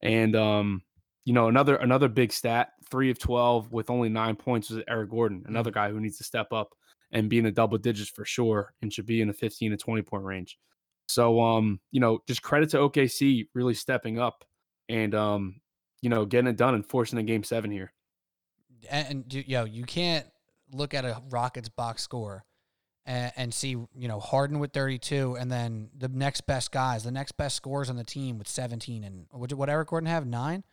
[0.02, 0.82] And um,
[1.24, 5.10] you know, another another big stat, three of twelve with only nine points was Eric
[5.10, 6.68] Gordon, another guy who needs to step up
[7.10, 9.76] and be in the double digits for sure and should be in the 15 to
[9.76, 10.58] 20 point range.
[11.08, 14.44] So um, you know, just credit to OKC really stepping up
[14.88, 15.60] and um,
[16.02, 17.92] you know, getting it done and forcing a game seven here.
[18.88, 20.26] And, and you- yo, you can't
[20.72, 22.44] look at a Rockets box score
[23.06, 27.10] and, and see, you know, Harden with 32 and then the next best guys, the
[27.10, 30.26] next best scores on the team with 17 and what what Eric Gordon have?
[30.26, 30.64] 9?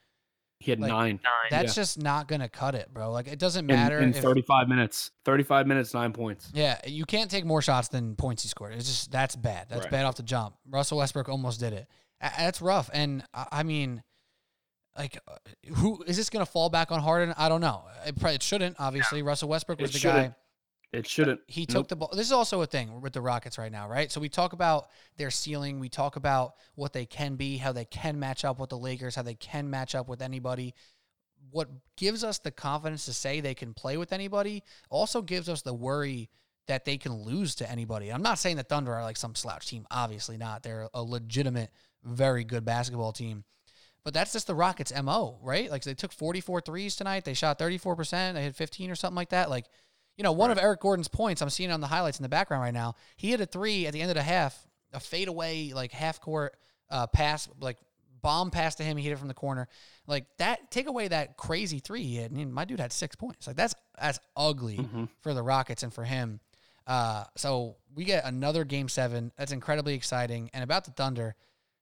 [0.59, 1.19] He had Like, nine
[1.49, 3.11] That's just not going to cut it, bro.
[3.11, 5.11] Like it doesn't matter in if- 35 minutes.
[5.25, 6.49] 35 minutes, nine points.
[6.53, 8.73] Yeah, you can't take more shots than points he scored.
[8.73, 9.67] It's just that's bad.
[9.69, 9.91] That's Right.
[9.91, 10.55] bad off the jump.
[10.69, 11.87] Russell Westbrook almost did it.
[12.21, 12.89] That's rough.
[12.93, 14.03] And I I mean,
[14.97, 15.35] like, uh,
[15.75, 17.33] who is this going to fall back on Harden?
[17.37, 17.83] I don't know.
[18.05, 18.77] It, probably, it shouldn't.
[18.79, 20.29] Obviously, Russell Westbrook was It the shouldn't.
[20.31, 20.35] guy.
[20.93, 21.41] It shouldn't.
[21.47, 21.87] He took Nope.
[21.87, 22.09] the ball.
[22.13, 24.11] This is also a thing with the Rockets right now, right?
[24.11, 25.79] So we talk about their ceiling.
[25.79, 29.15] We talk about what they can be, how they can match up with the Lakers,
[29.15, 30.75] how they can match up with anybody.
[31.49, 35.63] What gives us the confidence to say they can play with anybody also gives us
[35.63, 36.29] the worry
[36.67, 38.09] that they can lose to anybody.
[38.09, 39.87] I'm not saying the Thunder are like some slouch team.
[39.89, 40.61] Obviously not.
[40.61, 41.71] They're a legitimate,
[42.03, 43.43] very good basketball team.
[44.05, 45.71] But that's just the Rockets' MO, right?
[45.71, 47.25] Like they took 44 threes tonight.
[47.25, 48.33] They shot 34%.
[48.33, 49.49] They had 15 or something like that.
[49.49, 49.65] Like,
[50.17, 52.61] you know, one of Eric Gordon's points, I'm seeing on the highlights in the background
[52.63, 52.95] right now.
[53.17, 54.57] He hit a three at the end of the half,
[54.93, 56.55] a fadeaway, like half court
[56.89, 57.77] uh, pass, like
[58.21, 58.95] bomb pass to him.
[58.97, 59.67] He hit it from the corner.
[60.07, 62.31] Like that, take away that crazy three he had.
[62.31, 63.47] I mean, my dude had six points.
[63.47, 65.09] Like that's that's ugly Mhm.
[65.21, 66.39] for the Rockets and for him.
[66.85, 69.31] Uh, so we get another game seven.
[69.37, 70.49] That's incredibly exciting.
[70.53, 71.35] And about the Thunder,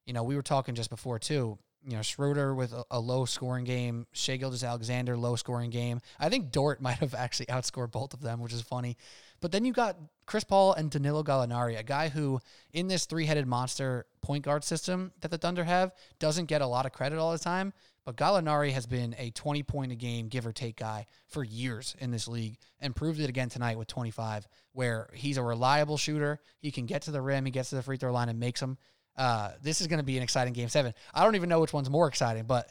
[0.06, 1.58] you know, we were talking just before too.
[1.84, 6.00] You know, Schroeder with a, a low scoring game, Shai Gilgeous-Alexander low scoring game.
[6.18, 8.96] I think Dort might have actually outscored both of them, which is funny.
[9.40, 12.40] But then you got Chris Paul and Danilo Gallinari, a guy who
[12.72, 16.66] in this three headed monster point guard system that the Thunder have doesn't get a
[16.66, 17.72] lot of credit all the time.
[18.04, 21.94] But Gallinari has been a 20 point a game, give or take guy for years
[22.00, 26.40] in this league and proved it again tonight with 25, where he's a reliable shooter.
[26.60, 28.60] He can get to the rim, he gets to the free throw line and makes
[28.60, 28.76] them.
[29.16, 30.94] Uh, this is going to be an exciting game seven.
[31.12, 32.70] I don't even know which one's more exciting, but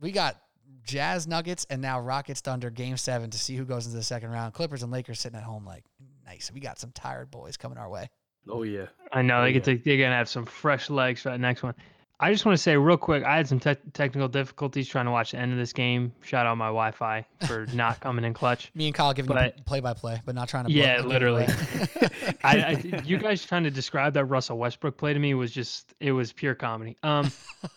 [0.00, 0.36] we got
[0.84, 4.30] Jazz Nuggets and now Rockets Thunder game seven to see who goes into the second
[4.30, 4.54] round.
[4.54, 5.84] Clippers and Lakers sitting at home like,
[6.26, 6.50] nice.
[6.52, 8.08] We got some tired boys coming our way.
[8.48, 8.86] Oh yeah.
[9.12, 9.74] I know Oh, they get yeah.
[9.74, 11.74] to, they're gonna have some fresh legs for that next one.
[12.20, 15.10] I just want to say real quick, I had some te- technical difficulties trying to
[15.10, 16.12] watch the end of this game.
[16.22, 18.70] Shout out my Wi-Fi for not coming in clutch.
[18.74, 20.72] Me and Kyle giving But- you play by play, but not trying to.
[20.72, 21.44] Yeah, literally.
[22.44, 25.92] I, I, you guys trying to describe that Russell Westbrook play to me was just
[25.98, 26.96] it was pure comedy.
[27.02, 27.32] Um,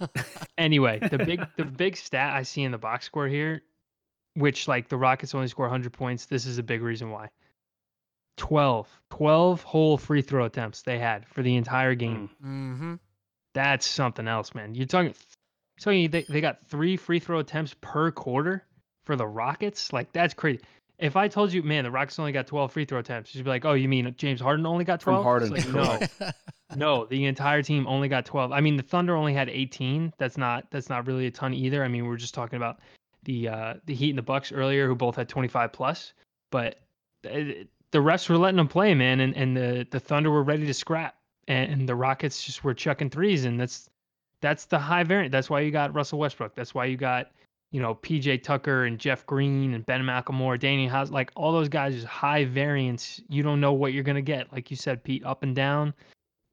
[0.58, 3.64] anyway, the big the big stat I see in the box score here,
[4.36, 6.26] which like the Rockets only score 100 points.
[6.28, 7.30] This is a big reason why.
[8.38, 12.30] 12, 12 whole free throw attempts they had for the entire game.
[12.40, 12.96] mm-hmm.
[13.58, 14.76] That's something else, man.
[14.76, 15.16] You're talking,
[15.82, 18.64] talking they, they got three free throw attempts per quarter
[19.04, 19.92] for the Rockets.
[19.92, 20.62] Like that's crazy.
[21.00, 23.50] If I told you, man, the Rockets only got 12 free throw attempts, you'd be
[23.50, 25.18] like, oh, you mean James Harden only got 12?
[25.18, 25.68] From Harden, like,
[26.20, 26.32] no,
[26.76, 28.52] no, the entire team only got 12.
[28.52, 30.14] I mean, the Thunder only had 18.
[30.20, 31.84] That's not that's not really a ton either.
[31.84, 32.78] I mean, we are just talking about
[33.24, 36.14] the uh, the Heat and the Bucks earlier, who both had 25 plus,
[36.52, 36.76] but
[37.24, 40.68] it, the refs were letting them play, man, and, and the the Thunder were ready
[40.68, 41.16] to scrap,
[41.48, 43.90] and, the Rockets just were chucking threes, and that's
[44.42, 45.32] that's the high variant.
[45.32, 46.56] That's why you got Russell Westbrook.
[46.56, 47.32] That's why you got
[47.72, 51.70] you know PJ Tucker and Jeff Green and Ben McLemore, Danuel House, like all those
[51.70, 53.22] guys is high variance.
[53.30, 55.94] You don't know what you're gonna get, like you said, Pete, up and down,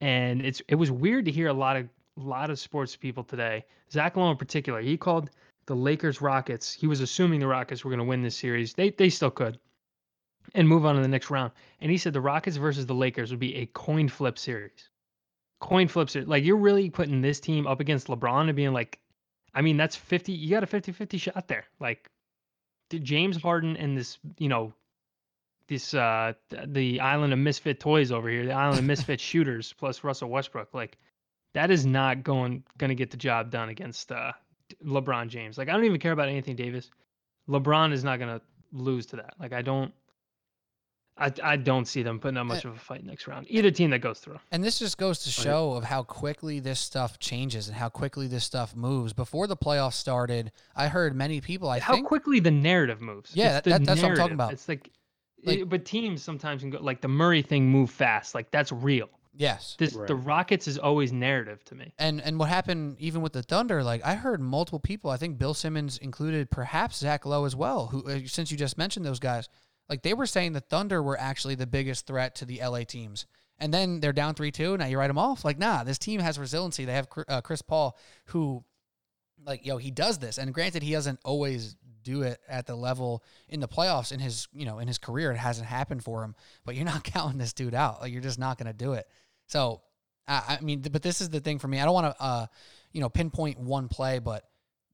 [0.00, 3.64] and it's it was weird to hear a lot of lot of sports people today.
[3.90, 5.30] Zach Lowe in particular, he called
[5.66, 6.72] the Lakers Rockets.
[6.72, 8.74] He was assuming the Rockets were to win this series.
[8.74, 9.58] They they still could,
[10.54, 11.52] and move on to the next round.
[11.80, 14.88] And he said the Rockets versus the Lakers would be a coin flip series.
[15.60, 16.28] Coin flip series.
[16.28, 19.00] Like you're really putting this team up against LeBron and being like,
[19.54, 20.32] I mean that's 50.
[20.32, 21.64] You got a 50-50 shot there.
[21.80, 22.08] Like
[22.90, 24.72] did James Harden and this you know
[25.68, 26.34] this uh
[26.66, 30.72] the island of misfit toys over here, the island of misfit shooters plus Russell Westbrook.
[30.72, 30.98] Like
[31.54, 34.32] that is not going going to get the job done against uh
[34.84, 35.58] LeBron James.
[35.58, 36.90] Like I don't even care about Anthony Davis.
[37.48, 39.34] LeBron is not going to lose to that.
[39.38, 39.92] Like I don't
[41.16, 43.46] I, I don't see them putting up much of a fight next round.
[43.48, 44.38] Either team that goes through.
[44.50, 48.26] And this just goes to show of how quickly this stuff changes and how quickly
[48.26, 49.12] this stuff moves.
[49.12, 51.68] Before the playoffs started, I heard many people.
[51.68, 53.30] I How think quickly the narrative moves.
[53.34, 54.52] Yeah, It's that- that's what I'm talking about.
[54.52, 54.90] It's like,
[55.44, 58.34] Like- it- but teams sometimes can go like the Murray thing move fast.
[58.34, 59.08] Like that's real.
[59.36, 59.76] yes.
[59.78, 61.92] This the Rockets is always narrative to me.
[61.98, 63.84] And and what happened even with the Thunder?
[63.84, 65.10] Like I heard multiple people.
[65.10, 67.86] I think Bill Simmons included, perhaps Zach Lowe as well.
[67.86, 69.48] Who, uh, since you just mentioned those guys,
[69.88, 73.26] like they were saying the Thunder were actually the biggest threat to the LA teams.
[73.58, 74.76] And then they're down three two.
[74.76, 75.44] Now you write them off.
[75.44, 76.84] Like nah, this team has resiliency.
[76.84, 78.64] They have uh, Chris Paul, who,
[79.44, 80.38] like yo, he does this.
[80.38, 84.48] And granted, he doesn't always do it at the level in the playoffs in his
[84.52, 85.30] you know in his career.
[85.30, 86.34] It hasn't happened for him.
[86.64, 88.00] But you're not counting this dude out.
[88.00, 89.06] Like you're just not going to do it.
[89.46, 89.82] So
[90.26, 91.80] I, mean, but this is the thing for me.
[91.80, 92.46] I don't want to, uh,
[92.92, 94.48] you know, pinpoint one play, but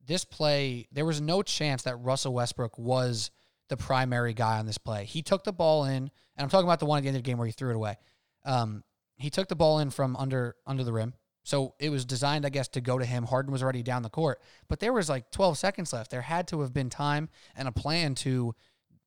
[0.07, 3.31] this play, there was no chance that Russell Westbrook was
[3.71, 5.05] the primary guy on this play.
[5.05, 7.23] He took the ball in, and I'm talking about the one at the end of
[7.23, 7.97] the game where he threw it away.
[8.45, 8.85] Um,
[9.17, 11.15] he took the ball in from under under the rim,
[11.45, 13.25] so it was designed, I guess, to go to him.
[13.25, 16.11] Harden was already down the court, but there was like 12 seconds left.
[16.11, 18.55] There had to have been time and a plan to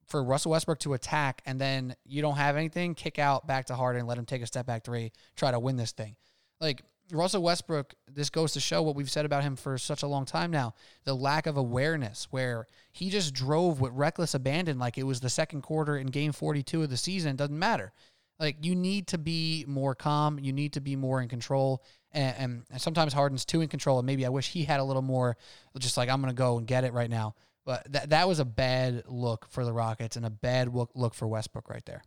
[0.07, 3.75] for Russell Westbrook to attack, and then you don't have anything, kick out back to
[3.75, 6.15] Harden, let him take a step back three, try to win this thing.
[6.59, 10.07] Like Russell Westbrook, this goes to show what we've said about him for such a
[10.07, 10.73] long time now
[11.03, 15.29] the lack of awareness, where he just drove with reckless abandon like it was the
[15.29, 17.35] second quarter in game 42 of the season.
[17.35, 17.91] Doesn't matter.
[18.39, 20.39] Like you need to be more calm.
[20.39, 21.83] You need to be more in control.
[22.11, 23.99] And, and, sometimes Harden's too in control.
[23.99, 25.35] And maybe I wish he had a little more,
[25.79, 27.35] just like I'm going to go and get it right now.
[27.65, 31.13] But that that was a bad look for the Rockets and a bad look look
[31.13, 32.03] for Westbrook right there.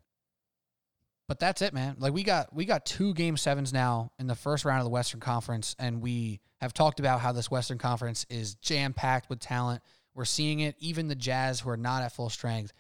[1.29, 1.97] But that's it, man.
[1.99, 4.91] Like we got we got two game sevens now in the first round of the
[4.91, 9.41] Western Conference, and we have talked about how this Western Conference is jam packed with
[9.41, 9.83] talent.
[10.15, 10.77] We're seeing it.
[10.79, 12.73] Even the Jazz, who are not at full strength,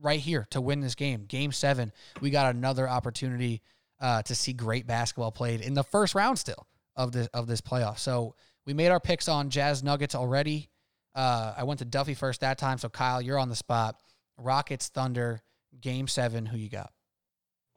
[0.00, 1.26] right here to win this game.
[1.26, 3.62] Game seven, we got another opportunity
[4.00, 6.66] uh, to see great basketball played in the first round still
[6.96, 7.98] of this of this playoff.
[7.98, 8.34] So
[8.64, 10.70] we made our picks on Jazz Nuggets already.
[11.14, 14.00] Uh, I went to Duffy first that time, so Kyle, you're on the spot.
[14.38, 15.42] Rockets Thunder,
[15.80, 16.46] Game Seven.
[16.46, 16.92] Who you got?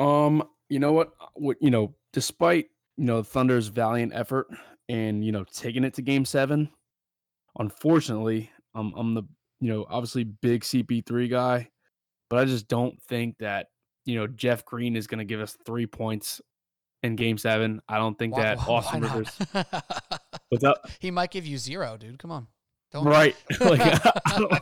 [0.03, 1.11] Um, you know what?
[1.35, 2.67] What you know, despite
[2.97, 4.47] you know Thunder's valiant effort
[4.89, 6.69] and you know taking it to Game Seven,
[7.59, 9.23] unfortunately, I'm I'm the
[9.59, 11.69] you know obviously big CP3 guy,
[12.29, 13.67] but I just don't think that
[14.05, 16.41] you know Jeff Green is going to give us three points
[17.03, 17.81] in Game Seven.
[17.87, 19.15] I don't think Why- that why- why Austin not?
[19.15, 19.39] Rivers.
[20.49, 20.89] What's up?
[20.99, 22.19] he might give you zero, dude.
[22.19, 22.47] Come on.
[22.91, 23.35] Don't Right.
[23.59, 23.99] like I
[24.37, 24.53] don't,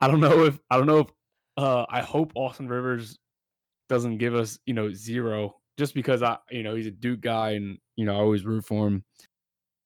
[0.00, 1.06] I don't know if I don't know if
[1.56, 3.16] uh I hope Austin Rivers
[3.88, 7.52] doesn't give us, you know, zero just because I you know, he's a Duke guy
[7.52, 9.04] and you know, I always root for him.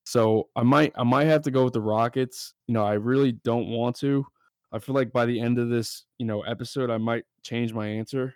[0.04, 2.54] So I might I might have to go with the Rockets.
[2.66, 4.26] You know, I really don't want to.
[4.72, 7.86] I feel like by the end of this, you know, episode I might change my
[7.88, 8.34] answer.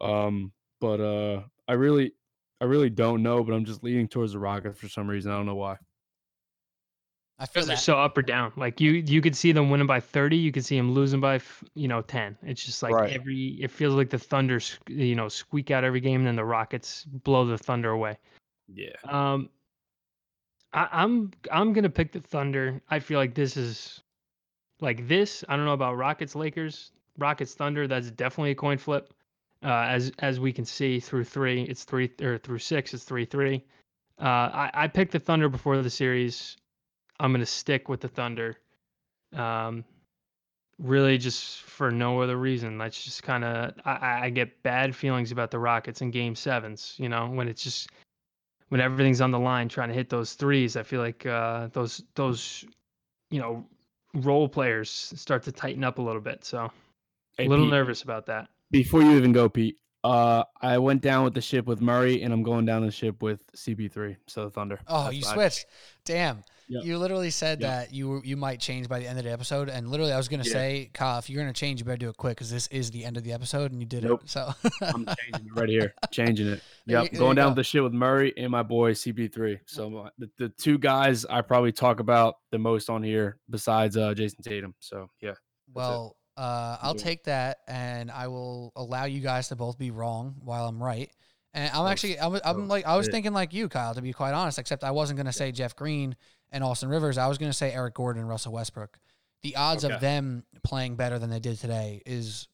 [0.00, 2.12] Um but uh I really
[2.60, 5.32] I really don't know, but I'm just leaning towards the Rockets for some reason.
[5.32, 5.76] I don't know why.
[7.40, 8.52] I feel Because they're so up or down.
[8.56, 10.36] Like you, you could see them winning by thirty.
[10.36, 11.40] You could see them losing by,
[11.74, 12.36] you know, ten.
[12.42, 13.12] It's just like Right.
[13.12, 13.56] every.
[13.60, 17.04] It feels like the Thunder, you know, squeak out every game, and then the Rockets
[17.04, 18.18] blow the Thunder away.
[18.68, 18.90] Yeah.
[19.04, 19.48] Um,
[20.74, 22.82] I, I'm I'm gonna pick the Thunder.
[22.90, 24.02] I feel like this is
[24.80, 25.42] like this.
[25.48, 27.88] I don't know about Rockets, Lakers, Rockets, Thunder.
[27.88, 29.14] That's definitely a coin flip.
[29.64, 33.24] Uh, as as we can see through three, it's three or through six, it's three
[33.24, 33.64] three.
[34.20, 36.58] Uh, I I picked the Thunder before the series.
[37.20, 38.56] I'm gonna stick with the Thunder.
[39.34, 39.84] Um,
[40.78, 42.78] really just for no other reason.
[42.78, 46.34] That's just kind of I, I I get bad feelings about the Rockets in Game
[46.34, 46.94] Sevens.
[46.96, 47.90] You know when it's just
[48.70, 50.76] when everything's on the line trying to hit those threes.
[50.76, 52.64] I feel like uh, those those
[53.30, 53.64] you know
[54.14, 56.44] role players start to tighten up a little bit.
[56.44, 56.70] So
[57.36, 58.48] Hey, a little Pete, nervous about that.
[58.70, 62.32] Before you even go, Pete, uh, I went down with the ship with Murray, and
[62.32, 64.16] I'm going down the ship with CP3.
[64.26, 64.80] So the Thunder.
[64.88, 65.66] Oh, That's you what I- switched.
[66.04, 66.42] Damn.
[66.70, 66.84] Yep.
[66.84, 67.68] You literally said Yep.
[67.70, 70.28] that you you might change by the end of the episode, and literally I was
[70.28, 70.52] gonna Yeah.
[70.52, 73.04] say, Kyle, if you're gonna change, you better do it quick because this is the
[73.04, 74.22] end of the episode, and you did Nope.
[74.22, 74.30] it.
[74.30, 74.52] So
[74.82, 75.94] I'm changing it right here.
[76.12, 76.62] Changing it.
[76.86, 77.12] Yep.
[77.14, 77.54] going down go.
[77.56, 79.58] the shit with Murray and my boy CP3.
[79.66, 83.96] So my, the, the two guys I probably talk about the most on here besides
[83.96, 84.74] uh, Jayson Tatum.
[84.78, 85.34] So yeah.
[85.74, 90.36] Well, uh, I'll take that, and I will allow you guys to both be wrong
[90.42, 91.10] while I'm right.
[91.52, 94.34] And I'm actually, I'm, I'm like, I was thinking like you, Kyle, to be quite
[94.34, 94.58] honest.
[94.60, 96.14] Except I wasn't gonna say Jeff Green
[96.52, 97.18] and Austin Rivers.
[97.18, 98.98] I was gonna say Eric Gordon and Russell Westbrook.
[99.42, 102.46] The odds of them playing better than they did today is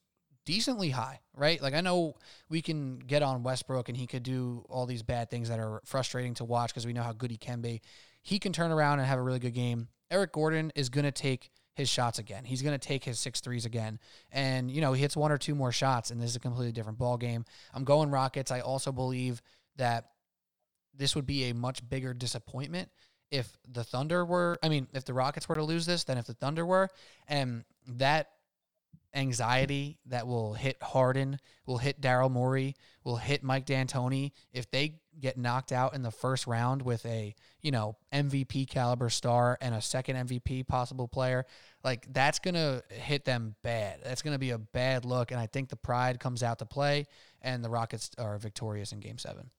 [0.46, 1.60] decently high, right?
[1.60, 2.14] Like I know
[2.48, 5.82] we can get on Westbrook and he could do all these bad things that are
[5.84, 7.82] frustrating to watch because we know how good he can be.
[8.22, 9.88] He can turn around and have a really good game.
[10.10, 12.44] Eric Gordon is going to take his shots again.
[12.44, 13.98] He's going to take his six threes again.
[14.32, 16.72] And, you know, he hits one or two more shots and this is a completely
[16.72, 17.44] different ball game.
[17.74, 18.50] I'm going Rockets.
[18.50, 19.42] I also believe
[19.76, 20.06] that
[20.94, 22.88] this would be a much bigger disappointment
[23.30, 26.26] if the Thunder were, I mean, if the Rockets were to lose this then if
[26.26, 26.88] the Thunder were.
[27.28, 28.28] And that
[29.16, 35.00] anxiety that will hit Harden, will hit Daryl Morey, will hit Mike D'Antoni if they
[35.18, 39.74] get knocked out in the first round with a you know MVP caliber star and
[39.74, 41.46] a second MVP possible player.
[41.82, 44.00] Like that's gonna hit them bad.
[44.04, 47.06] That's gonna be a bad look, and I think the pride comes out to play,
[47.40, 49.50] and the Rockets are victorious in Game Seven.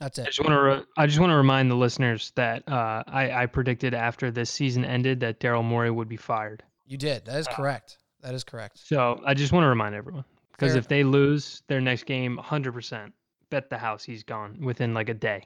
[0.00, 0.26] That's I it.
[0.26, 3.46] just want to re- I just want to remind the listeners that uh, I, I
[3.46, 6.62] predicted after this season ended that Daryl Morey would be fired.
[6.86, 7.26] You did.
[7.26, 7.98] That is correct.
[8.22, 8.78] That is correct.
[8.78, 13.12] So I just want to remind everyone because if they lose their next game, 100%
[13.50, 15.44] bet the house he's gone within like a day.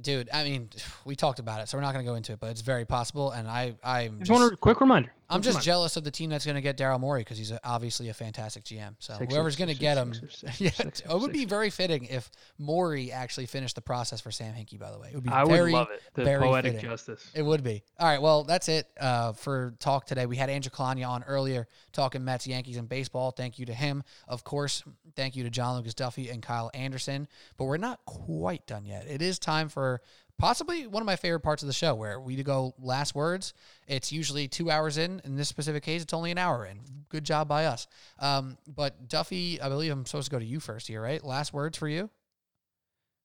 [0.00, 0.68] Dude, I mean,
[1.04, 2.84] we talked about it, so we're not going to go into it, but it's very
[2.84, 3.30] possible.
[3.30, 5.12] And I, I'm Just, want a quick reminder.
[5.28, 7.60] I'm just jealous of the team that's going to get Daryl Morey because he's a,
[7.64, 8.94] obviously a fantastic GM.
[8.98, 12.04] So Sixers, whoever's going to get him, Sixers, yeah, Sixers, it would be very fitting
[12.04, 14.78] if Morey actually finished the process for Sam Hinkie.
[14.78, 16.02] By the way, it would be I would very, love it.
[16.14, 16.90] The very poetic fitting.
[16.90, 17.30] justice.
[17.34, 17.82] It would be.
[17.98, 18.22] All right.
[18.22, 20.26] Well, that's it uh, for talk today.
[20.26, 23.30] We had Andrew Kalanya on earlier talking Mets, Yankees, and baseball.
[23.32, 24.02] Thank you to him.
[24.28, 24.84] Of course,
[25.16, 27.26] thank you to John Lucas Duffy and Kyle Anderson.
[27.56, 29.06] But we're not quite done yet.
[29.08, 30.00] It is time for
[30.38, 33.54] possibly one of my favorite parts of the show where we go last words.
[33.86, 35.20] It's usually two hours in.
[35.24, 36.80] In this specific case, it's only an hour in.
[37.08, 37.86] Good job by us.
[38.18, 41.22] Um, but Duffy, I believe I'm supposed to go to you first here, right?
[41.24, 42.10] Last words for you?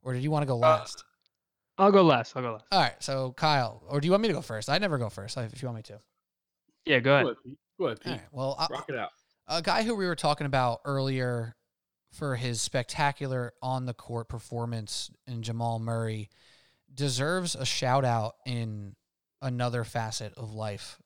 [0.03, 1.03] Or did you want to go last?
[1.77, 2.35] I'll go last.
[2.35, 2.65] I'll go last.
[2.71, 4.69] All right, so Kyle, or do you want me to go first?
[4.69, 5.37] I never go first.
[5.37, 5.99] If you want me to.
[6.85, 7.23] Yeah, go ahead.
[7.23, 7.57] Go ahead, Pete.
[7.79, 8.11] Go ahead, Pete.
[8.13, 8.21] right.
[8.31, 9.09] Well, I, Rock it out.
[9.47, 11.55] A guy who we were talking about earlier
[12.11, 16.29] for his spectacular on the court performance in Jamal Murray
[16.93, 18.95] deserves a shout out in
[19.41, 20.99] another facet of life.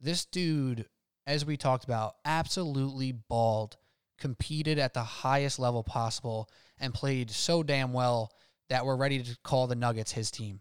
[0.00, 0.86] This dude,
[1.26, 3.76] as we talked about, absolutely balled,
[4.18, 6.48] competed at the highest level possible,
[6.78, 8.30] and played so damn well
[8.68, 10.60] that we're ready to call the Nuggets his team.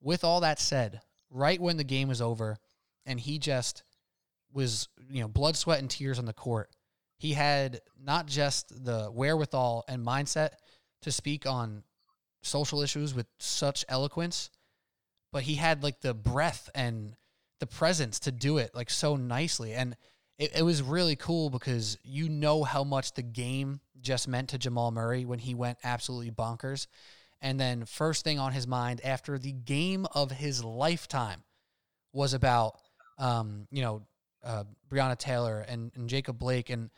[0.00, 1.00] With all that said,
[1.30, 2.58] right when the game was over
[3.06, 3.82] and he just
[4.52, 6.70] was, you know, blood, sweat, and tears on the court,
[7.18, 10.50] he had not just the wherewithal and mindset
[11.02, 11.82] to speak on
[12.42, 14.50] social issues with such eloquence,
[15.32, 17.14] but he had like the breath and
[17.60, 19.74] the presence to do it like so nicely.
[19.74, 19.96] And
[20.38, 24.58] it, it was really cool because you know how much the game just meant to
[24.58, 26.86] Jamal Murray when he went absolutely bonkers.
[27.42, 31.42] And then, first thing on his mind after the game of his lifetime
[32.12, 32.76] was about,
[33.18, 34.02] um, you know,
[34.44, 36.90] uh, Breonna Taylor and, and Jacob Blake and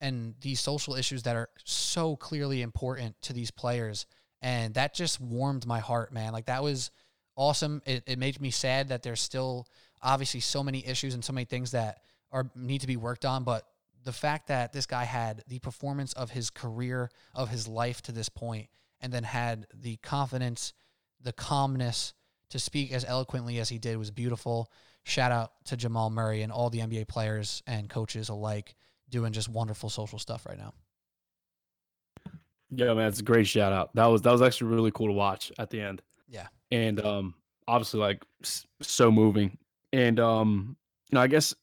[0.00, 4.06] and these social issues that are so clearly important to these players.
[4.40, 6.32] And that just warmed my heart, man.
[6.32, 6.90] Like that was
[7.36, 7.82] awesome.
[7.86, 9.66] It, it made me sad that there's still
[10.02, 11.98] obviously so many issues and so many things that
[12.30, 13.44] are need to be worked on.
[13.44, 13.64] But
[14.04, 18.12] the fact that this guy had the performance of his career, of his life to
[18.12, 18.68] this point,
[19.00, 20.72] and then had the confidence,
[21.20, 22.14] the calmness
[22.50, 24.70] to speak as eloquently as he did was beautiful.
[25.04, 28.74] Shout out to Jamal Murray and all the NBA players and coaches alike
[29.10, 30.74] doing just wonderful social stuff right now.
[32.70, 33.94] Yeah, man, it's a great shout out.
[33.94, 36.02] That was that was actually really cool to watch at the end.
[36.28, 36.48] Yeah.
[36.70, 37.34] And um
[37.66, 38.22] obviously like
[38.82, 39.56] so moving.
[39.92, 40.76] And um
[41.10, 41.54] you know, I guess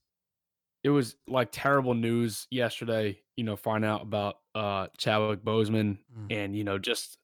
[0.84, 6.32] it was like terrible news yesterday, you know, finding out about uh Chadwick Boseman mm.
[6.32, 7.18] and you know, just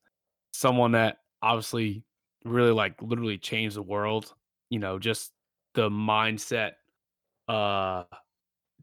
[0.53, 2.03] someone that obviously
[2.45, 4.33] really like literally changed the world,
[4.69, 5.31] you know, just
[5.73, 6.73] the mindset
[7.47, 8.03] uh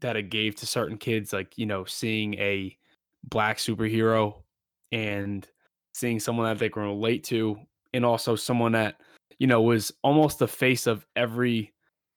[0.01, 2.77] that it gave to certain kids, like you know, seeing a
[3.23, 4.43] black superhero
[4.91, 5.47] and
[5.93, 7.57] seeing someone that they can relate to,
[7.93, 8.95] and also someone that
[9.37, 11.73] you know was almost the face of every,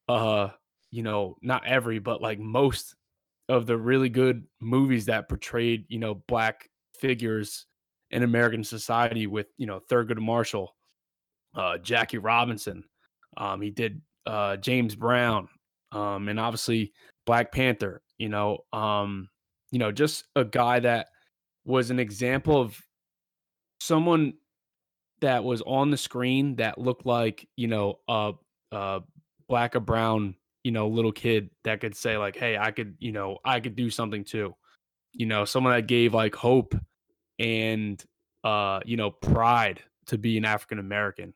[0.09, 0.49] uh,
[0.91, 2.95] you know, not every, but like most
[3.49, 6.69] of the really good movies that portrayed you know black
[6.99, 7.67] figures
[8.11, 10.75] in American society with you know Thurgood Marshall,
[11.55, 12.85] uh, Jackie Robinson.
[13.37, 15.49] Um, he did uh, James Brown,
[15.91, 16.93] um, and obviously
[17.27, 19.29] Black Panther, you know, um,
[19.71, 21.09] you know, just a guy that
[21.65, 22.81] was an example of
[23.81, 24.35] someone
[25.21, 28.33] that was on the screen that looked like, you know, a,
[29.49, 30.35] black or brown,
[30.65, 33.77] you know, little kid that could say like, "Hey, I could, you know, I could
[33.77, 34.55] do something too."
[35.13, 36.75] You know, someone that gave like hope
[37.39, 38.03] and
[38.45, 41.35] uh, you know, pride to be an African American.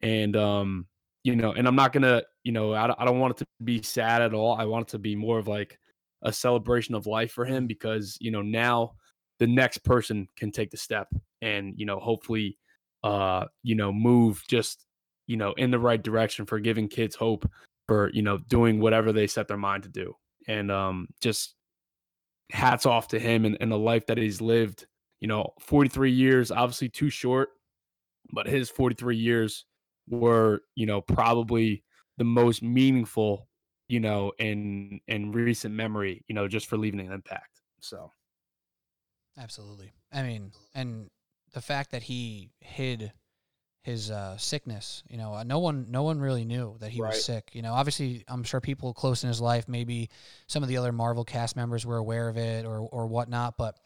[0.00, 0.86] And um,
[1.24, 3.82] you know, and I'm not gonna, you know, I, I don't want it to be
[3.82, 4.54] sad at all.
[4.54, 5.78] I want it to be more of like
[6.22, 8.94] a celebration of life for him because you know now
[9.38, 11.08] the next person can take the step
[11.42, 12.58] and you know hopefully
[13.04, 14.86] uh you know move just
[15.26, 17.48] you know in the right direction for giving kids hope
[17.86, 20.14] for you know doing whatever they set their mind to do
[20.48, 21.54] and um just
[22.50, 24.86] hats off to him and, and the life that he's lived
[25.20, 27.50] you know 43 years obviously too short
[28.32, 29.64] but his 43 years
[30.08, 31.84] were, you know, probably
[32.16, 33.48] the most meaningful,
[33.88, 37.60] you know, in in recent memory, you know, just for leaving an impact.
[37.80, 38.12] So
[39.38, 39.92] Absolutely.
[40.12, 41.10] I mean, and
[41.52, 43.12] the fact that he hid
[43.82, 47.10] his uh, sickness, you know, uh, no one no one really knew that he right.
[47.10, 47.50] was sick.
[47.52, 50.10] You know, obviously I'm sure people close in his life, maybe
[50.46, 53.78] some of the other Marvel cast members were aware of it or or whatnot, but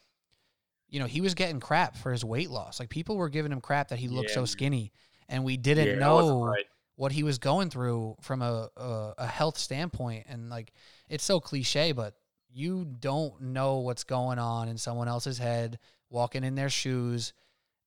[0.89, 2.79] you know, he was getting crap for his weight loss.
[2.79, 4.35] Like people were giving him crap that he looked yeah.
[4.35, 4.93] so skinny
[5.29, 6.67] and we didn't yeah, know right.
[6.97, 10.27] what he was going through from a, a, a health standpoint.
[10.29, 10.73] And like,
[11.09, 12.15] it's so cliche, but
[12.53, 15.79] you don't know what's going on in someone else's head,
[16.11, 17.33] walking in their shoes,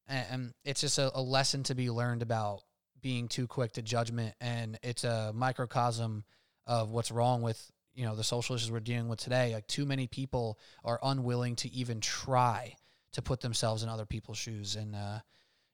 [0.07, 2.61] and it's just a, a lesson to be learned about
[3.01, 4.35] being too quick to judgment.
[4.39, 6.23] And it's a microcosm
[6.67, 9.53] of what's wrong with you know the social issues we're dealing with today.
[9.53, 12.75] Like too many people are unwilling to even try
[13.13, 15.19] to put themselves in other people's shoes, and uh,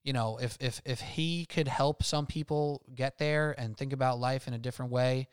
[0.04, 4.20] you know, if if if he could help some people get there and think about
[4.20, 5.28] life in a different way,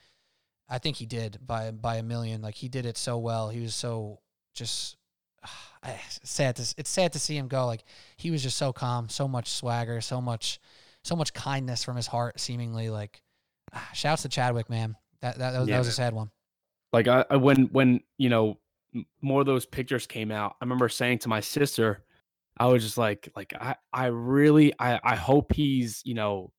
[0.68, 2.42] I think he did by by a million.
[2.42, 3.48] Like he did it so well.
[3.48, 4.20] He was so
[4.54, 4.96] just
[6.22, 7.66] sad to it's sad to see him go.
[7.66, 7.84] Like
[8.16, 10.60] he was just so calm, so much swagger, so much
[11.04, 12.40] so much kindness from his heart.
[12.40, 13.22] Seemingly, like
[13.72, 14.96] ah, shouts to Chadwick, man.
[15.20, 15.74] That that, that, was, yeah.
[15.76, 16.30] that was a sad one.
[16.92, 18.58] Like I, I when when you know
[19.20, 22.02] more of those pictures came out, I remember saying to my sister
[22.58, 26.52] I was just like, like I, I really, I, I hope he's, you know,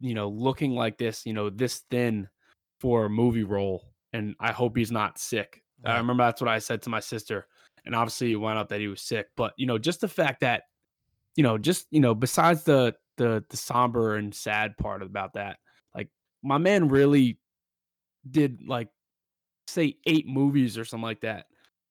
[0.00, 2.28] you know, looking like this, you know, this thin
[2.82, 6.58] for a movie role, and I hope he's not sick, I remember that's what I
[6.58, 7.46] said to my sister,
[7.84, 9.26] and obviously it wound up that he was sick.
[9.36, 10.64] But you know, just the fact that,
[11.36, 15.58] you know, just you know, besides the the the somber and sad part about that,
[15.94, 16.08] like
[16.42, 17.38] my man really
[18.30, 18.88] did like
[19.66, 21.46] say eight movies or something like that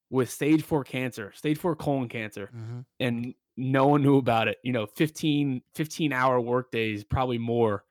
[0.09, 2.85] with stage four cancer, stage four colon cancer, Mhm.
[2.99, 4.57] and no one knew about it.
[4.63, 7.83] You know, 15, 15 hour work days, probably more.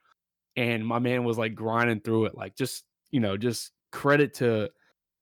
[0.57, 2.35] And my man was like grinding through it.
[2.35, 4.71] Like just, you know, just credit to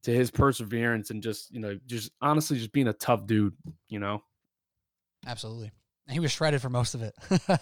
[0.05, 3.55] to his perseverance and just, you know, just honestly just being a tough dude,
[3.89, 4.23] you know.
[5.27, 5.73] Absolutely.
[6.07, 7.15] And he was shredded for most of it.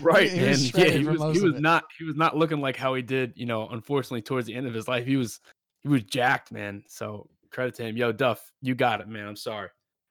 [0.00, 0.30] Right.
[0.30, 1.60] He was and yeah, he was he of was it.
[1.60, 4.68] not he was not looking like how he did, you know, unfortunately towards the end
[4.68, 5.04] of his life.
[5.04, 5.40] He was
[5.82, 6.84] he was jacked, man.
[6.86, 7.96] So credit to him.
[7.96, 9.26] Yo, Duff, you got it, man.
[9.26, 9.70] I'm sorry.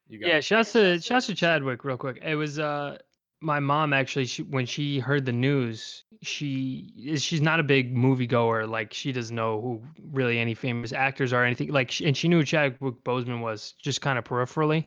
[0.10, 0.44] You got Yeah, it.
[0.44, 2.20] shouts to shouts to Chadwick real quick.
[2.22, 2.98] It was uh
[3.42, 7.94] my mom actually she, when she heard the news, she is she's not a big
[7.94, 8.70] moviegoer.
[8.70, 9.82] Like she doesn't know who
[10.12, 11.70] really any famous actors are or anything.
[11.70, 14.86] Like and she knew Chadwick Boseman was just kind of peripherally.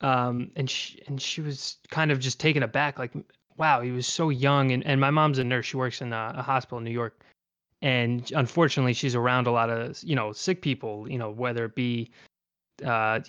[0.00, 3.12] Um and she and she was kind of just taken aback like
[3.58, 5.66] wow, he was so young and and my mom's a nurse.
[5.66, 7.22] She works in a, a hospital in New York.
[7.82, 11.10] And unfortunately, she's around a lot of you know sick people.
[11.10, 12.10] You know whether it be
[12.86, 13.20] uh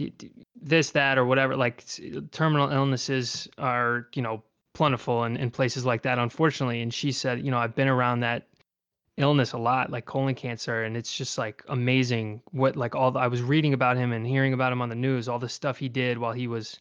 [0.56, 1.84] this that or whatever like
[2.32, 4.42] terminal illnesses are you know
[4.74, 6.82] plentiful in, in places like that unfortunately.
[6.82, 8.48] And she said you know i've been around that
[9.18, 13.20] illness a lot like colon cancer and it's just like amazing what like all the,
[13.20, 15.30] i was reading about him and hearing about him on the news.
[15.30, 16.80] All the stuff he did while he was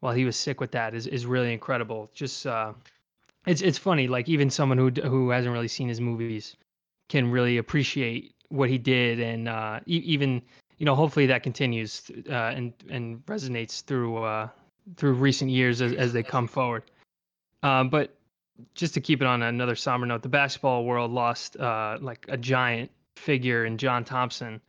[0.00, 2.10] while he was sick with that is, is really incredible.
[2.14, 2.72] Just uh
[3.46, 6.56] it's it's funny like even someone who who hasn't really seen his movies
[7.08, 10.40] can really appreciate what he did and uh e- even
[10.78, 14.48] you know hopefully that continues uh, and and resonates through uh
[14.96, 16.84] through recent years as, as they come forward
[17.64, 18.14] um but
[18.76, 22.36] just to keep it on another somber note the basketball world lost uh like a
[22.36, 24.60] giant figure in john thompson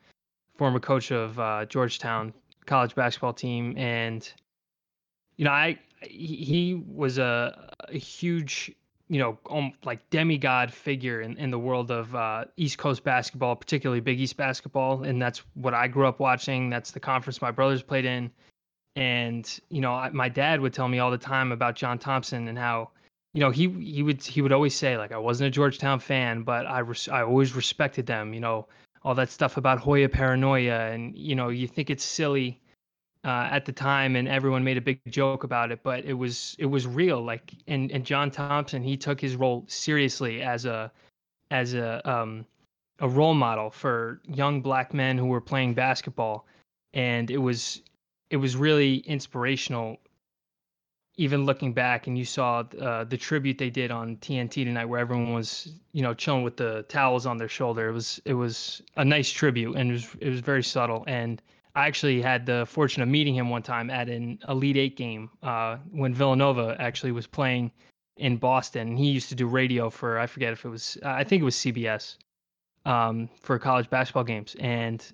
[0.58, 2.34] former coach of uh georgetown
[2.66, 3.78] college basketball team.
[3.78, 4.28] And
[5.38, 8.72] you know i he, was a, a huge
[9.08, 13.56] you know, um, like demigod figure in, in the world of uh, East Coast basketball,
[13.56, 16.72] particularly Big East basketball, and that's what I grew up watching.
[16.72, 18.32] That's the conference my brothers played in,
[18.96, 22.48] and you know, I, my dad would tell me all the time about John Thompson
[22.48, 22.92] and how,
[23.34, 26.44] you know, he he would he would always say like I wasn't a Georgetown fan,
[26.44, 28.34] but I res- I always respected them.
[28.34, 28.68] You know,
[29.04, 32.60] all that stuff about Hoya paranoia, and you know, you think it's silly
[33.26, 36.56] uh, at the time, and everyone made a big joke about it, but it was
[36.60, 37.22] it was real.
[37.22, 40.92] Like, and and John Thompson, he took his role seriously as a
[41.52, 42.46] as a um
[43.00, 46.46] a role model for young black men who were playing basketball,
[46.94, 47.82] and it was
[48.30, 49.98] it was really inspirational.
[51.18, 55.00] Even looking back, and you saw uh, the tribute they did on TNT tonight, where
[55.00, 57.88] everyone was, you know, chilling with the towels on their shoulder.
[57.88, 61.06] It was it was a nice tribute, and it was it was very subtle.
[61.08, 61.42] And
[61.74, 65.30] I actually had the fortune of meeting him one time at an Elite Eight game
[65.42, 67.72] uh, when Villanova actually was playing
[68.18, 68.98] in Boston.
[68.98, 71.56] He used to do radio for I forget if it was I think it was
[71.56, 72.18] CBS
[72.86, 74.56] um, for college basketball games.
[74.60, 75.06] And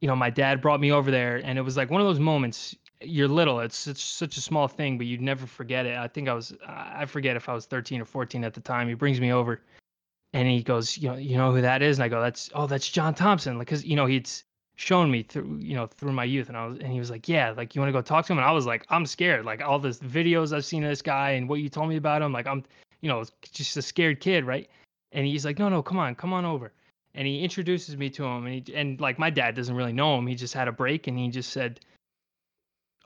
[0.00, 2.20] you know, my dad brought me over there, and it was like one of those
[2.20, 2.76] moments.
[3.00, 5.96] You're little; it's it's such a small thing, but you'd never forget it.
[5.96, 8.88] I think I was I forget if I was 13 or 14 at the time.
[8.88, 9.62] He brings me over,
[10.32, 11.98] and he goes, you know, you know who that is?
[11.98, 14.28] And I go, that's oh, that's John Thompson, like, cause you know he'd
[14.76, 17.28] shown me through you know through my youth and I was and he was like
[17.28, 19.46] yeah like you want to go talk to him and I was like I'm scared
[19.46, 22.20] like all the videos I've seen of this guy and what you told me about
[22.20, 22.62] him like I'm
[23.00, 24.68] you know just a scared kid right
[25.12, 26.72] and he's like no no come on come on over
[27.16, 30.18] and he introduces me to him and he and like my dad doesn't really know
[30.18, 31.80] him he just had a break and he just said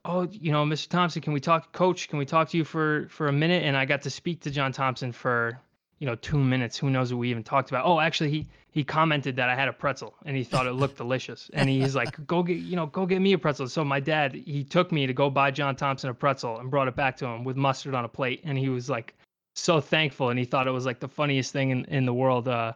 [0.04, 0.88] oh you know Mr.
[0.88, 3.76] Thompson can we talk coach can we talk to you for for a minute and
[3.76, 5.58] I got to speak to John Thompson for
[5.98, 8.84] you know two minutes who knows what we even talked about oh actually he he
[8.84, 11.50] commented that I had a pretzel and he thought it looked delicious.
[11.52, 13.68] And he's like, go get, you know, go get me a pretzel.
[13.68, 16.86] So my dad, he took me to go buy John Thompson a pretzel and brought
[16.86, 18.42] it back to him with mustard on a plate.
[18.44, 19.14] And he was like
[19.56, 20.30] so thankful.
[20.30, 22.46] And he thought it was like the funniest thing in, in the world.
[22.46, 22.74] Uh,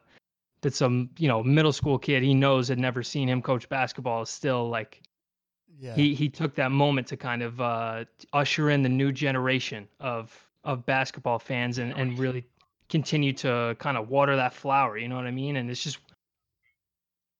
[0.64, 4.22] that some, you know, middle school kid he knows had never seen him coach basketball
[4.22, 5.00] is still like,
[5.78, 5.94] Yeah.
[5.94, 10.36] he, he took that moment to kind of uh, usher in the new generation of,
[10.64, 12.44] of basketball fans and, and really
[12.88, 15.56] continue to kind of water that flower you know what i mean?
[15.56, 15.98] And it's just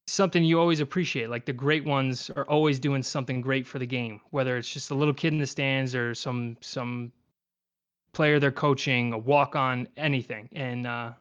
[0.06, 3.86] something you always appreciate like the great ones are always doing something great for the
[3.86, 7.12] game whether it's just a little kid in the stands or some some
[8.12, 10.48] player they're coaching a walk on anything.
[10.52, 11.12] And uh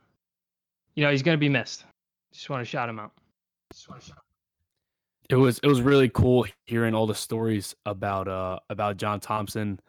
[0.95, 1.85] you know he's going to be missed
[2.33, 3.11] just want to shout him out.
[3.71, 4.17] Just want to shout
[5.29, 9.79] it was it was really cool hearing all the stories about uh about John Thompson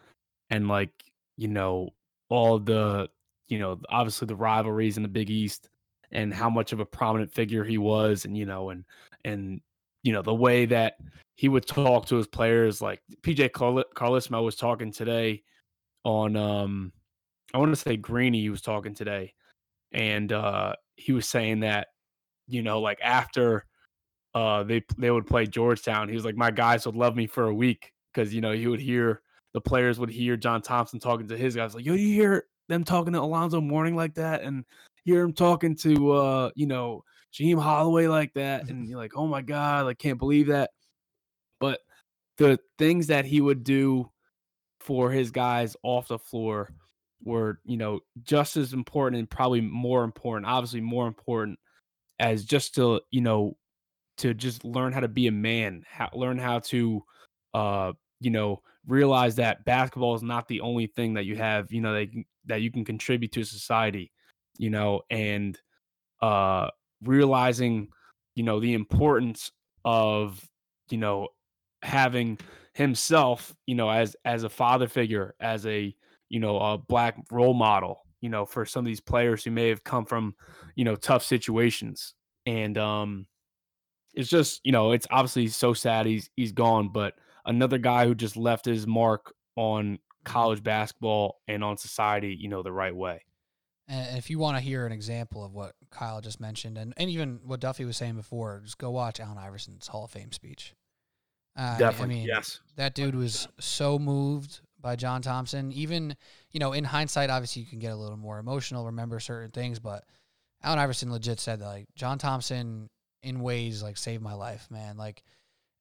[0.51, 0.91] and like
[1.37, 1.91] you know
[2.29, 3.09] all the
[3.49, 5.69] you know obviously the rivalries in the Big East
[6.13, 8.85] and how much of a prominent figure he was and you know and
[9.25, 9.61] and
[10.03, 10.95] you know the way that
[11.37, 12.81] he would talk to his players.
[12.81, 15.43] Like PJ Carl- Carlesimo was talking today
[16.05, 16.93] on um
[17.53, 19.35] I want to say Greeny he was talking today
[19.93, 21.89] and uh he was saying that
[22.49, 23.65] you know like after
[24.35, 27.45] uh they they would play Georgetown he was like my guys would love me for
[27.45, 29.23] a week cuz you know he would hear
[29.53, 32.85] the players would hear John Thompson talking to his guys like yo you hear them
[32.85, 34.65] talking to Alonzo Mourning like that and
[35.05, 39.27] hear him talking to uh you know Jaheim Holloway like that and you're like oh
[39.27, 40.71] my god like can't believe that.
[41.61, 41.81] But
[42.39, 44.11] the things that he would do
[44.81, 46.73] for his guys off the floor
[47.23, 51.59] were, you know, just as important and probably more important, obviously more important
[52.19, 53.57] as just to, you know,
[54.19, 57.03] to just learn how to be a man, how, learn how to,
[57.53, 61.81] uh, you know, realize that basketball is not the only thing that you have, you
[61.81, 62.09] know, that,
[62.47, 64.13] that you can contribute to society,
[64.59, 65.59] you know, and
[66.23, 66.69] uh,
[67.03, 67.89] realizing,
[68.37, 69.51] you know, the importance
[69.85, 70.49] of,
[70.91, 71.29] you know,
[71.83, 72.39] having
[72.75, 75.95] himself, you know, as as a father figure, as a
[76.29, 79.69] you know a black role model, you know, for some of these players who may
[79.69, 80.35] have come from
[80.77, 82.15] you know tough situations,
[82.47, 83.27] and um,
[84.15, 87.13] it's just you know it's obviously so sad he's he's gone, but
[87.45, 92.63] another guy who just left his mark on college basketball and on society, you know,
[92.63, 93.27] the right way.
[93.89, 97.11] And if you want to hear an example of what Kyle just mentioned, and, and
[97.11, 100.75] even what Duffy was saying before, just go watch Allen Iverson's Hall of Fame speech.
[101.55, 102.61] Uh, Definitely, I mean, yes.
[102.77, 105.73] That dude was so moved by John Thompson.
[105.73, 106.15] Even,
[106.53, 109.79] you know, in hindsight, obviously you can get a little more emotional, remember certain things,
[109.79, 110.05] but
[110.63, 112.91] Allen Iverson legit said that, like, John Thompson,
[113.23, 114.99] in ways, like, saved my life, man.
[114.99, 115.23] Like,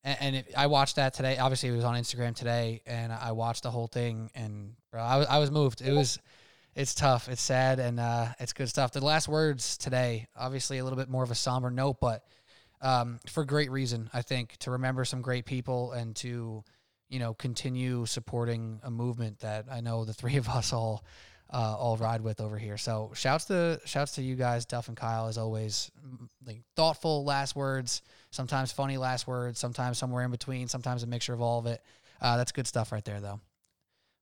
[0.06, 1.38] and, and it, I watched that today.
[1.38, 5.18] Obviously, it was on Instagram today, and I watched the whole thing, and bro, I
[5.18, 5.82] was, I was moved.
[5.82, 6.18] It was,
[6.74, 8.94] it's tough, it's sad, and uh, it's good stuff.
[8.94, 12.24] The last words today, obviously, a little bit more of a somber note, but
[12.82, 16.64] um, for great reason, I think, to remember some great people and to,
[17.14, 21.06] you know, continue supporting a movement that I know the three of us all
[21.52, 22.78] uh, all ride with over here.
[22.78, 25.92] So shouts to shouts to you guys, Duff and Kyle, as always.
[26.46, 31.34] Like thoughtful last words, sometimes funny last words, sometimes somewhere in between, sometimes a mixture
[31.34, 31.82] of all of it.
[32.20, 33.40] Uh, that's good stuff right there, though.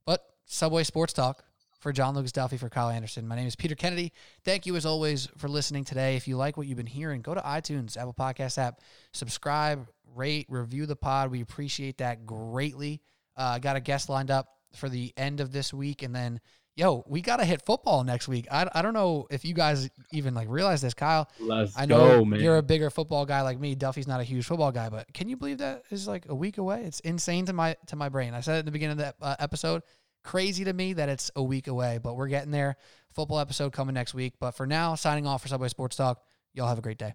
[0.05, 1.45] But Subway Sports Talk
[1.80, 3.27] for John Lucas Duffy, for Kyle Anderson.
[3.27, 4.11] My name is Peter Kennedy.
[4.43, 6.15] Thank you as always for listening today.
[6.15, 8.81] If you like what you've been hearing, go to iTunes, Apple Podcast app,
[9.13, 11.31] subscribe, rate, review the pod.
[11.31, 13.01] We appreciate that greatly.
[13.38, 16.39] Uh, I got a guest lined up for the end of this week, and then
[16.75, 18.47] yo, we got to hit football next week.
[18.51, 21.29] I, I don't know if you guys even like realize this, Kyle.
[21.39, 22.39] Let's I know go, man.
[22.39, 23.75] you're a bigger football guy like me.
[23.75, 26.57] Duffy's not a huge football guy, but can you believe that is like a week
[26.57, 26.83] away?
[26.83, 28.33] It's insane to my to my brain.
[28.33, 29.83] I said it at the beginning of that uh, episode.
[30.23, 32.77] Crazy to me that it's a week away, but we're getting there.
[33.13, 34.35] Football episode coming next week.
[34.39, 36.21] But for now, signing off for Subway Sports Talk.
[36.53, 37.09] Y'all have a great day.